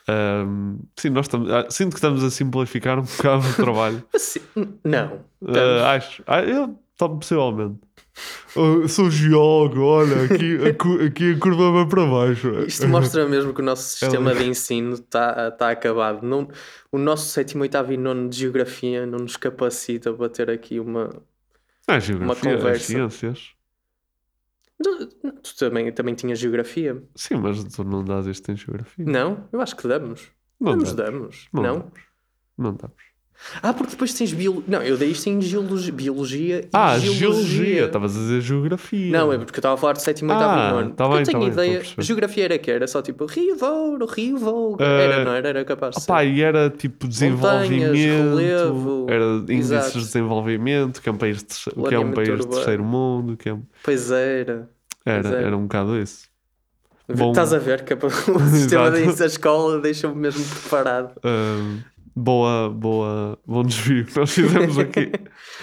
Um, 0.08 0.80
sim, 0.96 1.10
nós 1.10 1.26
estamos. 1.26 1.50
ah, 1.52 1.66
Sinto 1.70 1.90
que 1.92 1.96
estamos 1.98 2.24
a 2.24 2.30
simplificar 2.30 3.00
um 3.00 3.04
bocado 3.18 3.48
o 3.48 3.54
trabalho. 3.54 4.04
Assim, 4.14 4.40
não. 4.84 5.22
Uh, 5.42 5.84
acho. 5.88 6.24
Ah, 6.28 6.42
eu, 6.44 6.78
possivelmente. 6.98 7.80
Oh, 8.56 8.88
sou 8.88 9.12
geólogo, 9.12 9.82
olha, 9.82 10.24
aqui, 10.24 10.58
aqui 11.06 11.34
a 11.34 11.40
curva 11.40 11.72
vai 11.72 11.86
para 11.86 12.06
baixo. 12.06 12.50
Isto 12.66 12.88
mostra 12.88 13.28
mesmo 13.28 13.54
que 13.54 13.60
o 13.62 13.64
nosso 13.64 13.82
É 14.06 14.08
sistema 14.08 14.34
de 14.34 14.46
ensino 14.48 14.94
está 14.94 15.52
tá 15.52 15.72
acabado. 15.72 16.26
Não, 16.26 16.48
o 16.92 16.98
nosso 16.98 17.28
sétimo, 17.28 17.64
oitavo 17.64 17.92
e 17.92 17.98
nono 17.98 18.30
de 18.30 18.38
geografia 18.40 19.06
não 19.06 19.20
nos 19.20 19.36
capacita 19.36 20.14
para 20.14 20.30
ter 20.30 20.50
aqui 20.50 20.80
uma, 20.80 21.10
Ah, 21.88 21.94
uma 21.96 22.00
geografia, 22.00 22.54
as 22.56 22.58
conversa. 22.62 22.86
ciências. 22.86 23.55
Tu, 24.82 25.08
tu 25.42 25.56
também, 25.58 25.92
também 25.92 26.16
tinhas 26.16 26.40
geografia? 26.40 27.02
Sim, 27.16 27.36
mas 27.36 27.64
tu 27.64 27.84
não 27.84 28.04
dás 28.04 28.28
isto 28.28 28.52
em 28.52 28.58
geografia. 28.58 29.06
Não? 29.06 29.48
Eu 29.52 29.62
acho 29.62 29.76
que 29.76 29.88
damos. 29.88 30.30
Não 30.60 30.72
damos, 30.74 30.94
damos. 30.94 31.20
damos. 31.20 31.50
Não 31.54 31.64
Não? 31.64 31.80
damos. 31.80 32.02
Não 32.58 32.74
damos. 32.74 33.15
Ah, 33.62 33.74
porque 33.74 33.92
depois 33.92 34.14
tens 34.14 34.34
biologia. 34.34 34.64
Não, 34.68 34.82
eu 34.82 34.98
dei 34.98 35.12
isto 35.12 35.28
em 35.30 35.40
geologia, 35.42 35.92
biologia 35.94 36.62
e 36.62 36.68
Ah, 36.74 36.98
geologia. 36.98 37.86
Estavas 37.86 38.16
a 38.16 38.20
dizer 38.20 38.42
geografia. 38.42 39.12
Não, 39.12 39.32
é 39.32 39.38
porque 39.38 39.58
eu 39.58 39.60
estava 39.60 39.76
a 39.76 39.78
falar 39.78 39.94
de 39.94 40.02
sétimo, 40.02 40.32
oitavo 40.32 40.54
Ah, 40.60 40.68
e 40.70 40.72
nono. 40.74 40.92
tá 40.96 41.08
bem, 41.08 41.20
eu 41.20 41.24
tenho 41.26 41.34
tá 41.34 41.40
bem, 41.40 41.50
estou 41.50 41.62
a 41.62 41.66
ideia. 41.66 41.80
perceber. 41.80 42.02
Geografia 42.04 42.44
era 42.46 42.58
que 42.58 42.72
era 42.72 42.88
só 42.88 43.02
tipo 43.02 43.26
Rio 43.26 43.56
Douro, 43.56 44.06
Rio 44.08 44.38
Volga. 44.38 44.84
Eh, 44.84 45.02
Era, 45.06 45.26
não 45.26 45.32
era? 45.34 45.50
Era 45.50 45.66
capaz 45.66 45.96
de 45.96 46.02
ser. 46.02 46.12
Opá, 46.12 46.24
e 46.24 46.42
era 46.42 46.70
tipo 46.70 47.08
desenvolvimento, 47.08 47.94
relevo, 47.94 49.06
era 49.10 49.26
índices 49.26 49.72
exato. 49.72 50.00
de 50.00 50.06
desenvolvimento, 50.06 51.02
que 51.02 51.10
é 51.10 51.12
um 51.12 51.18
país, 51.18 51.38
de, 51.44 51.46
que 51.88 51.96
é 51.96 52.00
um 52.00 52.12
país 52.14 52.40
de 52.40 52.48
terceiro 52.48 52.84
mundo, 52.84 53.38
que 53.38 53.50
é, 53.50 53.58
Pois 53.84 54.12
era. 54.12 54.70
era, 55.06 55.22
Pois 55.22 55.26
era. 55.34 55.48
era 55.48 55.58
um 55.58 55.64
bocado 55.64 55.98
isso. 56.00 56.28
Bom, 57.08 57.30
Estás 57.30 57.54
a 57.54 57.60
ver 57.60 57.84
que 57.86 57.94
o 57.94 58.10
sistema 58.50 58.90
da 58.90 59.26
escola 59.28 59.80
deixa-me 59.80 60.16
mesmo 60.16 60.44
preparado. 60.44 61.12
ahm, 61.24 61.78
boa, 62.16 62.70
boa, 62.70 63.38
bom 63.46 63.64
desvio 63.64 64.06
que 64.06 64.18
nós 64.18 64.32
fizemos 64.32 64.78
aqui. 64.78 65.12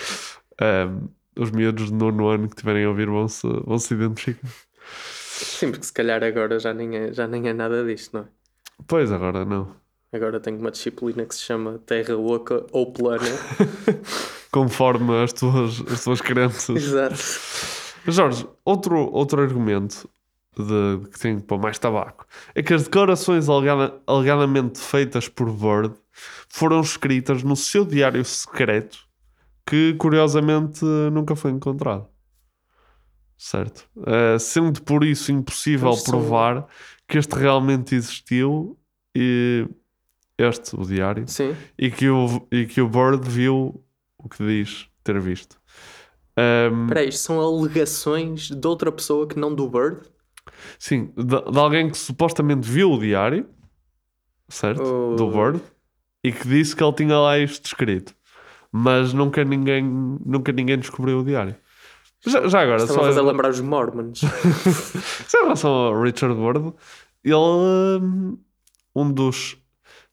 Ahm, 0.61 1.09
os 1.37 1.51
miúdos 1.51 1.87
de 1.87 1.95
nono 1.95 2.29
ano 2.29 2.49
que 2.49 2.57
tiverem 2.57 2.85
a 2.85 2.89
ouvir 2.89 3.09
vão 3.09 3.27
se, 3.27 3.47
vão 3.65 3.79
se 3.79 3.95
identificar. 3.95 4.49
Sim, 4.87 5.71
porque 5.71 5.87
se 5.87 5.93
calhar 5.93 6.23
agora 6.23 6.59
já 6.59 6.73
nem 6.75 6.97
é, 6.97 7.13
já 7.13 7.27
nem 7.27 7.49
é 7.49 7.53
nada 7.53 7.85
disto, 7.85 8.13
não 8.15 8.21
é? 8.23 8.27
Pois 8.87 9.11
agora 9.11 9.45
não. 9.45 9.75
Agora 10.13 10.39
tenho 10.39 10.59
uma 10.59 10.71
disciplina 10.71 11.25
que 11.25 11.35
se 11.35 11.41
chama 11.41 11.81
Terra 11.87 12.17
Oca 12.17 12.67
ou 12.71 12.93
Plana. 12.93 13.25
Conforme 14.53 15.23
as 15.23 15.33
tuas, 15.33 15.81
as 15.91 16.05
tuas 16.05 16.21
crenças. 16.21 16.77
Exato. 16.77 17.17
Jorge, 18.07 18.47
outro, 18.65 19.11
outro 19.11 19.41
argumento 19.41 20.09
de, 20.55 21.09
que 21.09 21.19
tem 21.19 21.41
para 21.41 21.57
mais 21.57 21.79
tabaco 21.79 22.27
é 22.55 22.63
que 22.63 22.75
as 22.75 22.85
declarações 22.85 23.49
alegada- 23.49 23.95
alegadamente 24.07 24.79
feitas 24.81 25.29
por 25.29 25.51
Bird 25.51 25.95
foram 26.49 26.81
escritas 26.81 27.43
no 27.43 27.57
seu 27.57 27.85
diário 27.85 28.25
secreto 28.25 28.99
que 29.67 29.95
curiosamente 29.95 30.85
nunca 31.13 31.35
foi 31.35 31.51
encontrado. 31.51 32.07
Certo? 33.39 33.89
Eh, 34.07 34.39
sendo 34.39 34.83
por 34.83 35.05
isso 35.05 35.33
impossível 35.33 35.93
provar 36.05 36.67
que 37.09 37.19
este 37.19 37.35
realmente 37.35 37.95
existiu 37.95 38.79
e 39.15 39.67
este, 40.39 40.77
o 40.77 40.85
diário, 40.85 41.25
Sim. 41.29 41.55
e 41.79 41.91
que 41.91 42.09
o, 42.09 42.47
e 42.51 42.67
que 42.67 42.81
o 42.81 42.89
Bird 42.89 43.29
viu 43.29 43.85
o 44.19 44.29
que 44.29 44.45
diz 44.45 44.89
ter 45.05 45.21
visto. 45.21 45.61
Ehm, 46.37 46.85
Espera 46.85 47.05
isto 47.05 47.23
são 47.23 47.41
alegações 47.41 48.49
de 48.51 48.67
outra 48.67 48.91
pessoa 48.91 49.27
que 49.27 49.39
não 49.39 49.55
do 49.55 49.69
Bird? 49.69 50.01
Sim, 50.79 51.13
de, 51.17 51.51
de 51.51 51.59
alguém 51.59 51.91
que 51.91 51.99
supostamente 51.99 52.69
viu 52.69 52.93
o 52.93 52.99
diário, 52.99 53.49
certo? 54.49 54.83
Oh. 54.83 55.17
Do 55.17 55.31
Bird, 55.31 55.61
e 56.25 56.33
que 56.33 56.47
disse 56.47 56.75
que 56.75 56.83
ele 56.83 56.93
tinha 56.93 57.19
lá 57.19 57.39
isto 57.39 57.67
escrito. 57.67 58.15
Mas 58.71 59.13
nunca 59.13 59.45
ninguém, 59.45 59.83
nunca 59.85 60.53
ninguém 60.53 60.79
descobriu 60.79 61.21
o 61.21 61.25
diário. 61.25 61.57
Já, 62.25 62.47
já 62.49 62.61
agora, 62.61 62.79
Estão 62.79 62.97
só 62.97 63.03
a 63.03 63.07
fazer 63.07 63.21
lembrar 63.21 63.51
os 63.51 63.61
Mormons. 63.61 64.21
só 65.27 65.39
em 65.41 65.43
relação 65.43 65.71
ao 65.71 66.01
Richard 66.01 66.35
Bird, 66.35 66.73
ele, 67.25 67.35
hum, 67.35 68.39
um 68.95 69.13
dos, 69.13 69.57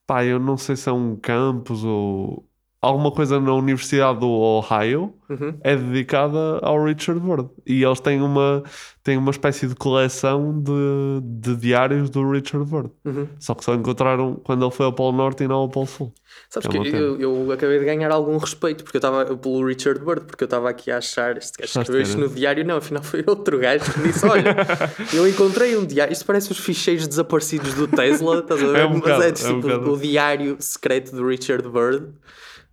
pá, 0.08 0.26
eu 0.26 0.40
não 0.40 0.58
sei 0.58 0.76
se 0.76 0.90
é 0.90 0.92
um 0.92 1.16
campus 1.16 1.84
ou 1.84 2.49
alguma 2.82 3.12
coisa 3.12 3.40
na 3.40 3.54
Universidade 3.54 4.20
do 4.20 4.30
Ohio, 4.30 5.14
Uhum. 5.30 5.54
é 5.62 5.76
dedicada 5.76 6.58
ao 6.64 6.84
Richard 6.84 7.22
Bird. 7.22 7.50
E 7.68 7.84
eles 7.84 8.00
têm 8.00 8.20
uma, 8.20 8.64
têm 9.04 9.16
uma 9.16 9.30
espécie 9.30 9.68
de 9.68 9.76
coleção 9.76 10.60
de, 10.60 11.22
de 11.22 11.56
diários 11.56 12.10
do 12.10 12.28
Richard 12.32 12.68
Bird. 12.68 12.90
Uhum. 13.06 13.28
Só 13.38 13.54
que 13.54 13.64
só 13.64 13.76
encontraram 13.76 14.42
quando 14.44 14.66
ele 14.66 14.72
foi 14.72 14.88
ao 14.88 14.94
Polo 14.94 15.16
Norte 15.16 15.44
e 15.44 15.48
não 15.48 15.58
ao 15.58 15.70
Polo 15.70 15.86
Sul. 15.86 16.12
Sabes 16.50 16.68
É 16.68 16.82
que 16.82 16.96
eu, 16.96 17.20
eu 17.20 17.52
acabei 17.52 17.78
de 17.78 17.86
ganhar 17.86 18.10
algum 18.12 18.38
respeito 18.38 18.84
porque 18.84 18.98
eu 18.98 19.00
estava 19.00 19.24
pelo 19.38 19.64
Richard 19.68 20.04
Bird, 20.04 20.22
porque 20.26 20.44
eu 20.44 20.48
estava 20.48 20.68
aqui 20.68 20.90
a 20.90 20.98
achar 20.98 21.38
este 21.38 21.60
gajo 21.60 21.80
escreveu 21.80 22.02
isto 22.02 22.18
no 22.18 22.28
diário, 22.28 22.66
não, 22.66 22.78
afinal 22.78 23.04
foi 23.04 23.24
outro 23.28 23.60
gajo 23.60 23.84
que 23.94 24.00
disse: 24.02 24.26
Olha, 24.26 24.56
eu 25.14 25.28
encontrei 25.28 25.78
um 25.78 25.86
diário, 25.86 26.12
isto 26.12 26.26
parece 26.26 26.52
os 26.52 26.58
ficheiros 26.58 27.08
desaparecidos 27.08 27.76
do 27.76 27.88
Tesla, 27.88 28.40
estás 28.40 28.64
a 28.64 28.68
ver? 28.68 28.80
É 28.80 28.86
um 28.86 28.90
Mas 28.94 29.00
bocado, 29.00 29.24
é 29.24 29.28
é 29.28 29.30
um 29.30 29.34
tipo 29.34 29.62
bocado. 29.62 29.94
o 29.94 29.98
diário 30.00 30.58
secreto 30.60 31.16
do 31.16 31.28
Richard 31.28 31.70
Bird. 31.70 32.08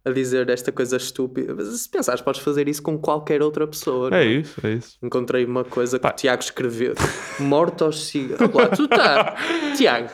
A 0.07 0.13
dizer 0.13 0.49
esta 0.49 0.71
coisa 0.71 0.97
estúpida. 0.97 1.53
Mas 1.53 1.67
se 1.81 1.89
pensares, 1.89 2.21
podes 2.21 2.41
fazer 2.41 2.69
isso 2.69 2.81
com 2.81 2.97
qualquer 2.97 3.43
outra 3.43 3.67
pessoa. 3.67 4.09
não 4.09 4.17
É 4.17 4.25
isso, 4.25 4.65
é 4.65 4.75
isso. 4.75 4.97
Encontrei 5.03 5.45
uma 5.45 5.65
coisa 5.65 5.99
que 5.99 6.07
o 6.07 6.13
Tiago 6.13 6.43
escreveu: 6.43 6.95
Morto 7.41 7.85
aos 7.85 8.07
cigarros. 8.07 8.55
Lá, 8.55 8.69
tu 8.69 8.87
tá. 8.87 9.35
Tiago. 9.77 10.11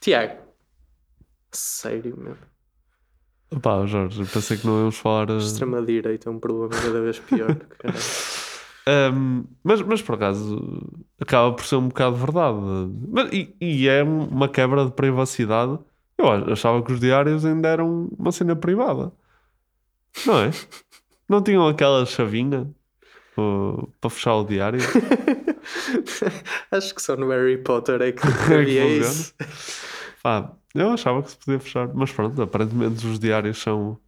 Tiago. 0.00 0.38
Sério, 1.50 2.16
meu. 2.16 2.36
Pá, 3.60 3.84
Jorge, 3.84 4.24
pensei 4.32 4.56
que 4.56 4.66
não 4.66 4.78
íamos 4.78 4.96
falar. 4.96 5.30
uh, 5.30 5.38
Extrema-direita 5.38 6.28
é 6.28 6.32
um 6.32 6.38
problema 6.38 6.70
cada 6.70 7.00
vez 7.00 7.18
pior. 7.18 7.56
Um, 8.86 9.44
mas, 9.62 9.80
mas 9.80 10.02
por 10.02 10.16
acaso 10.16 10.60
acaba 11.18 11.56
por 11.56 11.64
ser 11.64 11.76
um 11.76 11.88
bocado 11.88 12.16
verdade. 12.16 12.58
Mas, 13.08 13.32
e, 13.32 13.56
e 13.58 13.88
é 13.88 14.02
uma 14.02 14.46
quebra 14.46 14.84
de 14.84 14.92
privacidade. 14.92 15.78
Eu 16.18 16.30
ach- 16.30 16.48
achava 16.52 16.82
que 16.82 16.92
os 16.92 17.00
diários 17.00 17.44
ainda 17.44 17.68
eram 17.68 18.08
uma 18.18 18.30
cena 18.32 18.54
privada, 18.56 19.12
não 20.26 20.38
é? 20.38 20.50
Não 21.28 21.42
tinham 21.42 21.66
aquela 21.68 22.04
chavinha 22.06 22.70
uh, 23.36 23.86
para 24.00 24.10
fechar 24.10 24.34
o 24.36 24.44
diário? 24.44 24.80
Acho 26.70 26.94
que 26.94 27.02
só 27.02 27.16
no 27.16 27.28
Harry 27.30 27.58
Potter 27.58 28.00
é 28.02 28.12
que 28.12 28.20
que 28.46 28.54
havia 28.54 28.82
funciona. 28.82 29.10
isso. 29.10 29.34
Pá, 30.22 30.52
eu 30.74 30.90
achava 30.90 31.22
que 31.22 31.30
se 31.30 31.36
podia 31.38 31.60
fechar, 31.60 31.88
mas 31.94 32.10
pronto, 32.12 32.40
aparentemente 32.42 33.06
os 33.06 33.18
diários 33.18 33.58
são. 33.60 33.98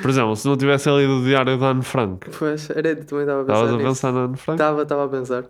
Por 0.00 0.10
exemplo, 0.10 0.36
se 0.36 0.46
não 0.46 0.56
tivessem 0.56 0.96
lido 0.96 1.18
o 1.20 1.24
diário 1.24 1.58
da 1.58 1.66
Anne 1.68 1.82
Frank, 1.82 2.28
Pois, 2.38 2.68
era, 2.70 2.94
também 3.04 3.24
estava 3.24 3.42
a 3.42 3.44
pensar. 3.44 3.64
estavas 3.64 3.72
a 3.74 3.78
pensar 3.78 4.12
na 4.12 4.20
Anne 4.24 4.36
Frank? 4.36 4.56
Estava, 4.60 4.82
estava 4.82 5.04
a 5.04 5.08
pensar. 5.08 5.44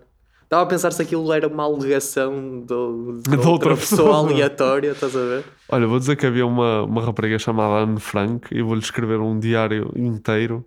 Estava 0.49 0.63
a 0.63 0.65
pensar 0.65 0.91
se 0.91 0.99
aquilo 0.99 1.31
era 1.31 1.47
uma 1.47 1.63
alegação 1.63 2.61
do, 2.61 3.21
de, 3.21 3.37
De 3.37 3.47
outra 3.47 3.75
pessoa. 3.77 4.17
aleatória, 4.17 4.91
estás 4.93 5.15
a 5.15 5.19
ver? 5.19 5.45
Olha, 5.69 5.85
vou 5.85 5.99
dizer 5.99 6.15
que 6.15 6.25
havia 6.25 6.43
uma, 6.43 6.81
uma 6.81 7.03
rapariga 7.05 7.37
chamada 7.37 7.83
Anne 7.83 7.99
Frank 7.99 8.47
e 8.51 8.63
vou-lhe 8.63 8.81
escrever 8.81 9.19
um 9.19 9.37
diário 9.39 9.93
inteiro 9.95 10.65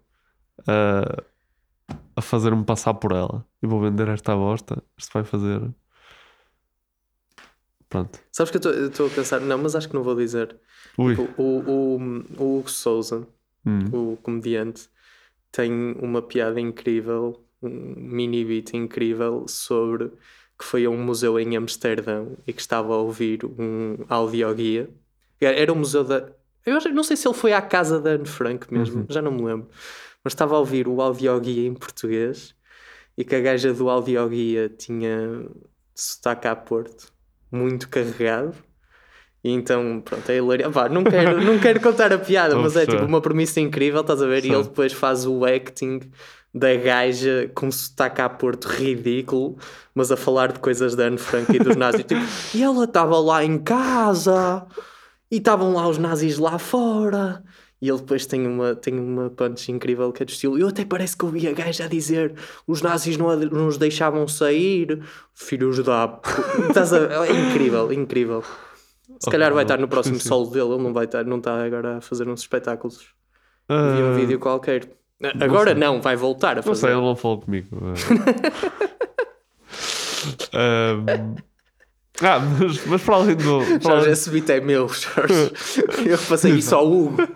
a, 0.68 1.24
a 2.14 2.22
fazer-me 2.22 2.62
passar 2.64 2.94
por 2.94 3.10
ela. 3.10 3.44
E 3.60 3.66
vou 3.66 3.80
vender 3.80 4.06
esta 4.06 4.36
bosta. 4.36 4.80
Isto 4.96 5.12
vai 5.14 5.24
fazer. 5.24 5.60
Pronto. 7.88 8.20
Sabes 8.30 8.50
que 8.52 8.64
eu 8.66 8.86
estou- 8.86 9.06
a 9.06 9.10
pensar, 9.10 9.40
não, 9.40 9.58
mas 9.58 9.74
acho 9.74 9.88
que 9.88 9.94
não 9.94 10.02
vou 10.04 10.14
dizer. 10.14 10.56
Ui. 10.96 11.16
Tipo, 11.16 11.42
o, 11.42 11.58
o, 11.58 11.96
o 12.38 12.58
Hugo 12.58 12.70
Souza, 12.70 13.26
Hum. 13.66 13.84
o 13.92 14.16
comediante, 14.22 14.88
tem 15.50 15.70
uma 16.00 16.22
piada 16.22 16.60
incrível, 16.60 17.44
um 17.62 17.94
mini 17.96 18.44
beat 18.44 18.74
incrível 18.74 19.44
sobre 19.48 20.10
que 20.58 20.64
foi 20.64 20.84
a 20.84 20.90
um 20.90 21.02
museu 21.02 21.38
em 21.40 21.56
Amsterdão 21.56 22.36
e 22.46 22.52
que 22.52 22.60
estava 22.60 22.94
a 22.94 22.96
ouvir 22.98 23.44
um 23.44 23.96
audioguia. 24.08 24.88
Era 25.40 25.56
era 25.58 25.72
um 25.72 25.76
museu 25.76 26.04
da. 26.04 26.28
Eu 26.64 26.78
não 26.94 27.02
sei 27.02 27.16
se 27.16 27.26
ele 27.26 27.34
foi 27.34 27.52
à 27.52 27.60
casa 27.60 28.00
da 28.00 28.10
Anne 28.10 28.26
Frank 28.26 28.72
mesmo, 28.72 29.00
Uhum. 29.00 29.06
já 29.08 29.20
não 29.20 29.32
me 29.32 29.42
lembro. 29.42 29.68
Mas 30.22 30.32
estava 30.32 30.54
a 30.54 30.58
ouvir 30.58 30.86
o 30.86 31.00
audioguia 31.02 31.66
em 31.66 31.74
português 31.74 32.54
e 33.18 33.24
que 33.24 33.34
a 33.34 33.40
gaja 33.40 33.72
do 33.74 33.90
audioguia 33.90 34.68
tinha 34.68 35.44
sotaque 35.94 36.46
a 36.46 36.54
Porto 36.54 37.12
muito 37.50 37.88
carregado. 37.88 38.54
E 39.44 39.50
então, 39.50 40.00
pronto, 40.04 40.30
é 40.30 40.36
hilario. 40.36 40.70
Vá, 40.70 40.88
não 40.88 41.02
quero, 41.02 41.42
não 41.42 41.58
quero 41.58 41.80
contar 41.80 42.12
a 42.12 42.18
piada, 42.18 42.54
mas 42.56 42.76
é 42.76 42.86
tipo 42.86 43.04
uma 43.04 43.20
premissa 43.20 43.58
incrível, 43.60 44.02
estás 44.02 44.22
a 44.22 44.26
ver? 44.26 44.38
E 44.44 44.48
Sim. 44.48 44.54
ele 44.54 44.62
depois 44.62 44.92
faz 44.92 45.26
o 45.26 45.44
acting 45.44 45.98
da 46.54 46.74
gaja 46.76 47.50
com 47.54 47.70
sotaque 47.70 48.20
a 48.20 48.28
Porto 48.28 48.66
ridículo, 48.68 49.56
mas 49.94 50.12
a 50.12 50.16
falar 50.16 50.52
de 50.52 50.58
coisas 50.60 50.94
da 50.94 51.04
Anne 51.04 51.16
Frank 51.18 51.54
e 51.54 51.58
dos 51.58 51.76
nazis. 51.76 52.04
tipo, 52.04 52.20
e 52.54 52.62
ela 52.62 52.84
estava 52.84 53.18
lá 53.18 53.42
em 53.44 53.58
casa 53.58 54.66
e 55.30 55.36
estavam 55.38 55.72
lá 55.72 55.88
os 55.88 55.96
nazis 55.98 56.36
lá 56.38 56.58
fora. 56.58 57.42
E 57.80 57.88
ele 57.88 57.98
depois 57.98 58.26
tem 58.26 58.46
uma, 58.46 58.76
tem 58.76 58.94
uma 59.00 59.28
punch 59.30 59.72
incrível 59.72 60.12
que 60.12 60.22
é 60.22 60.26
do 60.26 60.28
estilo. 60.28 60.56
Eu 60.56 60.68
até 60.68 60.84
parece 60.84 61.16
que 61.16 61.24
ouvi 61.24 61.48
a 61.48 61.52
gaja 61.52 61.86
a 61.86 61.88
dizer 61.88 62.34
os 62.64 62.80
nazis 62.80 63.16
não, 63.16 63.28
a- 63.28 63.34
não 63.36 63.66
os 63.66 63.76
deixavam 63.76 64.28
sair. 64.28 65.02
Filhos 65.34 65.82
da. 65.82 66.06
pu-" 66.06 66.30
Estás 66.68 66.92
a- 66.92 67.26
É 67.26 67.32
incrível, 67.32 67.92
incrível. 67.92 68.44
Se 69.18 69.28
calhar 69.30 69.52
vai 69.52 69.64
estar 69.64 69.78
no 69.78 69.88
próximo 69.88 70.20
solo 70.20 70.46
dele. 70.50 70.72
Ele 70.74 70.82
não 70.82 70.92
vai 70.92 71.06
estar, 71.06 71.24
não 71.24 71.38
está 71.38 71.64
agora 71.64 71.96
a 71.96 72.00
fazer 72.00 72.28
uns 72.28 72.40
espetáculos. 72.42 72.98
Vi 73.68 73.74
um 73.74 74.12
Ah, 74.12 74.16
vídeo 74.16 74.38
qualquer. 74.38 74.88
Agora 75.40 75.70
sei. 75.72 75.80
não, 75.80 76.00
vai 76.00 76.16
voltar 76.16 76.52
a 76.52 76.54
Não 76.56 76.62
fazer. 76.62 76.80
sei, 76.82 76.90
ele 76.90 77.00
não 77.00 77.16
falou 77.16 77.40
comigo. 77.40 77.68
Ahm, 80.52 81.36
ah, 82.22 82.38
mas, 82.40 82.86
mas 82.86 83.02
para 83.02 83.14
além 83.16 83.36
do. 83.36 83.58
para 83.64 83.80
Jorge, 83.80 83.88
além- 83.90 84.10
esse 84.12 84.30
beat 84.30 84.48
é 84.50 84.60
meu, 84.60 84.88
Jorge. 84.88 85.52
Eu 86.06 86.18
passei 86.28 86.52
isso 86.54 86.74
ao 86.74 86.90
Hugo. 86.90 87.16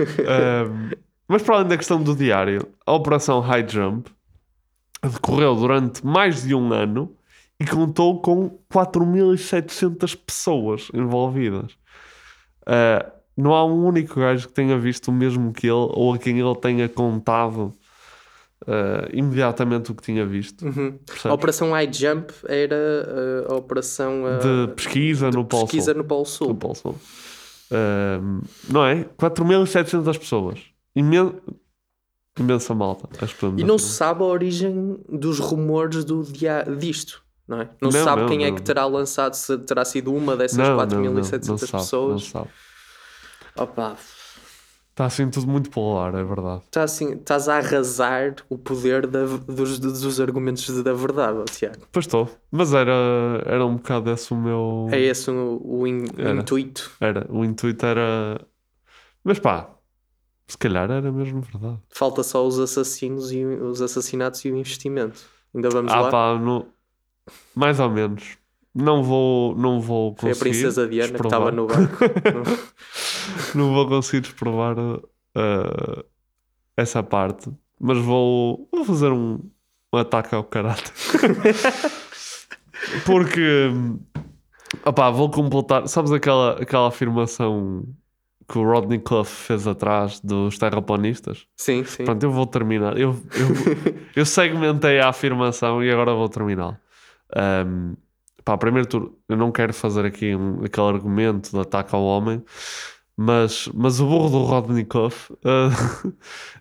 Um, 0.00 0.90
mas 1.28 1.42
para 1.42 1.56
além 1.56 1.68
da 1.68 1.76
questão 1.76 2.02
do 2.02 2.16
diário, 2.16 2.66
a 2.86 2.92
Operação 2.92 3.40
High 3.40 3.68
Jump 3.68 4.10
decorreu 5.02 5.54
durante 5.54 6.04
mais 6.06 6.42
de 6.42 6.54
um 6.54 6.72
ano 6.72 7.14
e 7.58 7.66
contou 7.66 8.20
com 8.22 8.58
4.700 8.72 10.16
pessoas 10.24 10.88
envolvidas. 10.94 11.72
Uh, 12.62 13.10
não 13.40 13.54
há 13.54 13.64
um 13.64 13.84
único 13.84 14.18
gajo 14.18 14.48
que 14.48 14.54
tenha 14.54 14.78
visto 14.78 15.08
o 15.08 15.12
mesmo 15.12 15.52
que 15.52 15.66
ele 15.66 15.88
ou 15.92 16.14
a 16.14 16.18
quem 16.18 16.38
ele 16.38 16.56
tenha 16.56 16.88
contado 16.88 17.74
uh, 18.62 19.08
imediatamente 19.12 19.90
o 19.90 19.94
que 19.94 20.02
tinha 20.02 20.26
visto. 20.26 20.64
Uhum. 20.64 20.98
A 21.24 21.32
Operação 21.32 21.70
High 21.72 21.92
Jump 21.92 22.32
era 22.46 22.76
uh, 23.48 23.52
a 23.52 23.56
operação 23.56 24.24
uh, 24.24 24.66
de 24.66 24.74
pesquisa 24.74 25.30
no 25.30 25.44
Polo 25.44 25.64
pesquisa 25.64 25.92
Sul. 25.92 26.02
no 26.02 26.04
Polo 26.04 26.24
Sul. 26.26 26.48
No 26.48 26.54
Polo 26.54 26.74
Sul. 26.74 26.94
Não 28.68 28.84
é? 28.84 29.04
4.700 29.18 30.18
pessoas. 30.18 30.60
Imen... 30.94 31.34
Imensa 32.38 32.74
malta. 32.74 33.08
E 33.58 33.64
não 33.64 33.76
se 33.76 33.92
sabe 33.92 34.22
a 34.22 34.26
origem 34.26 34.98
dos 35.08 35.38
rumores 35.38 36.04
do 36.04 36.22
dia... 36.22 36.64
disto, 36.78 37.22
não 37.46 37.60
é? 37.60 37.68
Não, 37.82 37.90
se 37.90 37.98
Não, 37.98 38.04
sabe 38.04 38.22
não, 38.22 38.28
quem 38.28 38.44
é 38.44 38.52
que 38.52 38.62
terá 38.62 38.86
lançado, 38.86 39.34
se 39.34 39.58
terá 39.58 39.84
sido 39.84 40.14
uma 40.14 40.36
dessas 40.36 40.56
Não, 40.56 40.76
não, 40.76 40.86
não, 40.86 41.22
4.700 41.22 41.48
não 41.48 41.58
se 41.58 41.66
sabe, 41.66 41.82
pessoas. 41.84 42.12
Não 42.12 42.18
se 42.18 42.30
sabe. 42.30 42.48
Opa, 43.56 43.96
Está 44.90 45.06
assim 45.06 45.30
tudo 45.30 45.46
muito 45.46 45.70
polar, 45.70 46.14
é 46.14 46.22
verdade. 46.22 46.62
tá 46.70 46.82
assim, 46.82 47.12
estás 47.14 47.48
a 47.48 47.56
arrasar 47.56 48.34
o 48.50 48.58
poder 48.58 49.06
da- 49.06 49.24
dos, 49.24 49.78
dos 49.78 50.20
argumentos 50.20 50.68
da 50.82 50.92
verdade, 50.92 51.42
Tiago. 51.46 51.86
Pois 51.90 52.04
estou. 52.04 52.28
Mas 52.50 52.74
era, 52.74 52.92
era 53.46 53.64
um 53.64 53.76
bocado 53.76 54.10
esse 54.10 54.32
o 54.34 54.36
meu. 54.36 54.88
É 54.92 55.00
esse 55.00 55.30
o, 55.30 55.60
o 55.64 55.86
in- 55.86 56.04
intuito. 56.40 56.90
Era. 57.00 57.26
O 57.30 57.44
intuito 57.44 57.86
era. 57.86 58.44
Mas 59.24 59.38
pá, 59.38 59.70
se 60.46 60.58
calhar 60.58 60.90
era 60.90 61.10
mesmo 61.10 61.40
verdade. 61.40 61.78
Falta 61.88 62.22
só 62.22 62.46
os 62.46 62.58
assassinos 62.58 63.32
e 63.32 63.42
os 63.44 63.80
assassinatos 63.80 64.44
e 64.44 64.50
o 64.50 64.56
investimento. 64.56 65.22
Ainda 65.54 65.70
vamos 65.70 65.92
ah 65.92 66.00
lá. 66.00 66.10
pá, 66.10 66.34
no... 66.38 66.66
mais 67.54 67.80
ou 67.80 67.88
menos. 67.88 68.36
Não 68.74 69.02
vou, 69.02 69.56
não 69.56 69.80
vou 69.80 70.14
Foi 70.16 70.30
a 70.30 70.34
conseguir. 70.34 70.50
princesa 70.50 70.88
Diana 70.88 71.18
que 71.18 71.26
estava 71.26 71.50
no 71.50 71.66
barco. 71.66 71.96
não 73.54 73.74
vou 73.74 73.88
conseguir 73.88 74.20
desprovar 74.20 74.78
uh, 74.78 76.04
essa 76.76 77.02
parte, 77.02 77.50
mas 77.80 77.98
vou, 77.98 78.68
vou 78.72 78.84
fazer 78.84 79.10
um, 79.10 79.40
um 79.92 79.98
ataque 79.98 80.34
ao 80.34 80.44
caráter. 80.44 80.92
Porque, 83.04 83.68
opá, 84.84 85.10
vou 85.10 85.30
completar. 85.30 85.86
Sabes 85.88 86.12
aquela, 86.12 86.62
aquela 86.62 86.88
afirmação 86.88 87.84
que 88.48 88.58
o 88.58 88.64
Rodney 88.64 88.98
Clough 88.98 89.24
fez 89.24 89.66
atrás 89.66 90.20
dos 90.20 90.58
terraplanistas? 90.58 91.46
Sim, 91.56 91.84
sim. 91.84 92.04
Pronto, 92.04 92.22
eu 92.22 92.30
vou 92.30 92.46
terminar. 92.46 92.98
Eu, 92.98 93.16
eu, 93.34 93.94
eu 94.16 94.26
segmentei 94.26 95.00
a 95.00 95.08
afirmação 95.08 95.82
e 95.82 95.90
agora 95.90 96.14
vou 96.14 96.28
terminá-la. 96.28 96.78
Um, 97.66 97.94
pá, 98.44 98.56
primeiro 98.56 98.88
tudo, 98.88 99.18
eu 99.28 99.36
não 99.36 99.52
quero 99.52 99.72
fazer 99.74 100.04
aqui 100.04 100.34
um, 100.34 100.64
aquele 100.64 100.88
argumento 100.88 101.50
de 101.50 101.58
ataque 101.58 101.94
ao 101.94 102.02
homem, 102.02 102.42
mas, 103.16 103.68
mas 103.74 104.00
o 104.00 104.06
burro 104.06 104.60
do 104.62 104.86
Clough 104.86 105.12
uh, 105.30 106.14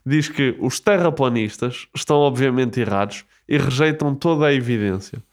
diz 0.05 0.27
que 0.27 0.57
os 0.59 0.79
terraplanistas 0.79 1.87
estão 1.95 2.17
obviamente 2.17 2.79
errados 2.81 3.25
e 3.47 3.57
rejeitam 3.57 4.13
toda 4.13 4.47
a 4.47 4.53
evidência. 4.53 5.23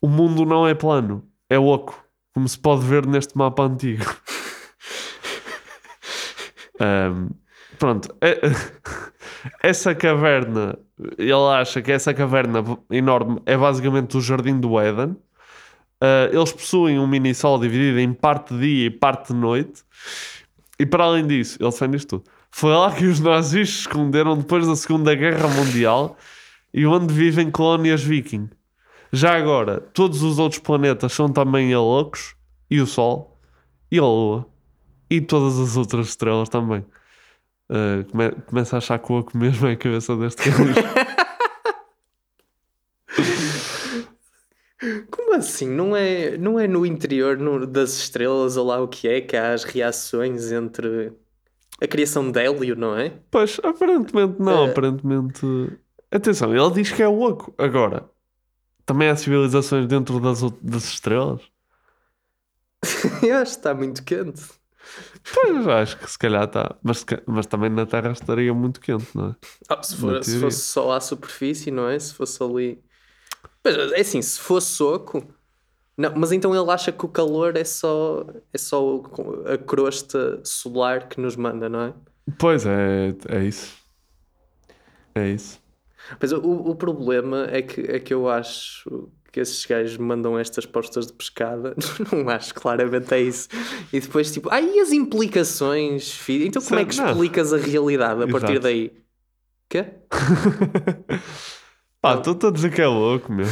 O 0.00 0.08
mundo 0.08 0.44
não 0.44 0.66
é 0.66 0.74
plano, 0.74 1.24
é 1.50 1.58
oco, 1.58 2.00
como 2.32 2.48
se 2.48 2.58
pode 2.58 2.84
ver 2.86 3.06
neste 3.06 3.36
mapa 3.36 3.64
antigo. 3.64 4.04
Um, 6.80 7.30
pronto, 7.78 8.14
é- 8.20 8.40
essa 9.62 9.94
caverna, 9.94 10.78
ele 11.16 11.32
acha 11.32 11.82
que 11.82 11.92
essa 11.92 12.14
caverna 12.14 12.62
enorme 12.90 13.40
é 13.46 13.56
basicamente 13.56 14.16
o 14.16 14.20
jardim 14.20 14.60
do 14.60 14.78
Éden. 14.78 15.16
Uh, 16.02 16.34
eles 16.36 16.52
possuem 16.52 16.98
um 16.98 17.06
mini-sol 17.06 17.58
dividido 17.58 17.98
em 17.98 18.12
parte 18.12 18.54
de 18.54 18.60
dia 18.60 18.86
e 18.86 18.90
parte 18.90 19.32
de 19.32 19.38
noite. 19.38 19.82
E 20.78 20.86
para 20.86 21.04
além 21.04 21.26
disso, 21.26 21.58
ele 21.60 21.70
defende 21.70 21.96
isto 21.96 22.18
tudo. 22.18 22.30
Foi 22.50 22.72
lá 22.72 22.92
que 22.92 23.04
os 23.04 23.18
nazis 23.20 23.68
se 23.70 23.80
esconderam 23.80 24.36
depois 24.36 24.66
da 24.66 24.76
Segunda 24.76 25.14
Guerra 25.14 25.48
Mundial 25.48 26.16
e 26.72 26.86
onde 26.86 27.12
vivem 27.12 27.50
colónias 27.50 28.02
viking. 28.02 28.48
Já 29.12 29.36
agora, 29.36 29.80
todos 29.92 30.22
os 30.22 30.38
outros 30.38 30.60
planetas 30.60 31.12
são 31.12 31.28
também 31.28 31.74
loucos 31.74 32.34
e 32.70 32.80
o 32.80 32.86
Sol 32.86 33.38
e 33.90 33.98
a 33.98 34.02
Lua 34.02 34.46
e 35.10 35.20
todas 35.20 35.58
as 35.58 35.76
outras 35.76 36.08
estrelas 36.08 36.48
também. 36.48 36.84
Uh, 37.70 38.04
come- 38.10 38.30
começa 38.46 38.76
a 38.76 38.78
achar 38.78 38.98
que 38.98 39.10
o 39.12 39.18
oco 39.18 39.36
mesmo 39.36 39.66
é 39.66 39.72
a 39.72 39.76
cabeça 39.76 40.16
deste 40.16 40.48
gajo. 40.48 40.74
Como 45.10 45.34
assim? 45.34 45.68
Não 45.68 45.96
é, 45.96 46.36
não 46.38 46.58
é 46.58 46.68
no 46.68 46.86
interior 46.86 47.36
no- 47.36 47.66
das 47.66 47.94
estrelas 47.98 48.56
ou 48.56 48.66
lá 48.66 48.80
o 48.80 48.86
que 48.88 49.08
é 49.08 49.20
que 49.20 49.36
há 49.36 49.52
as 49.52 49.64
reações 49.64 50.52
entre 50.52 51.12
a 51.80 51.86
criação 51.88 52.30
de 52.30 52.40
hélio, 52.40 52.76
não 52.76 52.96
é? 52.96 53.18
pois, 53.30 53.58
aparentemente 53.62 54.40
não, 54.40 54.66
Eh. 54.66 54.70
aparentemente. 54.70 55.40
Atenção, 56.10 56.54
ele 56.54 56.74
diz 56.74 56.92
que 56.92 57.02
é 57.02 57.08
oco. 57.08 57.52
Agora, 57.58 58.08
também 58.86 59.08
há 59.10 59.16
civilizações 59.16 59.86
dentro 59.86 60.20
das, 60.20 60.42
out- 60.42 60.58
das 60.62 60.84
estrelas? 60.84 61.42
Eu 63.22 63.36
acho 63.36 63.52
que 63.52 63.58
está 63.58 63.74
muito 63.74 64.02
quente. 64.04 64.42
Pois, 65.34 65.66
acho 65.68 65.98
que 65.98 66.10
se 66.10 66.18
calhar 66.18 66.44
está. 66.44 66.76
Mas, 66.82 66.98
se 66.98 67.06
ca- 67.06 67.22
mas 67.26 67.46
também 67.46 67.68
na 67.70 67.84
Terra 67.84 68.12
estaria 68.12 68.54
muito 68.54 68.80
quente, 68.80 69.08
não 69.14 69.30
é? 69.30 69.36
Ah, 69.68 69.82
se, 69.82 69.94
Na 69.94 70.00
for- 70.00 70.24
se 70.24 70.30
teoria. 70.30 70.46
fosse 70.50 70.60
só 70.62 70.92
à 70.92 71.00
superfície, 71.00 71.70
não 71.70 71.88
é? 71.88 71.98
Se 71.98 72.14
fosse 72.14 72.42
ali. 72.42 72.82
Mas 73.64 73.92
é 73.92 74.00
assim, 74.00 74.22
se 74.22 74.38
fosse 74.38 74.70
soco. 74.72 75.24
Não, 75.96 76.14
mas 76.14 76.30
então 76.30 76.54
ele 76.54 76.70
acha 76.70 76.92
que 76.92 77.04
o 77.04 77.08
calor 77.08 77.56
é 77.56 77.64
só, 77.64 78.24
é 78.52 78.58
só 78.58 79.02
a 79.52 79.58
crosta 79.58 80.40
solar 80.44 81.08
que 81.08 81.20
nos 81.20 81.34
manda, 81.34 81.68
não 81.68 81.82
é? 81.82 81.94
Pois 82.38 82.64
é, 82.66 83.14
é 83.28 83.44
isso. 83.44 83.76
É 85.14 85.28
isso. 85.28 85.60
Mas 86.20 86.32
o, 86.32 86.40
o 86.40 86.74
problema 86.76 87.48
é 87.50 87.60
que, 87.62 87.80
é 87.80 87.98
que 87.98 88.14
eu 88.14 88.28
acho 88.28 89.08
que 89.32 89.40
esses 89.40 89.64
gajos 89.66 89.96
mandam 89.98 90.38
estas 90.38 90.64
postas 90.64 91.06
de 91.08 91.12
pescada. 91.12 91.74
Não 92.12 92.28
acho, 92.30 92.54
claramente 92.54 93.12
é 93.12 93.20
isso. 93.20 93.48
E 93.92 94.00
depois, 94.00 94.32
tipo, 94.32 94.48
ah, 94.50 94.60
e 94.60 94.80
as 94.80 94.92
implicações? 94.92 96.10
filho? 96.12 96.46
Então, 96.46 96.62
como 96.62 96.80
é 96.80 96.84
que 96.84 96.96
Não. 96.96 97.10
explicas 97.10 97.52
a 97.52 97.58
realidade 97.58 98.22
a 98.22 98.28
partir 98.28 98.52
Exato. 98.52 98.60
daí? 98.60 98.92
Quê? 99.68 99.84
Pá, 102.00 102.14
estou 102.14 102.48
a 102.48 102.52
dizer 102.52 102.72
que 102.72 102.80
é 102.80 102.86
louco, 102.86 103.32
meu. 103.32 103.46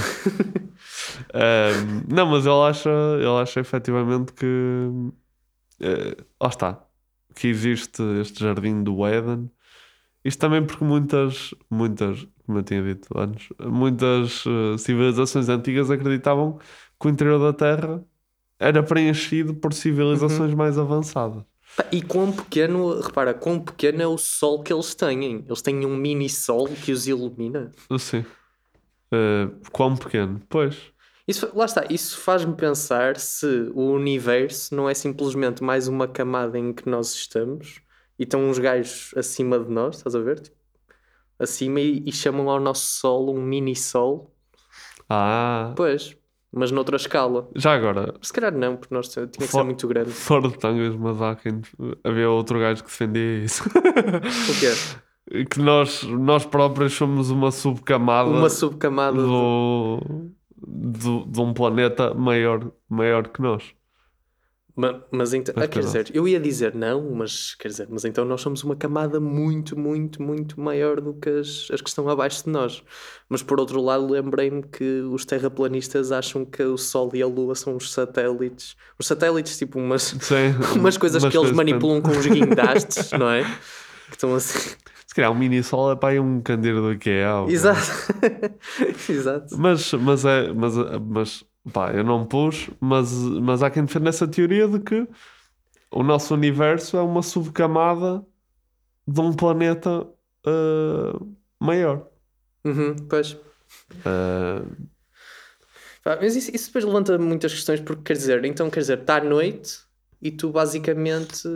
Não, 2.09 2.27
mas 2.27 2.47
ele 2.47 2.55
acha, 2.69 2.91
ele 3.19 3.43
acha 3.43 3.61
efetivamente 3.61 4.33
que. 4.33 4.47
eh, 5.81 6.17
lá 6.41 6.49
está. 6.49 6.83
Que 7.35 7.49
existe 7.49 8.03
este 8.21 8.41
jardim 8.45 8.83
do 8.83 9.07
Éden. 9.07 9.51
Isto 10.25 10.41
também 10.41 10.65
porque 10.67 10.85
muitas, 10.85 11.55
muitas, 11.71 12.27
como 12.47 12.59
eu 12.59 12.63
tinha 12.65 12.83
dito 12.83 13.09
antes, 13.19 13.49
muitas 13.61 14.45
eh, 14.47 14.79
civilizações 14.79 15.49
antigas 15.49 15.91
acreditavam 15.91 16.59
que 17.01 17.07
o 17.09 17.11
interior 17.11 17.39
da 17.41 17.53
Terra 17.53 18.05
era 18.59 18.83
preenchido 18.83 19.55
por 19.55 19.73
civilizações 19.75 20.55
mais 20.55 20.79
avançadas. 20.79 21.45
E 21.93 22.03
quão 22.03 22.33
pequeno, 22.33 23.01
repara, 23.01 23.35
quão 23.35 23.61
pequeno 23.61 24.03
é 24.03 24.07
o 24.07 24.17
sol 24.17 24.63
que 24.63 24.73
eles 24.73 24.95
têm. 24.95 25.45
Eles 25.47 25.63
têm 25.63 25.85
um 25.85 25.97
mini 25.97 26.29
sol 26.29 26.69
que 26.69 26.93
os 26.93 27.07
ilumina. 27.07 27.71
Sim. 27.99 28.25
Eh, 29.13 29.49
quão 29.71 29.97
pequeno? 29.97 30.41
Pois. 30.49 30.77
Isso, 31.29 31.51
lá 31.55 31.65
está, 31.65 31.85
isso 31.91 32.19
faz-me 32.19 32.55
pensar 32.55 33.17
se 33.17 33.71
o 33.75 33.91
universo 33.91 34.75
não 34.75 34.89
é 34.89 34.95
simplesmente 34.95 35.63
mais 35.63 35.89
uma 35.89 36.07
camada 36.07 36.57
em 36.59 36.73
que 36.73 36.89
nós 36.89 37.13
estamos 37.13 37.81
e 38.19 38.23
estão 38.23 38.49
uns 38.49 38.59
gajos 38.59 39.13
acima 39.17 39.59
de 39.59 39.71
nós, 39.71 39.97
estás 39.97 40.15
a 40.15 40.21
ver? 40.21 40.41
Tipo, 40.41 40.57
acima 41.39 41.81
e, 41.81 42.03
e 42.07 42.13
chamam 42.13 42.49
ao 42.49 42.61
nosso 42.61 42.87
sol 42.87 43.35
um 43.35 43.43
mini 43.43 43.75
sol. 43.75 44.33
Ah. 45.09 45.73
Pois, 45.77 46.17
mas 46.53 46.71
noutra 46.71 46.97
escala. 46.97 47.49
Já 47.55 47.75
agora, 47.75 48.15
Se 48.23 48.33
calhar 48.33 48.53
não, 48.57 48.77
porque 48.77 48.95
nós 48.95 49.09
tinha 49.09 49.27
que 49.27 49.43
ser 49.43 49.49
For- 49.49 49.65
muito 49.65 49.87
grande. 49.89 50.11
Fora 50.11 50.49
de 50.49 50.59
tangas, 50.59 50.97
mas 50.97 51.21
há 51.21 51.35
quem. 51.37 51.61
Havia 52.05 52.31
outro 52.31 52.59
gajo 52.59 52.83
que 52.85 52.91
defendia 52.91 53.45
isso. 53.45 53.63
O 53.69 54.61
quê? 54.61 55.45
que 55.51 55.59
nós, 55.61 56.03
nós 56.05 56.45
próprios 56.47 56.93
somos 56.95 57.31
uma 57.31 57.51
subcamada, 57.51 58.31
Uma 58.31 58.49
subcamada 58.49 59.17
de- 59.19 59.25
do, 59.25 60.01
do- 60.57 61.25
de 61.27 61.41
um 61.41 61.53
planeta 61.53 62.15
maior, 62.15 62.71
maior 62.89 63.29
que 63.29 63.43
nós. 63.43 63.65
Ma- 64.77 65.03
Mas, 65.11 65.33
então, 65.33 65.55
Mas 65.57 65.65
ah, 65.65 65.69
quer 65.69 65.81
que 65.81 65.87
dizer, 65.87 66.11
eu 66.15 66.29
ia 66.29 66.39
dizer 66.39 66.75
não, 66.75 67.11
mas 67.13 67.55
quer 67.55 67.69
dizer, 67.69 67.89
mas 67.91 68.05
então 68.05 68.27
nós 68.27 68.43
somos 68.43 68.63
uma 68.63 68.77
camada 68.77 69.19
muito, 69.19 69.79
muito, 69.79 70.23
muito 70.23 70.61
maior 70.61 71.01
do 71.01 71.15
que 71.15 71.31
as, 71.31 71.69
as 71.73 71.81
que 71.81 71.89
estão 71.89 72.07
abaixo 72.11 72.45
de 72.45 72.51
nós. 72.51 72.83
Mas 73.27 73.43
por 73.43 73.59
outro 73.59 73.81
lado, 73.81 74.07
lembrei-me 74.07 74.63
que 74.63 75.01
os 75.01 75.25
terraplanistas 75.25 76.13
acham 76.13 76.45
que 76.45 76.63
o 76.63 76.77
Sol 76.77 77.11
e 77.15 77.23
a 77.23 77.27
Lua 77.27 77.55
são 77.55 77.75
os 77.77 77.91
satélites. 77.91 78.77
Os 78.99 79.07
satélites, 79.07 79.57
tipo, 79.57 79.79
umas, 79.79 80.15
Sim, 80.21 80.55
umas 80.79 80.99
coisas 80.99 81.25
que 81.25 81.37
eles 81.37 81.53
manipulam 81.53 82.03
com 82.03 82.11
os 82.11 82.27
guindastes, 82.27 83.13
não 83.13 83.31
é? 83.31 83.45
Que 84.09 84.13
estão 84.13 84.35
assim. 84.35 84.77
Se 85.07 85.15
calhar 85.15 85.33
um 85.33 85.35
mini 85.35 85.63
sol 85.63 85.93
é 85.93 85.97
para 85.97 86.11
aí 86.11 86.21
um 86.21 86.41
candeeiro 86.43 86.83
do 86.83 86.93
IKEA. 86.93 87.47
Exato. 87.49 87.81
Exato. 89.09 89.57
Mas, 89.57 89.93
mas 89.95 90.25
é. 90.25 90.53
Mas, 90.53 90.75
mas 91.01 91.45
pá, 91.73 91.93
eu 91.93 92.05
não 92.05 92.27
pus, 92.27 92.71
mas, 92.81 93.13
mas 93.13 93.63
há 93.63 93.71
quem 93.71 93.85
defenda 93.85 94.09
essa 94.09 94.27
teoria 94.29 94.69
de 94.69 94.81
que 94.81 95.07
o 95.91 96.03
nosso 96.03 96.35
universo 96.35 96.97
é 96.97 97.03
uma 97.03 97.23
subcamada 97.23 98.25
de 99.07 99.21
um 99.21 99.33
planeta 99.35 100.07
ah, 100.47 101.21
maior. 101.61 102.09
Uhum, 102.65 102.97
pois. 103.09 103.37
Ah, 104.05 104.63
Pá, 106.03 106.19
Mas 106.21 106.37
isso, 106.37 106.51
isso 106.55 106.67
depois 106.69 106.85
levanta 106.85 107.19
muitas 107.19 107.53
questões, 107.53 107.81
porque 107.81 108.03
quer 108.03 108.13
dizer, 108.15 108.45
então 108.45 108.71
quer 108.71 108.81
dizer, 108.81 109.01
está 109.01 109.17
à 109.17 109.25
noite 109.25 109.81
e 110.23 110.31
tu 110.31 110.51
basicamente 110.51 111.49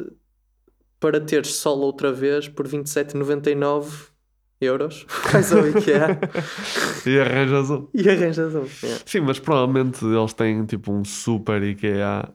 para 0.98 1.20
teres 1.20 1.54
sol 1.54 1.80
outra 1.80 2.12
vez 2.12 2.48
por 2.48 2.66
27,99 2.68 4.09
euros 4.60 5.06
vais 5.32 5.52
ao 5.52 5.66
IKEA 5.66 6.20
e 7.06 7.18
arranjas 7.18 7.70
um. 7.70 7.88
e 7.94 8.08
arranjas 8.08 8.54
um. 8.54 8.66
Yeah. 8.82 9.02
Sim, 9.06 9.20
mas 9.20 9.38
provavelmente 9.38 10.04
eles 10.04 10.32
têm 10.34 10.64
tipo 10.66 10.92
um 10.92 11.04
super 11.04 11.62
IKEA, 11.62 12.28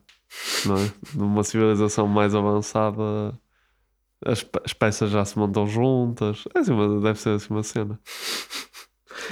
não 0.65 0.75
é? 0.77 0.91
Numa 1.13 1.43
civilização 1.43 2.07
mais 2.07 2.33
avançada, 2.33 3.33
as, 4.25 4.43
pe- 4.43 4.61
as 4.65 4.73
peças 4.73 5.11
já 5.11 5.23
se 5.23 5.37
montam 5.37 5.67
juntas. 5.67 6.43
É 6.55 6.59
assim, 6.59 6.71
uma- 6.73 6.99
deve 7.01 7.19
ser 7.19 7.29
assim 7.31 7.47
uma 7.53 7.63
cena. 7.63 7.99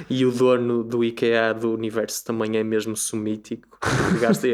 E 0.10 0.26
o 0.26 0.32
dono 0.32 0.84
do 0.84 1.04
IKEA 1.04 1.54
do 1.54 1.72
universo 1.74 2.24
também 2.24 2.58
é 2.58 2.64
mesmo 2.64 2.96
sumítico. 2.96 3.78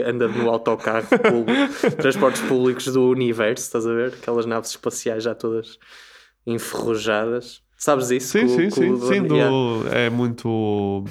Anda 0.05 0.27
no 0.27 0.49
autocarro, 0.49 1.07
público, 1.07 1.91
transportes 1.97 2.41
públicos 2.41 2.85
do 2.85 3.07
universo, 3.09 3.63
estás 3.65 3.85
a 3.85 3.93
ver? 3.93 4.13
Aquelas 4.13 4.45
naves 4.45 4.71
espaciais 4.71 5.23
já 5.23 5.35
todas 5.35 5.77
enferrujadas. 6.45 7.61
Sabes 7.79 8.11
isso? 8.11 8.37
Sim, 8.37 8.45
o- 8.45 8.49
sim, 8.49 8.55
que 8.67 8.71
sim. 8.71 9.07
sim 9.07 9.23
do- 9.23 9.35
Yeah. 9.35 9.97
É 9.97 10.09
muito 10.09 11.05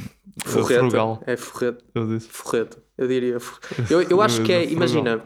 eh, 0.45 0.49
Forreta. 0.49 0.81
frugal. 0.81 1.23
É 1.27 1.37
forreta. 1.37 1.83
Eu 1.95 2.07
disse. 2.07 2.29
Forreta. 2.31 2.77
Eu 2.97 3.09
diria. 3.09 3.39
Eu, 3.91 4.03
eu 4.03 4.21
acho 4.23 4.43
que 4.43 4.53
é. 4.53 4.64
Imagina, 4.71 5.23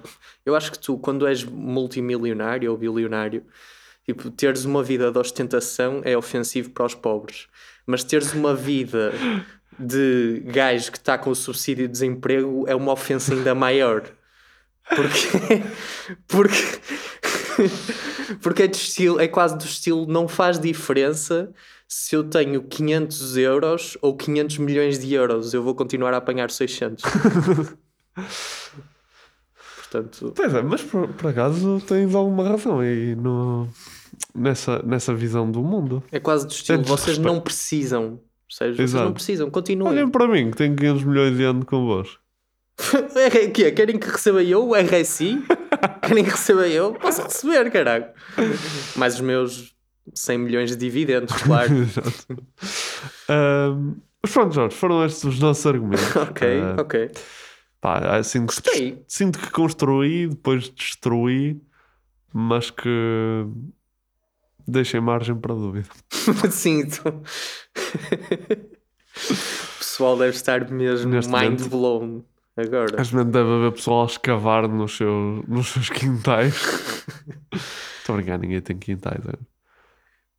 eu 0.47 0.55
acho 0.55 0.70
que 0.70 0.78
tu, 0.78 0.97
quando 0.99 1.26
és 1.26 1.43
multimilionário 1.45 2.70
ou 2.70 2.76
bilionário, 2.78 3.45
tipo, 4.07 4.30
teres 4.30 4.64
uma 4.64 4.82
vida 4.82 5.11
de 5.11 5.18
ostentação 5.18 6.01
é 6.05 6.16
ofensivo 6.16 6.70
para 6.70 6.86
os 6.86 6.95
pobres. 6.95 7.49
Mas 7.86 8.05
teres 8.05 8.32
uma 8.32 8.55
vida 8.55 9.12
de 9.78 10.43
gajo 10.47 10.93
que 10.93 10.99
está 10.99 11.18
com 11.18 11.30
o 11.30 11.34
subsídio 11.34 11.86
de 11.88 11.93
desemprego 11.93 12.64
é 12.68 12.74
uma 12.76 12.93
ofensa 12.93 13.34
ainda 13.34 13.53
maior. 13.55 14.05
Porque. 14.88 15.62
Porque. 16.28 16.57
Porque 18.42 18.62
é, 18.64 18.66
de 18.66 18.76
estilo, 18.76 19.20
é 19.20 19.28
quase 19.28 19.57
do 19.57 19.64
estilo, 19.64 20.07
não 20.07 20.26
faz 20.28 20.59
diferença 20.59 21.53
se 21.94 22.16
eu 22.16 22.24
tenho 22.24 22.62
500 22.62 23.36
euros 23.36 23.98
ou 24.00 24.16
500 24.16 24.57
milhões 24.59 24.98
de 24.98 25.12
euros, 25.12 25.53
eu 25.53 25.62
vou 25.62 25.74
continuar 25.74 26.14
a 26.14 26.16
apanhar 26.16 26.50
600. 26.50 27.05
Portanto, 29.76 30.32
Pois 30.34 30.55
é, 30.55 30.62
mas 30.62 30.80
por, 30.80 31.07
por 31.09 31.28
acaso 31.28 31.82
tens 31.86 32.14
alguma 32.14 32.48
razão 32.48 32.80
aí 32.80 33.14
no, 33.14 33.68
nessa, 34.34 34.82
nessa 34.82 35.14
visão 35.14 35.50
do 35.50 35.62
mundo. 35.62 36.03
é 36.11 36.18
quase 36.18 36.46
do 36.46 36.53
estilo, 36.53 36.78
Tens 36.78 36.88
vocês 36.88 37.18
respeito. 37.18 37.30
não 37.34 37.42
precisam. 37.42 38.18
Percebes? 38.48 38.76
Vocês 38.76 38.90
Exato. 38.90 39.05
não 39.05 39.12
precisam, 39.12 39.50
continuem. 39.50 39.92
Olhem 39.92 40.09
para 40.09 40.26
mim, 40.26 40.50
que 40.50 40.57
tenho 40.57 40.74
500 40.74 41.05
milhões 41.05 41.36
de 41.36 41.44
anos 41.44 41.64
convosco. 41.66 42.21
É, 43.14 43.46
que 43.48 43.64
é? 43.64 43.70
Querem 43.70 43.98
que 43.98 44.08
receba 44.08 44.42
eu 44.42 44.68
o 44.68 44.74
RSI? 44.74 45.42
Querem 46.06 46.24
que 46.24 46.30
receba 46.30 46.66
eu? 46.68 46.92
Posso 46.94 47.22
receber, 47.22 47.70
caralho. 47.70 48.06
Mais 48.96 49.14
os 49.14 49.20
meus 49.20 49.74
100 50.14 50.38
milhões 50.38 50.70
de 50.70 50.76
dividendos, 50.76 51.32
claro. 51.42 51.72
Exato. 51.82 52.42
Mas 54.22 54.32
pronto, 54.32 54.54
Jorge, 54.54 54.76
foram 54.76 55.04
estes 55.04 55.24
os 55.24 55.38
nossos 55.40 55.66
argumentos. 55.66 56.14
ok, 56.16 56.60
Ah, 56.60 56.76
ok. 56.80 57.10
pá, 57.80 57.98
ah, 58.16 58.22
sinto, 58.22 58.52
que, 58.54 58.60
Gostei. 58.62 58.90
des- 58.92 59.04
sinto 59.08 59.38
que 59.38 59.50
construí, 59.50 60.28
depois 60.28 60.68
destruí, 60.68 61.60
mas 62.32 62.70
que 62.70 63.46
deixei 64.66 65.00
margem 65.00 65.34
para 65.36 65.54
dúvida. 65.54 65.88
Sinto. 66.50 67.02
o 69.30 69.78
pessoal 69.78 70.16
deve 70.16 70.36
estar 70.36 70.70
mesmo 70.70 71.10
Neste 71.12 71.30
mind 71.30 71.44
momento. 71.60 71.68
blown 71.68 72.24
agora. 72.57 73.00
Às 73.00 73.11
vezes 73.11 73.30
deve 73.30 73.50
haver 73.50 73.72
pessoal 73.72 74.03
a 74.03 74.07
escavar 74.07 74.68
nos 74.68 74.96
seus, 74.96 75.46
nos 75.48 75.68
seus 75.68 75.88
quintais. 75.90 76.55
Estou 77.98 78.14
a 78.14 78.16
brincar, 78.16 78.38
ninguém 78.38 78.61
tem 78.61 78.76
quintais. 78.78 79.20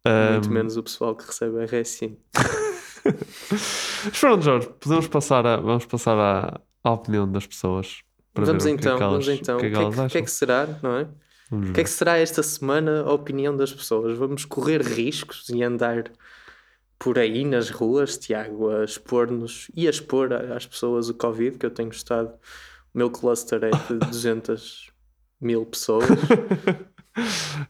É? 0.05 0.31
Muito 0.33 0.49
Ahm, 0.49 0.53
menos 0.53 0.75
o 0.77 0.83
pessoal 0.83 1.15
que 1.15 1.25
recebe 1.25 1.63
RSI. 1.65 2.17
Mas 3.51 4.19
pronto, 4.19 4.43
Jorge, 4.43 4.69
podemos 4.79 5.07
passar, 5.07 5.45
a, 5.45 5.57
vamos 5.57 5.85
passar 5.85 6.17
à, 6.17 6.61
à 6.83 6.91
opinião 6.91 7.29
das 7.29 7.45
pessoas. 7.47 8.01
para 8.33 8.45
Vamos 8.45 8.63
ver 8.63 8.73
o 8.73 8.77
que 8.77 8.87
é 8.87 8.91
então, 8.91 8.97
que 8.97 9.03
elas- 9.03 9.25
vamos 9.25 9.39
então. 9.41 9.57
O 9.57 9.59
que 9.59 9.65
é 9.67 9.69
que 9.69 10.09
que 10.11 10.17
é 10.17 10.21
que 10.21 10.31
será, 10.31 10.67
não 10.81 10.97
é? 10.97 11.07
O 11.51 11.71
que 11.73 11.81
é 11.81 11.83
que 11.83 11.89
será 11.89 12.17
esta 12.17 12.41
semana 12.41 13.03
a 13.03 13.13
opinião 13.13 13.55
das 13.55 13.71
pessoas? 13.71 14.17
Vamos 14.17 14.43
correr 14.43 14.81
riscos 14.81 15.47
e 15.49 15.61
andar 15.61 16.11
por 17.03 17.19
aí 17.19 17.43
nas 17.43 17.69
ruas, 17.69 18.17
Tiago, 18.17 18.69
a 18.69 18.85
expor-nos 18.85 19.69
e 19.75 19.87
a 19.87 19.89
expor 19.89 20.31
às 20.31 20.65
pessoas 20.65 21.09
o 21.09 21.13
Covid, 21.13 21.57
que 21.57 21.65
eu 21.65 21.69
tenho 21.69 21.89
estado. 21.89 22.29
O 22.93 22.97
meu 22.97 23.11
cluster 23.11 23.61
é 23.61 23.71
de 23.71 23.99
200 24.07 24.89
mil 25.41 25.65
pessoas. 25.65 26.05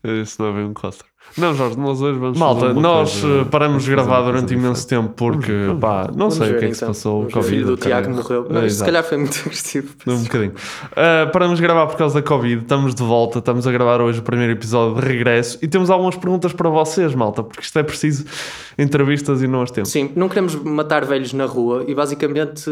Isso 0.03 0.39
não 0.39 0.49
é 0.49 0.53
bem 0.53 0.65
um 0.65 0.73
cluster. 0.75 1.07
Não, 1.35 1.51
Jorge, 1.55 1.75
nós 1.79 1.99
hoje 1.99 2.19
vamos 2.19 2.37
Malta, 2.37 2.73
nós 2.75 3.19
coisa- 3.19 3.41
eh, 3.41 3.43
paramos 3.45 3.83
de 3.83 3.89
gravar 3.89 4.21
durante 4.21 4.53
imenso 4.53 4.83
diferente. 4.83 5.07
tempo 5.07 5.13
porque, 5.15 5.51
Vamos- 5.65 5.81
pá, 5.81 6.03
não 6.11 6.29
Vamos 6.29 6.35
sei 6.35 6.47
o 6.47 6.51
ver, 6.51 6.59
que 6.59 6.65
é 6.65 6.67
que 6.67 6.73
se 6.75 6.79
então. 6.83 6.87
passou. 6.89 7.13
O 7.13 7.17
Vamos 7.21 7.33
ver. 7.33 7.39
O 7.39 7.41
Covid. 7.41 7.55
filho 7.55 7.65
do 7.65 7.77
Tiago 7.77 8.09
morreu. 8.11 8.47
Não, 8.47 8.61
É, 8.61 8.65
isto 8.65 8.69
se 8.69 8.75
exato. 8.75 8.85
calhar 8.91 9.03
foi 9.03 9.17
muito 9.17 9.39
agressivo. 9.43 9.95
Um 10.05 10.23
bocadinho. 10.23 10.51
Uh, 10.51 11.31
paramos 11.31 11.57
de 11.57 11.63
gravar 11.63 11.87
por 11.87 11.97
causa 11.97 12.21
da 12.21 12.27
Covid, 12.27 12.61
estamos 12.61 12.93
de 12.93 13.01
volta, 13.01 13.39
estamos 13.39 13.65
a 13.65 13.71
gravar 13.71 13.99
hoje 13.99 14.19
o 14.19 14.21
primeiro 14.21 14.53
episódio 14.53 15.01
de 15.01 15.07
regresso 15.07 15.57
e 15.59 15.67
temos 15.67 15.89
algumas 15.89 16.15
perguntas 16.15 16.53
para 16.53 16.69
vocês, 16.69 17.15
malta, 17.15 17.41
porque 17.41 17.61
isto 17.63 17.79
é 17.79 17.83
preciso 17.83 18.25
entrevistas 18.77 19.41
e 19.41 19.47
não 19.47 19.63
as 19.63 19.71
temos. 19.71 19.89
Sim, 19.89 20.11
não 20.15 20.29
queremos 20.29 20.53
matar 20.55 21.03
velhos 21.03 21.33
na 21.33 21.45
rua 21.45 21.83
e 21.87 21.95
basicamente 21.95 22.69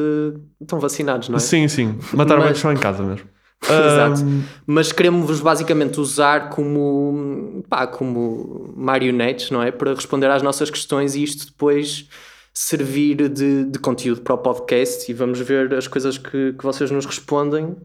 estão 0.62 0.80
vacinados, 0.80 1.30
não 1.30 1.38
é? 1.38 1.40
Sim, 1.40 1.68
sim. 1.68 1.98
Matar 2.14 2.36
Mas- 2.36 2.44
velhos 2.44 2.60
só 2.60 2.72
em 2.72 2.78
casa 2.78 3.02
mesmo. 3.02 3.26
Exato. 3.70 4.22
Mas 4.66 4.92
queremos-vos 4.92 5.40
basicamente 5.40 6.00
usar 6.00 6.50
como, 6.50 7.64
pá, 7.70 7.86
como 7.88 8.74
marionetes, 8.76 9.52
não 9.52 9.62
é? 9.62 9.72
Para 9.72 9.94
responder 9.94 10.28
às 10.30 10.42
nossas 10.42 10.70
questões 10.70 11.16
e 11.16 11.24
isto 11.24 11.46
depois 11.48 12.08
servir 12.54 13.30
de, 13.30 13.64
de 13.66 13.80
conteúdo 13.80 14.22
para 14.22 14.34
o 14.34 14.38
podcast 14.38 15.10
e 15.10 15.14
vamos 15.14 15.40
ver 15.40 15.74
as 15.74 15.88
coisas 15.88 16.18
que, 16.18 16.54
que 16.54 16.64
vocês 16.64 16.92
nos 16.92 17.06
respondem 17.06 17.76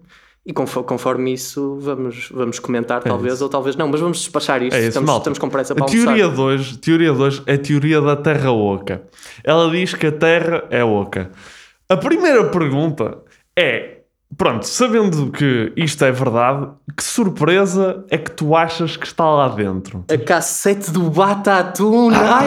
e 0.44 0.52
confo- 0.52 0.82
conforme 0.82 1.32
isso 1.34 1.78
vamos, 1.80 2.28
vamos 2.32 2.58
comentar, 2.58 3.02
talvez, 3.02 3.34
isso. 3.34 3.44
ou 3.44 3.50
talvez 3.50 3.76
não, 3.76 3.86
mas 3.88 4.00
vamos 4.00 4.18
despachar 4.18 4.62
isto. 4.62 4.74
É 4.74 4.78
isso, 4.80 4.88
estamos, 4.88 5.06
malta. 5.08 5.22
estamos 5.22 5.38
com 5.38 5.48
pressa 5.50 5.72
a 5.72 5.76
para 5.76 5.86
teoria 5.86 6.24
almoçar. 6.24 6.34
de 6.34 6.40
hoje, 6.40 6.78
teoria 6.78 7.12
de 7.12 7.20
hoje 7.22 7.42
é 7.46 7.54
a 7.54 7.58
teoria 7.58 8.00
da 8.00 8.16
Terra 8.16 8.50
Oca. 8.50 9.02
Ela 9.44 9.70
diz 9.70 9.94
que 9.94 10.06
a 10.06 10.12
Terra 10.12 10.64
é 10.70 10.82
oca. 10.84 11.30
A 11.88 11.96
primeira 11.96 12.44
pergunta 12.50 13.18
é: 13.56 13.95
pronto, 14.36 14.66
sabendo 14.66 15.30
que 15.30 15.72
isto 15.76 16.04
é 16.04 16.10
verdade, 16.12 16.68
que 16.96 17.02
surpresa 17.04 18.04
é 18.10 18.16
que 18.18 18.30
tu 18.30 18.54
achas 18.56 18.96
que 18.96 19.06
está 19.06 19.24
lá 19.24 19.48
dentro? 19.48 20.04
A 20.10 20.16
cassete 20.18 20.90
do 20.90 21.10
Batatune! 21.10 22.14
Ai, 22.16 22.46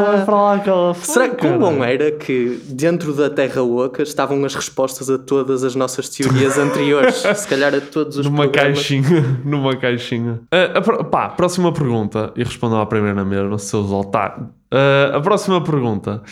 Então 0.00 0.12
é 0.14 0.20
ah! 0.20 0.24
para 0.24 0.34
lá 0.34 0.54
aquela 0.54 0.94
Será 0.94 1.28
que 1.28 1.36
quão 1.36 1.58
bom 1.58 1.84
era 1.84 2.10
que 2.12 2.60
dentro 2.68 3.12
da 3.12 3.28
Terra 3.30 3.62
Oca 3.62 4.02
estavam 4.02 4.44
as 4.44 4.54
respostas 4.54 5.08
a 5.10 5.18
todas 5.18 5.62
as 5.64 5.74
nossas 5.74 6.08
teorias 6.08 6.56
anteriores? 6.58 7.16
Se 7.16 7.46
calhar 7.48 7.74
a 7.74 7.80
todos 7.80 8.18
os 8.18 8.24
Numa 8.26 8.44
programas. 8.48 8.76
caixinha, 8.78 9.40
numa 9.44 9.76
caixinha. 9.76 10.40
Ah, 10.50 10.78
a 10.78 11.04
pá, 11.04 11.28
próxima 11.28 11.72
pergunta, 11.72 12.32
e 12.36 12.42
respondam 12.42 12.80
à 12.80 12.86
primeira 12.86 13.24
mesmo, 13.24 13.58
seus 13.58 13.90
otários. 13.90 14.46
Ah, 14.70 15.16
a 15.16 15.20
próxima 15.20 15.62
pergunta 15.62 16.22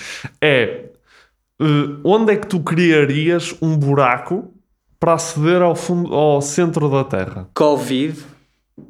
é: 0.41 0.86
ah, 1.61 2.01
onde 2.05 2.33
é 2.33 2.37
que 2.37 2.47
tu 2.47 2.61
criarias 2.61 3.55
um 3.61 3.77
buraco 3.77 4.53
para 4.99 5.15
aceder 5.15 5.63
ao, 5.63 5.75
fundo, 5.75 6.15
ao 6.15 6.41
centro 6.41 6.89
da 6.89 7.05
Terra? 7.05 7.49
Covid. 7.55 8.25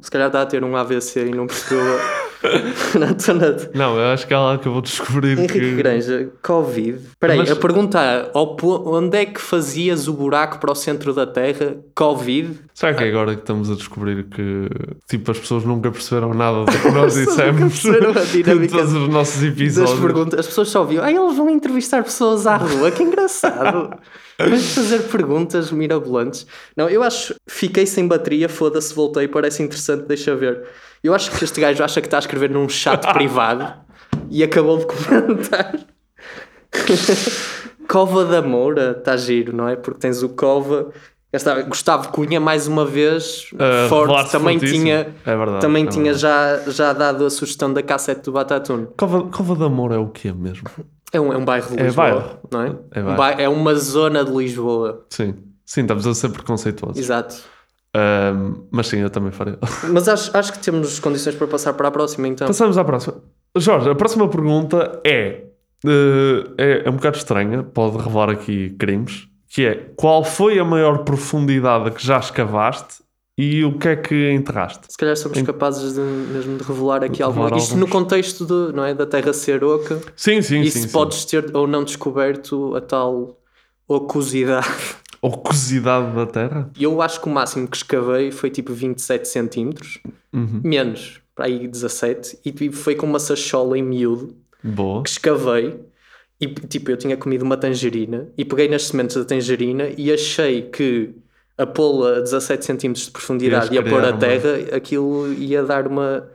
Se 0.01 0.11
calhar 0.11 0.27
está 0.27 0.41
a 0.41 0.45
ter 0.45 0.63
um 0.63 0.75
AVC 0.75 1.27
e 1.27 1.31
não 1.31 1.47
percebeu. 1.47 1.79
não 2.99 3.11
estou 3.11 3.35
nada. 3.35 3.71
Não, 3.73 3.97
eu 3.97 4.07
acho 4.13 4.27
que 4.27 4.33
ela 4.33 4.53
acabou 4.55 4.81
de 4.81 4.89
descobrir 4.89 5.37
Henrique 5.37 5.59
que. 5.59 5.75
Granja, 5.75 6.29
Covid. 6.43 6.97
Espera 7.07 7.33
aí, 7.33 7.39
Mas- 7.39 7.51
a 7.51 7.55
pergunta 7.55 7.99
é, 8.01 8.29
ao 8.33 8.55
po- 8.55 8.83
onde 8.95 9.17
é 9.17 9.25
que 9.25 9.41
fazias 9.41 10.07
o 10.07 10.13
buraco 10.13 10.59
para 10.59 10.71
o 10.71 10.75
centro 10.75 11.13
da 11.13 11.25
Terra? 11.25 11.77
Covid? 11.95 12.59
Será 12.73 12.93
que 12.93 13.03
é 13.03 13.09
agora 13.09 13.33
que 13.33 13.41
estamos 13.41 13.71
a 13.71 13.75
descobrir 13.75 14.23
que 14.25 14.69
tipo, 15.09 15.31
as 15.31 15.39
pessoas 15.39 15.63
nunca 15.63 15.89
perceberam 15.91 16.33
nada 16.33 16.63
do 16.65 16.71
que 16.71 16.89
nós 16.91 17.15
dissemos 17.15 17.83
em 18.35 18.67
todos 18.67 18.93
os 18.93 19.09
nossos 19.09 19.43
episódios? 19.43 19.99
perguntas. 19.99 20.39
As 20.39 20.45
pessoas 20.47 20.69
só 20.69 20.81
ouviam, 20.81 21.03
ah, 21.03 21.11
eles 21.11 21.35
vão 21.35 21.49
entrevistar 21.49 22.03
pessoas 22.03 22.45
à 22.45 22.57
rua, 22.57 22.91
que 22.91 23.01
engraçado. 23.03 23.97
Vamos 24.39 24.75
fazer 24.75 24.99
perguntas 25.07 25.71
mirabolantes. 25.71 26.45
Não, 26.75 26.87
eu 26.87 27.01
acho, 27.01 27.33
fiquei 27.49 27.87
sem 27.87 28.07
bateria, 28.07 28.47
foda-se, 28.47 28.93
voltei, 28.93 29.27
parece 29.27 29.63
interessante, 29.63 30.03
deixa 30.07 30.35
ver. 30.35 30.61
Eu 31.03 31.13
acho 31.13 31.31
que 31.31 31.43
este 31.43 31.59
gajo 31.61 31.83
acha 31.83 32.01
que 32.01 32.07
está 32.07 32.17
a 32.17 32.19
escrever 32.19 32.49
num 32.49 32.67
chat 32.67 33.01
privado 33.13 33.73
e 34.29 34.43
acabou 34.43 34.77
de 34.79 34.85
comentar. 34.85 35.73
Cova 37.87 38.25
da 38.25 38.41
Moura, 38.41 38.95
está 38.97 39.15
giro, 39.15 39.55
não 39.55 39.67
é? 39.67 39.75
Porque 39.75 39.99
tens 39.99 40.21
o 40.23 40.29
Cova. 40.29 40.91
Gustavo 41.67 42.09
Cunha, 42.09 42.39
mais 42.39 42.67
uma 42.67 42.83
vez, 42.83 43.49
Uh, 43.53 43.87
forte, 43.89 44.31
também 44.31 44.57
fortíssimo. 44.57 44.83
tinha, 44.85 45.07
É 45.25 45.35
verdade, 45.37 45.61
também 45.61 45.83
é 45.83 45.87
tinha 45.87 46.13
já, 46.13 46.57
já 46.67 46.93
dado 46.93 47.25
a 47.25 47.29
sugestão 47.29 47.71
da 47.71 47.83
cassete 47.83 48.21
do 48.23 48.31
Batatune. 48.31 48.87
Cova, 48.97 49.23
Cova 49.29 49.55
de 49.55 49.63
Amor 49.63 49.91
é 49.91 49.97
o 49.97 50.07
quê 50.07 50.31
mesmo? 50.31 50.67
É 51.13 51.19
um, 51.21 51.31
é 51.31 51.37
um 51.37 51.45
bairro 51.45 51.69
de 51.75 51.79
É 51.79 51.83
Lisboa, 51.83 52.09
bairro. 52.11 52.39
não 52.51 52.61
é? 52.61 52.75
É 52.91 52.99
Um 53.01 53.03
bairro. 53.03 53.17
bai- 53.17 53.43
é 53.43 53.49
uma 53.49 53.75
zona 53.75 54.25
de 54.25 54.31
Lisboa, 54.31 55.05
Sim, 55.09 55.35
sim, 55.65 55.81
estamos 55.81 56.07
a 56.07 56.13
ser 56.15 56.29
preconceituosos. 56.29 56.97
exato. 56.97 57.35
Ahm, 57.97 58.67
mas 58.69 58.87
sim, 58.87 58.99
eu 58.99 59.09
também 59.09 59.31
faria. 59.31 59.57
Mas 59.91 60.07
acho, 60.07 60.37
acho 60.37 60.53
que 60.53 60.59
temos 60.59 60.99
condições 60.99 61.35
para 61.35 61.47
passar 61.47 61.73
para 61.73 61.87
a 61.87 61.91
próxima, 61.91 62.27
então. 62.27 62.45
Passamos 62.45 62.77
à 62.77 62.83
próxima. 62.83 63.15
Jorge, 63.55 63.89
a 63.89 63.95
próxima 63.95 64.27
pergunta 64.27 65.01
é, 65.03 65.45
eh, 65.83 66.43
é. 66.59 66.81
É 66.85 66.89
um 66.89 66.93
bocado 66.93 67.17
estranha, 67.17 67.63
pode 67.63 67.97
revelar 67.97 68.29
aqui 68.29 68.69
crimes. 68.77 69.27
Que 69.49 69.65
é 69.65 69.75
qual 69.95 70.23
foi 70.23 70.59
a 70.59 70.63
maior 70.63 70.99
profundidade 70.99 71.89
que 71.91 72.05
já 72.05 72.19
escavaste 72.19 73.01
e 73.35 73.63
o 73.63 73.79
que 73.79 73.87
é 73.87 73.95
que 73.95 74.31
enterraste? 74.31 74.81
Se 74.89 74.97
calhar 74.97 75.15
somos 75.15 75.41
capazes 75.41 75.93
de, 75.93 76.01
mesmo 76.01 76.57
de 76.57 76.63
revelar 76.63 77.03
aqui 77.03 77.23
alguma. 77.23 77.47
Isto 77.57 77.73
alguns. 77.73 77.73
no 77.73 77.87
contexto 77.87 78.45
de, 78.45 78.75
não 78.75 78.83
é, 78.83 78.93
da 78.93 79.07
Terra 79.07 79.33
ser 79.33 79.63
oca. 79.63 79.99
Sim, 80.15 80.41
sim, 80.41 80.61
e 80.61 80.69
sim. 80.69 80.81
se 80.81 80.87
sim. 80.87 80.93
podes 80.93 81.25
ter 81.25 81.55
ou 81.55 81.65
não 81.65 81.83
descoberto 81.83 82.75
a 82.75 82.81
tal 82.81 83.39
ocosidade. 83.87 84.67
Ocosidade 85.27 86.15
da 86.15 86.25
Terra? 86.25 86.69
Eu 86.79 87.01
acho 87.01 87.21
que 87.21 87.27
o 87.27 87.31
máximo 87.31 87.67
que 87.67 87.77
escavei 87.77 88.31
foi 88.31 88.49
tipo 88.49 88.73
27 88.73 89.27
centímetros, 89.27 89.99
Uhum. 90.33 90.61
menos, 90.63 91.21
para 91.35 91.45
aí 91.45 91.67
17, 91.67 92.37
e 92.45 92.51
tipo, 92.51 92.75
foi 92.75 92.95
com 92.95 93.05
uma 93.05 93.19
sachola 93.19 93.77
em 93.77 93.83
miúdo. 93.83 94.35
Boa. 94.63 95.03
que 95.03 95.09
escavei 95.09 95.79
e 96.41 96.47
tipo 96.47 96.89
eu 96.91 96.97
tinha 96.97 97.15
comido 97.15 97.43
uma 97.43 97.55
tangerina 97.55 98.27
e 98.37 98.43
peguei 98.43 98.67
nas 98.67 98.85
sementes 98.87 99.15
da 99.15 99.23
tangerina 99.23 99.87
e 99.97 100.11
achei 100.11 100.63
que 100.63 101.11
a 101.57 101.65
pô-la 101.65 102.17
a 102.17 102.19
17 102.21 102.65
cm 102.65 102.91
de 102.93 103.11
profundidade 103.11 103.73
e 103.73 103.77
a 103.77 103.83
pôr 103.83 104.03
a 104.03 104.09
uma- 104.09 104.17
terra 104.17 104.75
aquilo 104.75 105.31
ia 105.33 105.63
dar 105.63 105.87
uma 105.87 106.27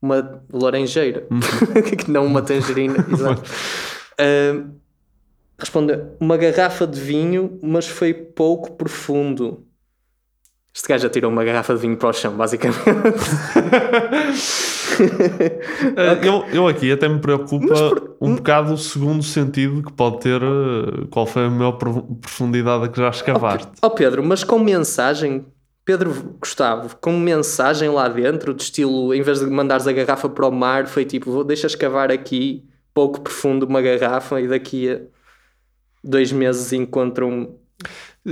uma 0.00 0.42
laranjeira 0.52 1.26
Uhum. 1.30 1.40
que 1.96 2.10
não 2.10 2.26
uma 2.26 2.42
tangerina 2.42 2.96
exato. 3.10 3.42
Responde 5.60 5.98
uma 6.20 6.36
garrafa 6.36 6.86
de 6.86 7.00
vinho 7.00 7.58
mas 7.62 7.86
foi 7.86 8.12
pouco 8.14 8.72
profundo 8.72 9.64
este 10.74 10.86
gajo 10.88 11.06
atirou 11.06 11.30
uma 11.30 11.44
garrafa 11.44 11.74
de 11.74 11.80
vinho 11.80 11.96
para 11.96 12.08
o 12.10 12.12
chão 12.12 12.32
basicamente 12.36 12.78
eu, 16.22 16.44
eu 16.52 16.68
aqui 16.68 16.90
até 16.92 17.08
me 17.08 17.18
preocupa 17.20 17.74
um 18.20 18.34
bocado 18.36 18.74
o 18.74 18.78
segundo 18.78 19.22
sentido 19.22 19.82
que 19.82 19.92
pode 19.92 20.20
ter 20.20 20.40
eh, 20.42 21.06
qual 21.10 21.26
foi 21.26 21.46
a 21.46 21.50
maior 21.50 21.72
pro- 21.72 22.02
profundidade 22.20 22.88
que 22.90 22.98
já 22.98 23.08
escavaste. 23.08 23.68
Ó 23.82 23.90
Pedro, 23.90 24.22
mas 24.22 24.44
com 24.44 24.58
mensagem, 24.58 25.46
Pedro 25.84 26.36
Gustavo, 26.40 26.96
com 27.00 27.12
mensagem 27.18 27.88
lá 27.88 28.08
dentro, 28.08 28.54
de 28.54 28.62
estilo, 28.62 29.14
em 29.14 29.22
vez 29.22 29.40
de 29.40 29.46
mandares 29.46 29.86
a 29.86 29.92
garrafa 29.92 30.28
para 30.28 30.46
o 30.46 30.52
mar, 30.52 30.86
foi 30.86 31.04
tipo, 31.04 31.30
vou, 31.30 31.44
deixa 31.44 31.66
escavar 31.66 32.10
aqui, 32.10 32.64
pouco 32.92 33.20
profundo, 33.20 33.66
uma 33.66 33.80
garrafa, 33.80 34.40
e 34.40 34.48
daqui 34.48 34.90
a 34.90 35.00
dois 36.02 36.32
meses 36.32 36.72
encontram 36.72 37.50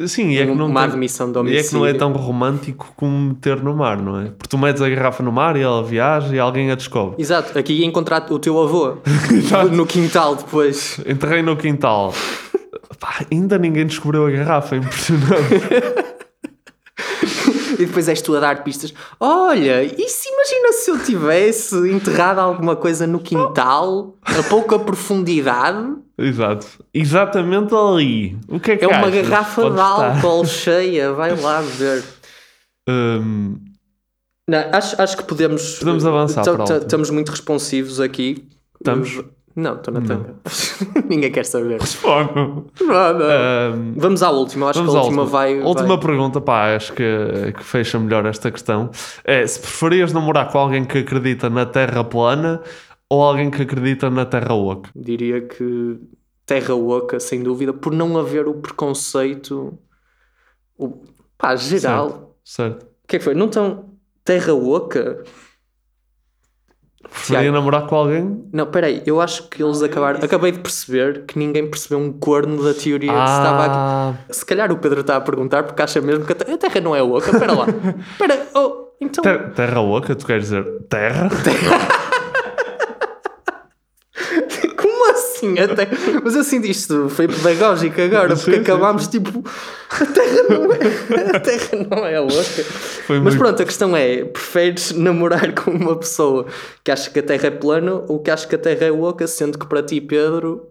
Sim, 0.07 0.31
e 0.33 0.39
é 0.39 0.45
que 0.47 0.55
não 0.55 0.67
uma 0.67 0.81
tem- 0.83 0.91
admissão 0.91 1.33
de 1.33 1.39
E 1.51 1.57
é 1.57 1.63
que 1.63 1.73
não 1.73 1.81
é 1.81 1.91
homicídio. 1.91 1.99
tão 1.99 2.13
romântico 2.13 2.93
como 2.95 3.31
meter 3.31 3.63
no 3.63 3.75
mar, 3.75 3.97
não 4.01 4.21
é? 4.21 4.25
Porque 4.27 4.47
tu 4.49 4.59
metes 4.59 4.83
a 4.83 4.89
garrafa 4.89 5.23
no 5.23 5.33
mar 5.33 5.57
e 5.57 5.63
ela 5.63 5.83
viaja 5.83 6.35
e 6.35 6.39
alguém 6.39 6.71
a 6.71 6.75
descobre. 6.75 7.17
Exato, 7.23 7.59
aqui 7.59 7.73
ia 7.73 7.87
encontrar 7.87 8.31
o 8.31 8.39
teu 8.39 8.61
avô 8.63 8.99
no 9.73 9.87
quintal 9.87 10.37
depois. 10.37 11.01
Enterrei 11.07 11.41
no 11.43 11.57
quintal. 11.57 12.13
Pá, 13.01 13.25
ainda 13.33 13.57
ninguém 13.59 13.87
descobriu 13.87 14.27
a 14.27 14.31
garrafa, 14.31 14.75
é 14.75 14.79
impressionante. 14.79 15.55
E 17.79 17.87
depois 17.87 18.09
és 18.09 18.21
tu 18.21 18.35
a 18.35 18.41
dar 18.41 18.65
pistas. 18.65 18.93
Olha, 19.21 19.85
e 19.85 20.09
se 20.09 20.29
imagina 20.69 20.73
se 20.73 20.91
eu 20.91 20.99
tivesse 21.05 21.77
enterrado 21.91 22.39
alguma 22.39 22.77
coisa 22.77 23.07
no 23.07 23.19
quintal, 23.21 24.15
a 24.23 24.43
pouca 24.49 24.79
profundidade? 24.79 25.97
Exato. 26.17 26.67
Exatamente 26.93 27.75
ali. 27.75 28.37
O 28.49 28.59
que 28.61 28.73
é 28.73 28.77
que 28.77 28.85
É 28.85 28.89
uma 28.89 29.07
achas? 29.07 29.29
garrafa 29.29 29.63
Pode 29.63 29.75
de 29.75 29.81
álcool 29.81 30.45
cheia, 30.47 31.13
vai 31.13 31.39
lá 31.41 31.61
ver. 31.61 32.05
Hum, 32.89 33.57
Não, 34.49 34.59
acho, 34.73 35.01
acho 35.01 35.17
que 35.17 35.23
podemos. 35.25 35.79
Podemos 35.79 36.05
avançar 36.07 36.43
Tam- 36.43 36.55
para 36.55 36.65
a 36.65 36.67
tam- 36.67 36.75
última. 36.77 36.87
Estamos 36.87 37.11
muito 37.11 37.29
responsivos 37.31 38.01
aqui. 38.01 38.49
Estamos? 38.81 39.23
Não, 39.59 39.75
estou 39.75 39.93
na 39.93 40.01
tanga. 40.01 40.35
Ninguém 41.11 41.33
quer 41.33 41.45
saber. 41.45 41.81
Respondo. 41.81 42.67
Não, 42.81 42.87
não. 43.19 43.27
Ahm, 43.27 43.93
Vamos 43.97 44.23
à 44.23 44.31
última. 44.31 44.71
Acho 44.71 44.85
que 44.85 44.89
a 44.89 45.01
última 45.03 45.25
vai. 45.25 45.61
Última 45.61 45.89
vai- 45.97 45.99
pergunta, 45.99 46.41
pá, 46.41 46.77
acho 46.77 46.93
que, 46.93 47.53
que 47.57 47.65
fecha 47.65 47.99
melhor 47.99 48.25
esta 48.27 48.51
questão. 48.53 48.91
É 49.25 49.45
se 49.47 49.59
preferias 49.59 50.13
namorar 50.13 50.51
com 50.53 50.59
alguém 50.59 50.85
que 50.85 50.99
acredita 50.99 51.51
na 51.51 51.67
Terra 51.67 52.05
plana 52.05 52.63
ou 53.11 53.21
alguém 53.23 53.51
que 53.51 53.63
acredita 53.63 54.09
na 54.09 54.25
Terra 54.25 54.55
oca? 54.55 54.91
Diria 54.95 55.41
que 55.41 55.99
terra 56.47 56.75
oca, 56.75 57.19
sem 57.19 57.43
dúvida, 57.43 57.73
por 57.73 57.93
não 57.93 58.17
haver 58.17 58.47
o 58.47 58.55
preconceito. 58.55 59.77
O, 60.79 61.03
pá, 61.37 61.57
geral. 61.57 62.37
Certo. 62.45 62.85
O 62.85 63.09
que 63.09 63.17
é 63.17 63.19
que 63.19 63.25
foi? 63.25 63.35
Não 63.35 63.49
tão. 63.49 63.87
Terra 64.25 64.55
oca? 64.55 65.25
Preferia 67.11 67.41
Tiago. 67.43 67.57
namorar 67.57 67.87
com 67.87 67.97
alguém? 67.97 68.45
Não, 68.53 68.67
peraí, 68.67 69.03
eu 69.07 69.21
acho 69.21 69.49
que 69.49 69.63
eles 69.63 69.83
acabaram. 69.83 70.21
Acabei 70.23 70.53
de 70.53 70.59
perceber 70.61 71.25
que 71.27 71.39
ninguém 71.39 71.69
percebeu 71.69 71.99
um 71.99 72.13
corno 72.13 72.63
da 72.63 72.73
teoria 72.75 73.11
que 73.11 73.17
se 73.19 73.23
estava 73.37 73.67
Ah, 73.69 74.09
aqui. 74.11 74.37
Se 74.37 74.45
calhar 74.47 74.71
o 74.73 74.79
Pedro 74.79 75.01
está 75.01 75.17
a 75.17 75.21
perguntar 75.21 75.63
porque 75.65 75.81
acha 75.83 76.01
mesmo 76.01 76.25
que 76.25 76.33
a 76.33 76.37
Terra, 76.37 76.57
terra 76.59 76.81
não 76.81 76.95
é 76.95 77.03
oca. 77.03 77.31
Espera 77.31 77.53
lá. 77.53 77.67
Espera, 78.13 78.47
oh, 78.55 78.89
então. 79.01 79.23
ter- 79.23 79.51
terra 79.53 79.81
oca, 79.81 80.15
tu 80.15 80.27
queres 80.27 80.45
dizer 80.45 80.65
terra? 80.89 81.29
Como 81.29 81.43
assim? 85.39 85.59
A 85.59 85.69
terra... 85.75 85.97
Mas 86.25 86.35
eu 86.35 86.45
sinto 86.45 86.67
isto 86.67 87.09
foi 87.09 87.27
pedagógico 87.29 88.01
agora, 88.01 88.29
porque 88.37 88.51
Sim, 88.51 88.53
sim, 88.57 88.61
acabámos 88.61 89.07
tipo. 89.07 89.45
A 89.91 90.05
Terra 90.07 90.43
não 90.51 90.73
é, 90.73 91.37
a 91.37 91.41
terra 91.41 91.87
não 91.91 92.07
é 92.07 92.21
oca. 92.21 92.35
Mas 93.09 93.19
muito- 93.21 93.39
pronto, 93.39 93.63
a 93.63 93.65
questão 93.65 93.97
é: 93.97 94.25
preferes 94.25 94.93
namorar 94.93 95.55
com 95.55 95.71
uma 95.71 95.97
pessoa 95.97 96.47
que 96.85 96.91
acha 96.91 97.11
que 97.11 97.19
a 97.19 97.23
Terra 97.23 97.47
é 97.47 97.51
plana 97.51 97.95
ou 98.09 98.19
que 98.21 98.31
acha 98.31 98.47
que 98.47 98.55
a 98.55 98.59
Terra 98.59 98.87
é 98.87 98.93
oca, 98.93 99.27
sendo 99.27 99.59
que 99.59 99.67
para 99.67 99.83
ti, 99.83 100.01
Pedro, 100.01 100.69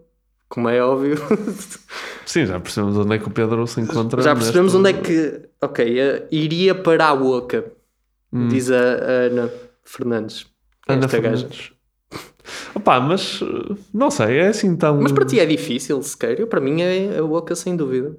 como 0.48 0.68
é 0.68 0.82
óbvio, 0.82 1.16
Sim, 2.24 2.44
já 2.46 2.60
percebemos 2.60 2.96
onde 2.96 3.14
é 3.14 3.18
que 3.18 3.26
o 3.26 3.30
Pedro 3.30 3.66
se 3.66 3.80
encontra. 3.80 4.22
já 4.22 4.34
percebemos 4.34 4.74
neste- 4.74 4.78
onde 4.78 4.90
é 4.90 5.02
que. 5.02 5.48
Ok, 5.60 6.00
eh, 6.00 6.26
iria 6.30 6.74
para 6.74 7.06
a 7.06 7.12
oca, 7.14 7.64
Hum. 8.32 8.48
diz 8.48 8.70
a 8.70 8.76
Ana 8.76 9.50
Fernandes. 9.84 10.46
Ana 10.86 11.06
esta 11.06 11.18
gaja? 11.18 11.48
Opá, 12.78 13.00
mas 13.00 13.40
não 13.92 14.10
sei, 14.10 14.38
é 14.38 14.48
assim 14.48 14.76
tão. 14.76 15.00
Mas 15.00 15.10
para 15.10 15.24
ti 15.24 15.40
é 15.40 15.46
difícil, 15.46 16.00
sequer. 16.02 16.38
Eu, 16.38 16.46
para 16.46 16.60
mim 16.60 16.80
é 16.80 17.18
a 17.18 17.24
oca 17.24 17.54
sem 17.56 17.76
dúvida. 17.76 18.16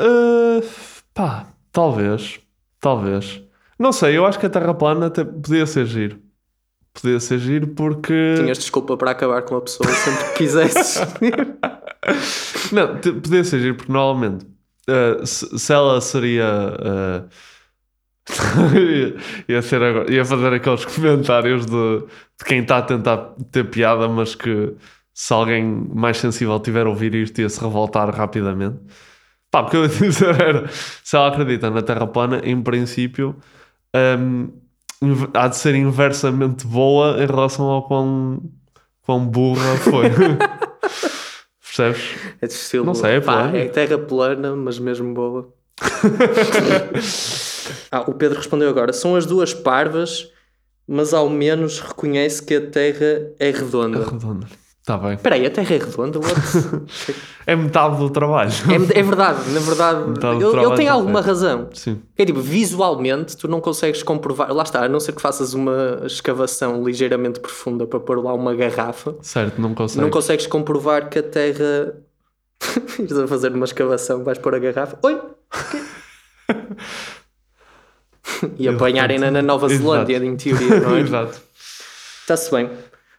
Uh, 0.00 0.66
pá, 1.12 1.46
talvez. 1.70 2.40
Talvez. 2.80 3.42
Não 3.78 3.92
sei, 3.92 4.16
eu 4.16 4.24
acho 4.24 4.38
que 4.38 4.46
a 4.46 4.50
Terra 4.50 4.72
plana 4.72 5.06
até 5.06 5.22
podia 5.24 5.66
ser 5.66 5.84
giro. 5.86 6.18
Podia 6.94 7.20
ser 7.20 7.38
giro 7.38 7.68
porque. 7.68 8.34
Tinhas 8.36 8.58
desculpa 8.58 8.96
para 8.96 9.10
acabar 9.10 9.42
com 9.42 9.56
a 9.56 9.60
pessoa 9.60 9.88
sempre 9.90 10.24
que 10.28 10.38
quisesses. 10.38 11.00
Não, 12.72 12.96
podia 12.96 13.44
ser 13.44 13.60
giro 13.60 13.76
porque 13.76 13.92
normalmente 13.92 14.46
uh, 14.88 15.26
se, 15.26 15.58
se 15.58 15.72
ela 15.72 16.00
seria. 16.00 16.46
uh, 16.46 17.51
ia- 19.48 19.62
ser 19.62 19.82
agora, 19.82 20.12
ia 20.12 20.24
fazer 20.24 20.52
aqueles 20.52 20.84
comentários 20.86 21.66
de, 21.66 21.98
de 22.00 22.44
quem 22.46 22.60
está 22.60 22.78
a 22.78 22.82
tentar 22.82 23.34
ter 23.50 23.64
piada, 23.64 24.08
mas 24.08 24.34
que 24.34 24.74
se 25.12 25.32
alguém 25.32 25.64
mais 25.94 26.18
sensível 26.18 26.58
tiver 26.60 26.86
a 26.86 26.88
ouvir 26.88 27.14
isto 27.14 27.40
ia 27.40 27.48
se 27.48 27.60
revoltar 27.60 28.08
rapidamente. 28.14 28.78
Pá, 29.50 29.60
o 29.62 29.66
que 29.68 29.76
eu 29.76 29.82
ia 29.82 29.88
dizer 29.88 30.40
era: 30.40 30.68
se 30.68 31.16
ela 31.16 31.28
acredita 31.28 31.70
na 31.70 31.82
Terra 31.82 32.06
plana, 32.06 32.40
em 32.44 32.60
princípio, 32.62 33.36
um, 33.94 34.48
há 35.34 35.48
de 35.48 35.56
ser 35.56 35.74
inversamente 35.74 36.66
boa 36.66 37.22
em 37.22 37.26
relação 37.26 37.66
ao 37.66 37.86
quão, 37.86 38.42
quão 39.02 39.26
burra 39.26 39.76
foi. 39.76 40.04
Percebes? 41.60 42.14
É 42.40 42.46
de 42.46 42.52
estilo. 42.52 42.84
Não 42.84 42.94
sei, 42.94 43.16
é 43.16 43.20
pá, 43.20 43.48
é 43.48 43.66
terra 43.68 43.98
plana, 43.98 44.54
mas 44.54 44.78
mesmo 44.78 45.12
boa. 45.14 45.52
ah, 47.90 48.02
o 48.02 48.14
Pedro 48.14 48.38
respondeu 48.38 48.68
agora: 48.68 48.92
são 48.92 49.16
as 49.16 49.26
duas 49.26 49.54
parvas, 49.54 50.28
mas 50.86 51.14
ao 51.14 51.28
menos 51.28 51.80
reconhece 51.80 52.42
que 52.42 52.54
a 52.54 52.66
Terra 52.66 53.30
é 53.38 53.50
redonda. 53.50 54.04
Redonda. 54.04 54.46
Está 54.80 54.98
bem. 54.98 55.14
Espera 55.14 55.36
aí, 55.36 55.46
a 55.46 55.50
Terra 55.50 55.74
é 55.74 55.78
redonda? 55.78 56.18
É 57.44 57.56
metade 57.56 57.98
do 57.98 58.08
trabalho. 58.08 58.52
é, 58.70 59.00
é 59.00 59.02
verdade, 59.02 59.50
na 59.50 59.58
verdade. 59.58 60.00
Ele, 60.00 60.76
tem 60.76 60.86
alguma 60.86 61.20
feito. 61.20 61.26
razão. 61.26 61.68
Sim. 61.72 62.00
É 62.16 62.24
tipo, 62.24 62.40
visualmente 62.40 63.36
tu 63.36 63.48
não 63.48 63.60
consegues 63.60 64.02
comprovar. 64.02 64.52
Lá 64.52 64.62
está, 64.62 64.84
a 64.84 64.88
não 64.88 65.00
ser 65.00 65.12
que 65.12 65.20
faças 65.20 65.52
uma 65.52 66.02
escavação 66.04 66.84
ligeiramente 66.84 67.40
profunda 67.40 67.84
para 67.84 67.98
pôr 67.98 68.22
lá 68.22 68.32
uma 68.32 68.54
garrafa. 68.54 69.16
Certo, 69.22 69.60
não 69.60 69.74
consegue. 69.74 70.00
Não 70.00 70.10
consegues 70.10 70.46
comprovar 70.46 71.08
que 71.08 71.18
a 71.18 71.22
Terra. 71.22 71.94
Ires 72.98 73.18
a 73.18 73.26
fazer 73.26 73.52
uma 73.52 73.64
escavação, 73.64 74.22
vais 74.24 74.38
pôr 74.38 74.54
a 74.54 74.58
garrafa. 74.58 74.98
Oi! 75.02 75.20
e 78.58 78.68
apanharem-na 78.68 79.30
na 79.30 79.42
Nova 79.42 79.66
Exato. 79.66 79.82
Zelândia, 79.82 80.16
em 80.18 80.36
teoria, 80.36 80.80
não 80.80 80.96
é? 80.96 81.00
Exato. 81.00 81.40
Está-se 82.22 82.50
bem. 82.50 82.70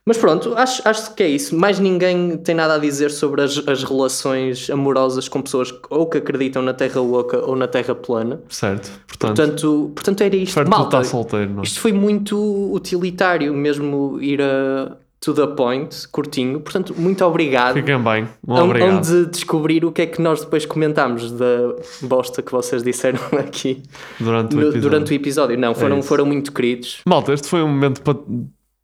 Mas 0.06 0.18
pronto, 0.18 0.54
acho, 0.58 0.82
acho 0.86 1.16
que 1.16 1.24
é 1.24 1.28
isso. 1.30 1.56
Mais 1.56 1.80
ninguém 1.80 2.36
tem 2.38 2.54
nada 2.54 2.76
a 2.76 2.78
dizer 2.78 3.10
sobre 3.10 3.42
as, 3.42 3.58
as 3.66 3.84
relações 3.86 4.70
amorosas 4.70 5.30
com 5.30 5.42
pessoas 5.42 5.72
que- 5.72 5.80
ou 5.90 6.08
que 6.08 6.18
acreditam 6.18 6.62
na 6.62 6.74
Terra 6.74 7.00
oca 7.02 7.38
ou 7.40 7.56
na 7.56 7.68
Terra 7.70 7.96
plana. 7.96 8.42
Certo. 8.50 8.92
Portanto, 9.08 9.36
Portanto, 9.38 9.92
portanto 9.96 10.22
era 10.22 10.36
isto. 10.36 10.58
Malta, 10.68 10.98
estás 10.98 11.08
solteiro, 11.08 11.52
não 11.54 11.62
é? 11.62 11.64
isto 11.64 11.80
foi 11.80 11.94
muito 11.94 12.38
utilitário, 12.74 13.54
mesmo 13.54 14.18
ir 14.22 14.42
a 14.42 14.98
to 15.24 15.34
the 15.34 15.48
point, 15.48 16.08
curtinho. 16.12 16.60
Portanto, 16.60 16.94
muito 16.98 17.24
obrigado. 17.24 17.76
Fiquem 17.76 17.98
bem. 18.02 18.28
Um 18.48 18.54
obrigado. 18.56 18.90
hão 18.96 19.02
de 19.02 19.26
descobrir 19.28 19.86
o 19.86 19.92
que 19.92 20.02
é 20.02 20.06
que 20.06 20.22
nós 20.22 20.42
depois 20.42 20.66
comentámos 20.66 21.32
da 21.32 21.76
bosta 22.02 22.42
que 22.42 22.52
vocês 22.52 22.84
disseram 22.84 23.20
aqui 23.40 23.82
Durante 24.20 24.54
o 24.54 24.56
no- 24.58 24.62
episódio. 24.64 24.82
durante 24.82 25.12
o 25.12 25.16
episódio. 25.16 25.58
Não, 25.58 25.74
foram, 25.74 26.00
isso. 26.00 26.08
foram 26.08 26.26
muito 26.26 26.52
queridos. 26.52 27.02
Malta, 27.08 27.32
este 27.34 27.48
foi 27.48 27.62
um 27.64 27.68
momento 27.70 28.02
pa- 28.02 28.16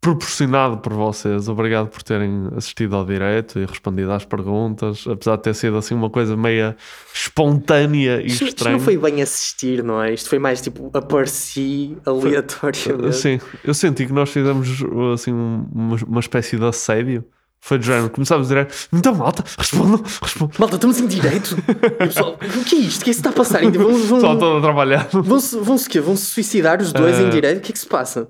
proporcionado 0.01 0.77
por 0.77 0.93
vocês. 0.93 1.47
Obrigado 1.49 1.87
por 1.89 2.01
terem 2.03 2.47
assistido 2.55 2.95
ao 2.95 3.05
direto 3.05 3.59
e 3.59 3.65
respondido 3.65 4.11
às 4.11 4.23
perguntas. 4.25 5.05
Apesar 5.07 5.35
de 5.35 5.43
ter 5.43 5.53
sido 5.53 5.77
assim 5.77 5.93
uma 5.93 6.09
coisa 6.09 6.37
meia 6.37 6.75
espontânea 7.13 8.21
e 8.21 8.27
Isto, 8.27 8.43
isto 8.45 8.47
estranha. 8.57 8.77
não 8.77 8.83
foi 8.83 8.97
bem 8.97 9.21
assistir, 9.21 9.83
não 9.83 10.01
é? 10.01 10.13
Isto 10.13 10.29
foi 10.29 10.39
mais 10.39 10.61
tipo 10.61 10.89
apareci 10.93 11.97
aleatoriamente. 12.05 13.15
Sim, 13.15 13.39
eu 13.63 13.73
senti 13.73 14.05
que 14.07 14.13
nós 14.13 14.29
fizemos 14.29 14.69
assim 15.13 15.33
um- 15.33 15.65
uma, 15.73 15.95
uma 16.07 16.19
espécie 16.19 16.57
de 16.57 16.65
assédio. 16.65 17.23
Foi 17.61 17.77
de 17.77 17.85
género, 17.87 18.09
começámos 18.09 18.47
direto. 18.47 18.73
Então, 18.93 19.13
malta, 19.13 19.43
respondam, 19.57 20.01
respondam. 20.21 20.55
Malta, 20.57 20.75
estamos 20.75 20.97
em 21.01 21.07
direito. 21.07 21.57
E 21.99 22.03
o 22.05 22.07
pessoal, 22.07 22.35
o 22.35 22.63
que 22.63 22.75
é 22.75 22.79
isto? 22.79 23.01
O 23.01 23.03
que 23.03 23.09
é 23.09 23.11
que 23.11 23.13
se 23.15 23.19
está 23.19 23.31
a 23.31 23.33
passar? 23.33 23.59
Ainda 23.59 23.77
Vão, 23.77 23.93
vão, 23.97 24.21
Só 24.21 24.35
todo 24.37 24.57
a 24.59 24.61
trabalhar. 24.61 25.09
vão-se, 25.11 25.57
vão-se 25.59 25.89
quê? 25.89 25.99
Vão-se 25.99 26.23
suicidar 26.27 26.81
os 26.81 26.93
dois 26.93 27.19
em 27.19 27.29
direito? 27.29 27.57
O 27.57 27.61
que 27.61 27.71
é 27.71 27.73
que 27.73 27.79
se 27.79 27.85
passa? 27.85 28.29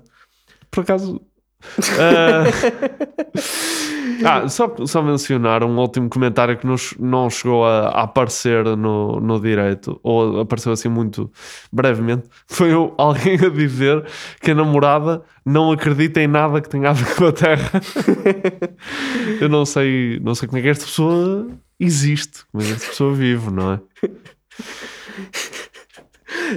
Por 0.68 0.80
acaso. 0.80 1.20
Ah, 1.98 2.44
ah, 4.24 4.48
só, 4.48 4.74
só 4.86 5.02
mencionar 5.02 5.62
um 5.64 5.78
último 5.78 6.08
comentário 6.08 6.56
que 6.56 6.66
nos, 6.66 6.94
não 6.98 7.28
chegou 7.28 7.64
a, 7.64 7.88
a 7.88 8.02
aparecer 8.02 8.64
no, 8.76 9.20
no 9.20 9.40
direito, 9.40 9.98
ou 10.02 10.40
apareceu 10.40 10.72
assim 10.72 10.88
muito 10.88 11.30
brevemente. 11.72 12.28
Foi 12.46 12.70
alguém 12.98 13.34
a 13.34 13.48
dizer 13.48 14.04
que 14.40 14.50
a 14.50 14.54
namorada 14.54 15.22
não 15.44 15.72
acredita 15.72 16.20
em 16.20 16.26
nada 16.26 16.60
que 16.60 16.68
tenha 16.68 16.90
a 16.90 16.92
ver 16.92 17.14
com 17.14 17.26
a 17.26 17.32
Terra. 17.32 17.80
Eu 19.40 19.48
não 19.48 19.64
sei, 19.64 20.20
não 20.20 20.34
sei 20.34 20.48
como 20.48 20.58
é 20.58 20.62
que 20.62 20.68
esta 20.68 20.84
pessoa 20.84 21.48
existe, 21.78 22.44
como 22.50 22.62
é 22.62 22.66
que 22.66 22.72
esta 22.72 22.88
pessoa 22.88 23.14
vive, 23.14 23.50
não 23.50 23.72
é? 23.72 23.80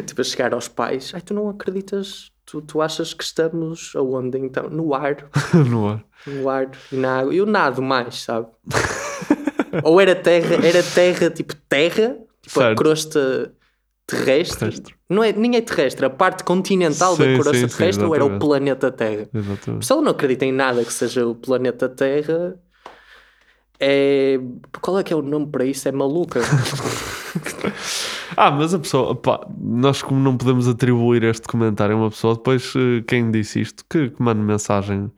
Tipo, 0.06 0.22
a 0.22 0.24
chegar 0.24 0.54
aos 0.54 0.68
pais. 0.68 1.12
Ai, 1.14 1.22
tu 1.22 1.34
não 1.34 1.49
acreditas? 1.49 2.33
Tu, 2.54 2.62
tu 2.62 2.82
achas 2.84 3.16
que 3.16 3.24
estamos 3.24 3.93
aonde 3.95 4.38
então? 4.38 4.70
No 4.70 4.93
ar. 4.93 5.28
no 5.68 5.88
ar. 5.89 6.06
No 6.28 6.47
ar 6.47 6.70
e 6.91 6.95
na 6.95 7.22
água. 7.22 7.34
Eu 7.34 7.47
nado 7.47 7.82
mais, 7.82 8.22
sabe? 8.22 8.45
Ou 9.84 9.99
era 9.99 10.14
terra, 10.16 10.64
era 10.64 10.84
terra, 10.84 11.32
tipo 11.32 11.56
terra, 11.68 12.16
tipo 12.43 12.60
a 12.60 12.64
Certo. 12.66 12.78
crosta 12.78 13.51
terrestre. 14.06 14.60
Terrestre. 14.60 14.95
Não 15.10 15.24
é, 15.24 15.34
nem 15.34 15.56
é 15.56 15.62
terrestre, 15.62 16.06
a 16.06 16.12
parte 16.12 16.43
continental 16.43 17.16
Sim, 17.16 17.24
da 17.24 17.34
crosta 17.41 17.54
sim, 17.56 17.68
sim, 17.68 17.76
terrestre 17.78 18.06
ou 18.06 18.14
era 18.14 18.24
o 18.24 18.38
planeta 18.38 18.91
Terra? 18.91 19.28
Exatamente. 19.34 19.86
Se 19.88 19.91
ela 19.91 20.01
não 20.04 20.12
acredita 20.12 20.45
em 20.45 20.51
nada 20.51 20.86
que 20.86 20.93
seja 20.93 21.26
o 21.26 21.34
planeta 21.34 21.89
Terra, 21.89 22.56
é. 23.80 24.38
Qual 24.80 24.99
é 24.99 25.04
que 25.04 25.12
é 25.12 25.16
o 25.16 25.24
nome 25.24 25.47
para 25.47 25.66
isso? 25.66 25.89
É 25.89 25.91
maluca. 25.91 26.39
Ah, 28.38 28.52
mas 28.52 28.74
a 28.74 28.80
pessoa, 28.80 29.16
pá, 29.16 29.46
nós 29.60 30.02
como 30.02 30.20
não 30.20 30.36
podemos 30.38 30.68
atribuir 30.68 31.24
este 31.24 31.48
comentário 31.48 31.96
a 31.96 32.00
uma 32.00 32.10
pessoa, 32.10 32.36
depois 32.36 32.74
eh, 32.76 33.04
quem 33.08 33.32
disse 33.32 33.62
isto, 33.62 33.84
que, 33.90 34.10
que 34.10 34.22
mande 34.22 34.42
mensagem 34.42 35.12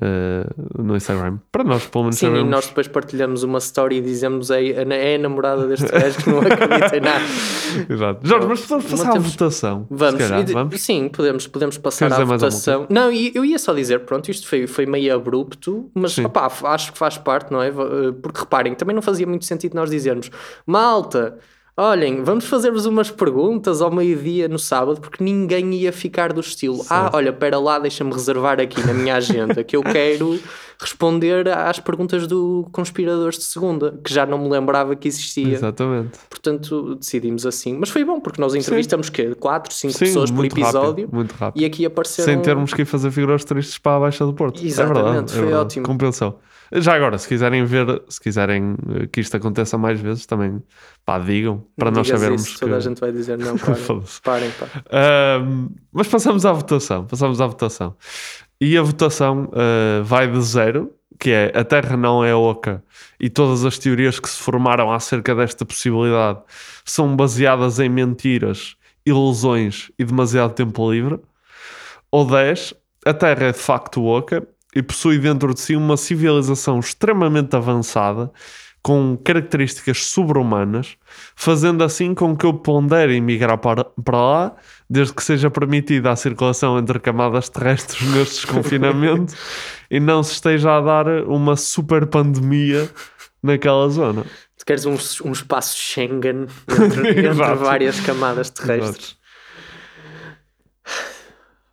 eh, 0.00 0.46
no 0.78 0.96
Instagram. 0.96 1.38
Para 1.50 1.64
nós, 1.64 1.84
pelo 1.86 2.04
menos, 2.04 2.16
Sim, 2.18 2.26
e 2.26 2.28
sabemos. 2.30 2.50
nós 2.50 2.66
depois 2.66 2.88
partilhamos 2.88 3.42
uma 3.42 3.58
story 3.58 3.96
e 3.96 4.00
dizemos 4.00 4.50
é, 4.50 4.64
é 4.68 5.14
a 5.16 5.18
namorada 5.18 5.66
deste 5.66 5.86
gajo 5.86 6.16
que 6.18 6.30
não 6.30 6.38
acredita 6.40 6.96
em 6.96 7.00
nada. 7.00 7.24
Exato. 7.88 8.26
Jorge, 8.26 8.46
mas 8.48 8.60
podemos 8.62 8.90
passar 8.90 9.08
à 9.08 9.12
temos- 9.12 9.30
votação. 9.32 9.86
Vamos, 9.90 10.18
calhar, 10.20 10.48
E 10.48 10.52
vamos? 10.52 10.80
sim, 10.80 11.08
podemos, 11.10 11.46
podemos 11.46 11.76
passar 11.78 12.06
Queres 12.08 12.20
à 12.20 12.24
votação. 12.24 12.86
Não, 12.88 13.12
e 13.12 13.32
eu 13.34 13.44
ia 13.44 13.58
só 13.58 13.74
dizer, 13.74 14.00
pronto, 14.00 14.30
isto 14.30 14.46
foi, 14.48 14.66
foi 14.66 14.86
meio 14.86 15.14
abrupto, 15.14 15.90
mas 15.94 16.16
opá, 16.18 16.50
acho 16.64 16.92
que 16.92 16.98
faz 16.98 17.18
parte, 17.18 17.52
não 17.52 17.62
é? 17.62 17.70
Va- 17.70 17.84
Porque 18.22 18.40
reparem, 18.40 18.74
também 18.74 18.94
não 18.94 19.02
fazia 19.02 19.26
muito 19.26 19.44
sentido 19.44 19.74
nós 19.74 19.90
dizermos, 19.90 20.30
malta, 20.66 21.38
olhem, 21.76 22.22
vamos 22.22 22.44
fazer-vos 22.46 22.86
umas 22.86 23.10
perguntas 23.10 23.80
ao 23.80 23.90
meio-dia 23.90 24.48
no 24.48 24.58
sábado, 24.58 25.00
porque 25.00 25.22
ninguém 25.22 25.74
ia 25.74 25.92
ficar 25.92 26.32
do 26.32 26.40
estilo, 26.40 26.84
ah, 26.90 27.10
olha, 27.14 27.32
pera 27.32 27.58
lá, 27.58 27.78
deixa-me 27.78 28.12
reservar 28.12 28.60
aqui 28.60 28.84
na 28.86 28.92
minha 28.92 29.16
agenda 29.16 29.64
que 29.64 29.76
eu 29.76 29.82
quero 29.82 30.38
responder 30.78 31.48
às 31.48 31.78
perguntas 31.78 32.26
do 32.26 32.68
Conspiradores 32.72 33.38
de 33.38 33.44
Segunda, 33.44 33.98
que 34.04 34.12
já 34.12 34.26
não 34.26 34.36
me 34.38 34.48
lembrava 34.48 34.96
que 34.96 35.06
existia. 35.06 35.54
Exatamente. 35.54 36.18
Portanto, 36.28 36.96
decidimos 36.96 37.46
assim. 37.46 37.76
Mas 37.78 37.88
foi 37.88 38.04
bom, 38.04 38.20
porque 38.20 38.40
nós 38.40 38.54
entrevistamos 38.54 39.08
quê? 39.08 39.34
4, 39.34 39.72
5 39.72 39.92
Sim, 39.92 39.98
pessoas 40.00 40.30
por 40.30 40.44
episódio. 40.44 40.88
rápido, 40.88 41.08
muito 41.14 41.32
rápido. 41.32 41.62
E 41.62 41.64
aqui 41.64 41.86
apareceram. 41.86 42.32
Sem 42.32 42.42
termos 42.42 42.74
que 42.74 42.82
ir 42.82 42.84
fazer 42.84 43.10
figuras 43.12 43.44
tristes 43.44 43.78
para 43.78 43.96
a 43.96 44.00
Baixa 44.00 44.26
do 44.26 44.34
Porto. 44.34 44.64
Exatamente, 44.64 44.98
é 45.00 45.04
verdade, 45.04 45.24
é 45.24 45.34
foi 45.34 45.42
verdade. 45.42 45.62
ótimo. 45.62 45.86
Compensou. 45.86 46.40
Já 46.74 46.94
agora, 46.94 47.18
se 47.18 47.28
quiserem 47.28 47.64
ver, 47.64 48.02
se 48.08 48.20
quiserem 48.20 48.76
eh, 48.94 49.06
que 49.06 49.20
isto 49.20 49.36
aconteça 49.36 49.76
mais 49.76 50.00
vezes, 50.00 50.24
também 50.26 50.62
pá, 51.04 51.18
digam, 51.18 51.66
para 51.76 51.90
Não 51.90 51.98
nós 51.98 52.08
sabermos 52.08 52.46
isso, 52.46 52.54
que... 52.54 52.60
Toda 52.60 52.76
a 52.76 52.80
gente 52.80 53.00
vai 53.00 53.12
dizer 53.12 53.38
não, 53.38 53.56
parem. 53.58 54.02
Parem, 54.22 54.50
pá. 54.52 54.66
Mas 55.92 56.08
passamos 56.08 56.46
à 56.46 56.52
votação. 56.52 57.04
Passamos 57.06 57.40
à 57.40 57.46
votação. 57.46 57.94
E 58.60 58.78
a 58.78 58.82
votação 58.82 59.50
ah, 59.52 60.02
vai 60.02 60.30
de 60.30 60.40
zero, 60.40 60.92
que 61.18 61.30
é 61.30 61.52
a 61.54 61.64
Terra 61.64 61.96
não 61.96 62.24
é 62.24 62.34
oca 62.34 62.82
e 63.20 63.30
todas 63.30 63.64
as 63.64 63.78
teorias 63.78 64.18
que 64.18 64.28
se 64.28 64.40
formaram 64.40 64.90
acerca 64.90 65.34
desta 65.34 65.64
possibilidade 65.64 66.40
são 66.84 67.14
baseadas 67.14 67.78
em 67.78 67.88
mentiras, 67.88 68.76
ilusões 69.06 69.92
e 69.98 70.04
demasiado 70.04 70.54
tempo 70.54 70.90
livre. 70.90 71.20
Ou 72.10 72.26
10, 72.26 72.74
a 73.06 73.14
Terra 73.14 73.46
é 73.46 73.52
de 73.52 73.58
facto 73.58 74.04
oca 74.04 74.46
e 74.74 74.82
possui 74.82 75.18
dentro 75.18 75.52
de 75.52 75.60
si 75.60 75.76
uma 75.76 75.96
civilização 75.96 76.78
extremamente 76.78 77.54
avançada 77.54 78.30
com 78.82 79.16
características 79.16 80.04
sobre-humanas, 80.06 80.96
fazendo 81.36 81.84
assim 81.84 82.14
com 82.14 82.36
que 82.36 82.44
eu 82.44 82.52
pondere 82.52 83.14
emigrar 83.14 83.56
para, 83.58 83.84
para 83.84 84.18
lá, 84.18 84.56
desde 84.90 85.14
que 85.14 85.22
seja 85.22 85.48
permitida 85.48 86.10
a 86.10 86.16
circulação 86.16 86.76
entre 86.78 86.98
camadas 86.98 87.48
terrestres 87.48 88.02
neste 88.10 88.34
desconfinamento 88.34 89.34
e 89.88 90.00
não 90.00 90.22
se 90.22 90.32
esteja 90.32 90.76
a 90.76 90.80
dar 90.80 91.06
uma 91.28 91.54
super 91.54 92.06
pandemia 92.06 92.90
naquela 93.40 93.88
zona. 93.88 94.24
Tu 94.58 94.66
queres 94.66 94.84
um, 94.84 94.96
um 95.24 95.32
espaço 95.32 95.76
Schengen 95.78 96.46
entre, 96.68 97.08
entre 97.10 97.28
Exato. 97.28 97.64
várias 97.64 98.00
camadas 98.00 98.50
terrestres. 98.50 99.16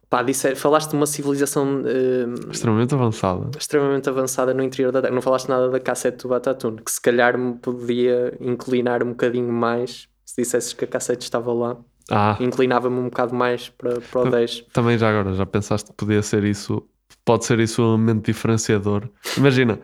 Pá, 0.09 0.23
disse, 0.23 0.55
falaste 0.55 0.89
de 0.89 0.95
uma 0.95 1.05
civilização 1.05 1.83
eh, 1.85 2.25
Extremamente 2.51 2.95
avançada. 2.95 3.51
extremamente 3.57 4.09
avançada 4.09 4.53
no 4.55 4.63
interior 4.63 4.91
da 4.91 5.01
Terra. 5.03 5.13
Não 5.13 5.21
falaste 5.21 5.47
nada 5.49 5.69
da 5.69 5.79
cassete 5.79 6.23
do 6.23 6.29
Batatune, 6.29 6.81
que 6.81 6.91
se 6.91 6.99
calhar 6.99 7.37
me 7.37 7.53
podia 7.55 8.35
inclinar 8.41 9.03
um 9.03 9.09
bocadinho 9.09 9.53
mais 9.53 10.07
se 10.25 10.41
dissesses 10.41 10.73
que 10.73 10.83
a 10.85 10.87
cassete 10.87 11.23
estava 11.23 11.53
lá. 11.53 11.77
Ah, 12.09 12.35
Inclinava-me 12.39 12.97
um 12.97 13.03
bocado 13.05 13.35
mais 13.35 13.69
para, 13.69 14.01
para 14.01 14.21
o 14.21 14.31
10. 14.31 14.65
também 14.73 14.97
já 14.97 15.09
agora, 15.11 15.35
já 15.35 15.45
pensaste 15.45 15.91
que 15.91 15.95
podia 15.95 16.23
ser 16.23 16.43
isso, 16.43 16.81
pode 17.23 17.45
ser 17.45 17.59
isso 17.59 17.83
um 17.83 17.89
elemento 17.93 18.25
diferenciador. 18.25 19.07
Imagina, 19.37 19.79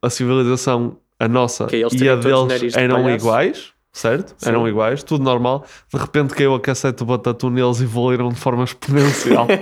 a 0.00 0.08
civilização, 0.08 0.98
a 1.18 1.26
nossa 1.26 1.66
eles 1.72 1.92
e 2.00 2.08
a 2.08 2.14
deles 2.14 2.76
eram 2.76 3.10
iguais, 3.10 3.72
certo? 3.94 4.34
Sim. 4.36 4.48
Eram 4.50 4.68
iguais, 4.68 5.02
tudo 5.02 5.24
normal. 5.24 5.64
De 5.92 5.98
repente 5.98 6.34
caiu 6.34 6.54
a 6.54 6.60
cassete 6.60 6.98
do 6.98 7.06
Batatune 7.06 7.60
e 7.60 7.64
eles 7.64 7.80
evoluíram 7.80 8.28
de 8.28 8.38
forma 8.38 8.64
exponencial. 8.64 9.46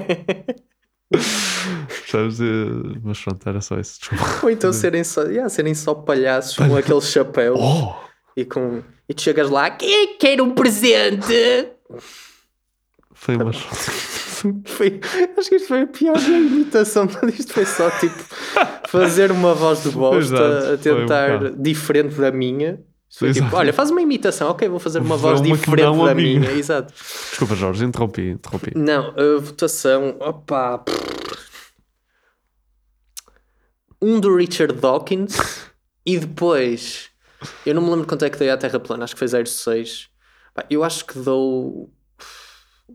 Sabes? 2.09 2.41
E- 2.41 2.99
Mas 3.03 3.21
pronto, 3.21 3.47
era 3.49 3.61
só 3.61 3.79
isso. 3.79 4.01
Desculpa. 4.01 4.25
Ou 4.43 4.51
então 4.51 4.73
serem 4.73 5.05
só, 5.05 5.23
yeah, 5.25 5.49
serem 5.49 5.75
só 5.75 5.95
palhaços 5.95 6.57
com 6.57 6.75
aqueles 6.77 7.05
chapéus 7.11 7.59
Oh! 7.61 7.95
e 8.37 8.45
com. 8.45 8.83
E 9.09 9.15
tu 9.15 9.21
chegas 9.23 9.51
lá, 9.51 9.71
quem 9.71 10.17
quer 10.17 10.41
um 10.41 10.51
presente? 10.53 11.69
Foi 13.15 13.37
umas. 13.37 13.57
Foi, 14.67 15.01
acho 15.39 15.49
que 15.51 15.55
isto 15.55 15.69
foi 15.69 15.83
a 15.83 15.87
pior 15.87 16.19
imitação. 16.21 17.07
Isto 17.33 17.53
foi 17.53 17.65
só 17.65 17.89
tipo 18.01 18.19
fazer 18.89 19.31
uma 19.31 19.55
voz 19.55 19.85
de 19.85 19.91
bosta 19.91 20.35
Exato, 20.35 20.67
a 20.69 20.73
um 20.75 20.77
tentar 20.79 21.39
bocado. 21.39 21.57
diferente 21.63 22.15
da 22.17 22.33
minha. 22.33 22.81
Foi 23.15 23.33
tipo, 23.33 23.55
olha, 23.55 23.73
faz 23.75 23.91
uma 23.91 24.01
imitação, 24.01 24.49
ok, 24.51 24.67
vou 24.69 24.79
fazer 24.79 25.01
uma 25.01 25.17
Vou 25.17 25.19
voz 25.19 25.41
uma 25.41 25.55
diferente 25.57 25.83
da 25.83 26.15
minha. 26.15 26.41
minha. 26.41 26.53
Exato. 26.53 26.95
Desculpa, 26.95 27.55
Jorge, 27.55 27.85
interrompi, 27.85 28.31
interrompi. 28.31 28.73
Não, 28.75 29.09
a 29.11 29.39
votação, 29.39 30.17
opa. 30.19 30.83
Um 34.01 34.19
do 34.19 34.35
Richard 34.35 34.73
Dawkins 34.81 35.37
e 36.07 36.19
depois, 36.19 37.11
eu 37.67 37.75
não 37.75 37.83
me 37.83 37.91
lembro 37.91 38.07
quanto 38.07 38.25
é 38.25 38.31
que 38.31 38.39
dei 38.39 38.49
à 38.51 38.57
Terra 38.57 38.81
plana, 38.81 39.05
acho 39.05 39.15
que 39.15 39.19
foi 39.19 39.29
0,6. 39.29 40.07
Pá, 40.55 40.65
Eu 40.71 40.83
acho 40.83 41.05
que 41.05 41.19
dou 41.19 41.93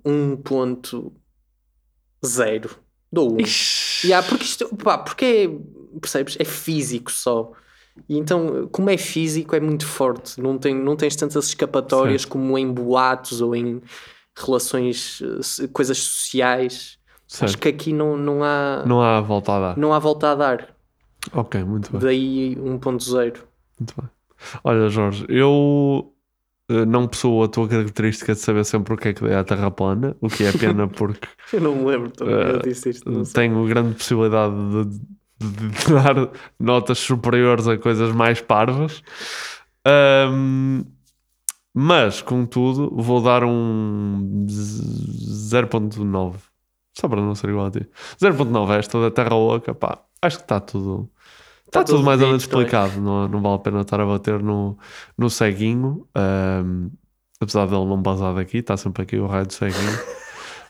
1.0. 0.04 2.72
Dou 3.12 3.34
1. 3.34 3.38
Yeah, 4.04 4.28
porque 4.28 4.44
isto, 4.44 4.68
pá, 4.78 4.98
porque 4.98 5.26
é, 5.26 5.48
percebes? 6.00 6.36
É 6.40 6.44
físico 6.44 7.12
só. 7.12 7.52
E 8.10 8.18
então, 8.18 8.68
como 8.72 8.90
é 8.90 8.98
físico, 8.98 9.56
é 9.56 9.60
muito 9.60 9.86
forte. 9.86 10.40
Não, 10.42 10.58
tem, 10.58 10.76
não 10.76 10.96
tens 10.96 11.16
tantas 11.16 11.48
escapatórias 11.48 12.22
Certo. 12.24 12.32
como 12.34 12.58
em 12.58 12.72
boatos 12.72 13.42
ou 13.42 13.56
em 13.56 13.82
relações, 14.36 15.22
eh, 15.62 15.68
coisas 15.74 15.98
sociais. 15.98 16.98
Acho 17.30 17.38
Certo. 17.40 17.58
que 17.60 17.68
aqui 17.70 17.92
não, 17.94 18.16
não 18.16 18.44
há 18.44 18.84
Não 18.86 19.02
há 19.02 19.20
volta 19.22 19.54
a 19.54 19.60
dar. 19.60 19.78
não 19.78 19.94
há 19.94 20.00
volta 20.00 20.32
a 20.32 20.36
dar. 20.36 20.76
Ok, 21.34 21.62
muito 21.64 21.92
bem. 21.92 22.00
Daí 22.02 22.56
1.0. 22.56 23.38
Muito 23.80 23.94
bem. 24.00 24.10
Olha, 24.64 24.88
Jorge, 24.88 25.26
eu 25.28 26.14
eh, 26.70 26.86
não 26.86 27.08
possuo 27.08 27.44
a 27.44 27.48
tua 27.50 27.68
característica 27.68 28.34
de 28.34 28.40
saber 28.40 28.64
sempre 28.64 28.94
o 28.94 28.98
que 28.98 29.10
é 29.10 29.14
que 29.14 29.24
dei 29.24 29.34
à 29.34 29.44
Terra 29.44 29.70
plana, 29.72 30.16
o 30.22 30.30
que 30.30 30.44
é 30.46 30.52
pena 30.54 30.88
porque 30.90 31.28
Eu 31.52 31.60
não 31.62 31.76
me 31.76 31.86
lembro 31.86 32.12
também. 32.12 32.34
eu 32.36 32.60
disse 32.60 32.90
isto. 32.92 33.24
Tenho 33.34 33.66
grande 33.68 33.96
possibilidade 33.96 34.54
de, 34.86 35.02
de- 35.40 35.70
dar 35.94 36.16
notas 36.60 36.98
superiores 37.00 37.68
a 37.68 37.78
coisas 37.78 38.12
mais 38.14 38.42
parvas. 38.42 39.02
Ahm, 39.86 40.84
mas, 41.74 42.22
contudo, 42.22 42.92
vou 42.96 43.22
dar 43.22 43.44
um 43.44 44.46
z- 44.50 45.56
0.9. 45.56 46.36
Só 46.98 47.08
para 47.08 47.22
não 47.22 47.36
ser 47.36 47.50
igual 47.50 47.68
a 47.68 47.72
ti. 47.72 47.88
0.9 48.20 48.72
é 48.76 48.80
esta 48.80 49.00
da 49.00 49.12
Terra 49.12 49.36
Oca, 49.36 49.74
pá. 49.76 50.00
Acho 50.22 50.38
que 50.38 50.44
está 50.44 50.60
tudo. 50.60 51.10
Está 51.68 51.80
Tá 51.82 51.84
tudo 51.84 51.98
tudo 51.98 52.06
mais 52.06 52.20
ou 52.22 52.28
menos 52.28 52.44
é? 52.44 52.46
explicado. 52.48 53.00
Não, 53.00 53.28
não 53.28 53.42
vale 53.42 53.56
a 53.56 53.60
pena 53.60 53.82
estar 53.82 54.00
a 54.02 54.06
bater 54.06 54.42
no, 54.42 54.78
no 55.18 55.30
ceguinho. 55.30 56.08
ahm, 56.16 56.88
apesar 57.40 57.68
dele 57.68 57.86
não 57.86 58.02
basar 58.02 58.34
daqui, 58.34 58.58
está 58.58 58.76
sempre 58.76 59.04
aqui 59.04 59.18
o 59.18 59.28
raio 59.28 59.46
do 59.46 59.54
ceguinho. 59.54 60.00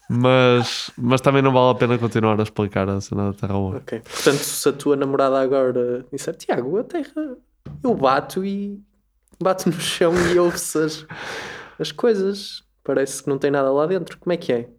mas, 0.10 0.90
mas 0.98 1.22
também 1.22 1.42
não 1.42 1.52
vale 1.52 1.72
a 1.72 1.76
pena 1.76 1.98
continuar 1.98 2.40
a 2.40 2.44
explicar 2.44 2.88
a 2.88 3.02
cena 3.02 3.32
da 3.32 3.38
Terra 3.38 3.58
Oca. 3.58 3.78
Ok. 3.78 4.00
Portanto, 4.00 4.44
se 4.44 4.70
a 4.70 4.74
tua 4.74 4.96
namorada 4.96 5.40
agora 5.40 6.06
disser 6.12 6.36
Tiago, 6.36 6.78
a 6.78 6.84
terra 6.84 7.38
eu 7.84 7.94
bato 7.94 8.46
e 8.46 8.82
bato 9.42 9.70
no 9.70 9.80
chão 9.80 10.14
e 10.34 10.40
ouve-se 10.40 10.78
as, 10.80 11.06
as 11.80 11.92
coisas. 11.92 12.64
Parece 12.84 13.22
que 13.22 13.30
não 13.30 13.38
tem 13.38 13.52
nada 13.52 13.72
lá 13.72 13.86
dentro. 13.86 14.18
Como 14.18 14.32
é 14.32 14.38
que 14.38 14.54
é? 14.54 14.70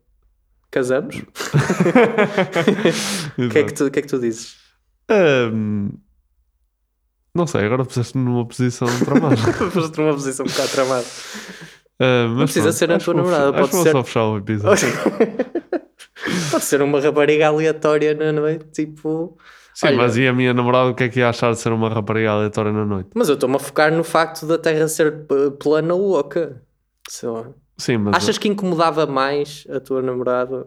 Casamos? 0.70 1.16
O 3.38 3.48
que, 3.50 3.58
é 3.58 3.64
que 3.64 3.72
tu, 3.72 3.90
que 3.90 3.98
é 3.98 4.02
que 4.02 4.08
tu 4.08 4.18
dizes? 4.18 4.56
Ahm, 5.08 5.90
não 7.34 7.46
sei, 7.46 7.64
agora 7.64 7.84
puseste-me 7.84 8.24
numa 8.24 8.44
posição 8.44 8.88
tramada. 9.04 9.36
Foste 9.70 9.98
numa 9.98 10.12
posição 10.12 10.44
um 10.44 10.48
bocado 10.48 10.68
tramada. 10.70 11.06
Ah, 12.00 12.26
mas 12.28 12.52
precisa 12.52 12.64
pronto, 12.68 12.76
ser 12.78 12.92
a 12.92 12.98
tua 12.98 13.14
namorada, 13.14 13.52
pode 13.52 13.76
ser- 13.76 13.92
só 13.92 14.04
fechar 14.04 14.24
o 14.26 14.38
episódio. 14.38 14.88
Pode 16.50 16.64
ser 16.64 16.82
uma 16.82 17.00
rapariga 17.00 17.46
aleatória 17.48 18.12
na 18.14 18.32
noite, 18.32 18.64
tipo. 18.72 19.36
Sim, 19.74 19.86
olha, 19.88 19.96
mas 19.98 20.16
e 20.16 20.26
a 20.26 20.32
minha 20.32 20.52
namorada 20.52 20.90
o 20.90 20.94
que 20.94 21.04
é 21.04 21.08
que 21.08 21.20
ia 21.20 21.28
achar 21.28 21.52
de 21.52 21.58
ser 21.60 21.72
uma 21.72 21.88
rapariga 21.88 22.30
aleatória 22.32 22.72
na 22.72 22.84
noite? 22.84 23.10
Mas 23.14 23.28
eu 23.28 23.34
estou-me 23.34 23.56
a 23.56 23.58
focar 23.60 23.92
no 23.92 24.02
facto 24.02 24.44
da 24.46 24.58
Terra 24.58 24.88
ser 24.88 25.26
plana 25.60 25.94
ou 25.94 26.18
oca. 26.18 26.60
Sei 27.08 27.28
lá. 27.28 27.46
Sim, 27.76 27.98
mas 27.98 28.16
Achas 28.16 28.36
que 28.38 28.48
incomodava 28.48 29.06
mais 29.06 29.64
a 29.70 29.78
tua 29.78 30.02
namorada 30.02 30.66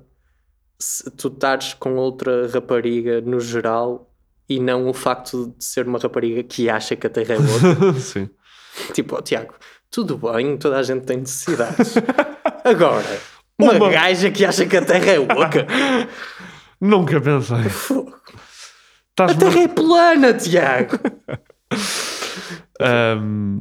se 0.80 1.10
tu 1.12 1.28
estares 1.28 1.74
com 1.74 1.96
outra 1.96 2.48
rapariga 2.48 3.20
no 3.22 3.40
geral 3.40 4.10
e 4.48 4.60
não 4.60 4.88
o 4.88 4.94
facto 4.94 5.54
de 5.58 5.64
ser 5.64 5.86
uma 5.88 6.00
rapariga 6.00 6.42
que 6.44 6.70
acha 6.70 6.96
que 6.96 7.06
a 7.06 7.10
Terra 7.10 7.36
é 7.36 7.38
oca? 7.38 7.94
Sim. 8.00 8.30
tipo, 8.94 9.16
ó 9.18 9.22
Tiago, 9.22 9.54
tudo 9.92 10.18
bem, 10.18 10.58
toda 10.58 10.78
a 10.78 10.84
gente 10.84 11.06
tem 11.06 11.18
necessidades. 11.18 11.96
Agora, 12.64 13.20
uma, 13.60 13.74
Uma- 13.74 13.89
gaja 13.89 14.32
que 14.32 14.46
acha 14.46 14.66
que 14.66 14.78
a 14.78 14.84
Terra 14.86 15.12
é 15.12 15.20
oca. 15.20 15.68
Nunca 16.82 17.20
pensei. 17.22 17.58
A 19.20 19.34
Terra 19.36 19.60
é 19.60 19.68
plana, 19.68 20.34
Tiago! 20.34 20.98
Ahm, 22.80 23.60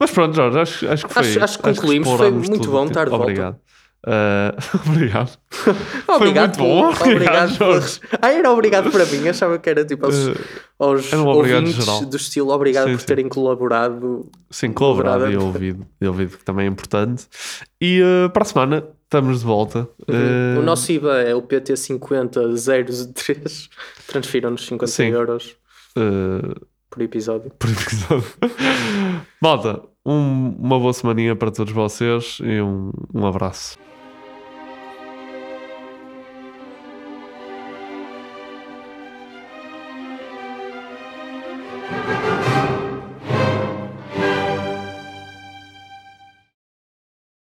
mas 0.00 0.10
pronto, 0.10 0.34
Jorge, 0.34 0.58
acho, 0.58 0.88
acho 0.88 1.06
que 1.06 1.14
foi. 1.14 1.22
Acho- 1.22 1.44
acho 1.44 1.58
que 1.58 1.62
concluímos. 1.64 2.08
Foi 2.08 2.14
exploramos 2.16 2.48
muito 2.48 2.62
tudo 2.62 2.72
bom 2.72 2.82
que- 2.84 2.90
estar 2.90 3.04
de 3.04 3.10
volta. 3.10 3.24
Obrigado. 3.24 3.56
Ah, 4.06 4.54
obrigado. 4.86 5.38
Obrigado, 6.08 6.56
foi 6.56 6.66
muito 6.66 6.98
bom. 6.98 7.12
obrigado. 7.14 7.56
por- 7.56 7.72
Jorge. 7.80 8.00
Ah, 8.20 8.30
era 8.32 8.50
obrigado 8.52 8.90
para 8.90 9.06
mim. 9.06 9.26
Achava 9.28 9.58
que 9.58 9.70
era 9.70 9.82
tipo 9.84 10.04
aos, 10.04 10.28
Eh, 10.28 10.34
aos 10.78 11.10
era 11.12 11.22
um 11.22 11.26
ouvintes 11.26 11.74
geral. 11.76 12.04
do 12.04 12.14
estilo 12.16 12.50
obrigado 12.50 12.86
Sim, 12.88 12.92
por 12.92 13.00
sim. 13.00 13.06
terem 13.06 13.28
colaborado. 13.30 14.30
Sim, 14.50 14.72
colaborado 14.72 15.30
e 15.30 15.36
ouvido, 15.38 15.86
e 16.00 16.06
ouvido, 16.06 16.36
que 16.36 16.44
também 16.44 16.66
é 16.66 16.68
importante. 16.68 17.26
E 17.80 18.02
ah, 18.04 18.28
para 18.28 18.42
a 18.42 18.46
semana 18.46 18.84
estamos 19.04 19.40
de 19.40 19.46
volta. 19.46 19.88
Uhum. 20.06 20.56
Ah, 20.56 20.60
O 20.60 20.62
nosso 20.62 20.92
IVA 20.92 21.22
é 21.22 21.34
o 21.34 21.40
PT50003. 21.42 23.70
Transfiram-nos 24.06 24.66
50 24.66 24.92
Sim. 24.92 25.06
euros 25.08 25.56
por 26.90 27.00
episódio. 27.02 27.50
por 27.58 27.70
episódio. 27.70 28.24
Malta, 29.40 29.80
um- 30.04 30.54
uma 30.58 30.78
boa 30.78 30.92
semaninha 30.92 31.34
para 31.34 31.50
todos 31.50 31.72
vocês 31.72 32.36
e 32.42 32.60
um, 32.60 32.92
um 33.14 33.26
abraço. 33.26 33.78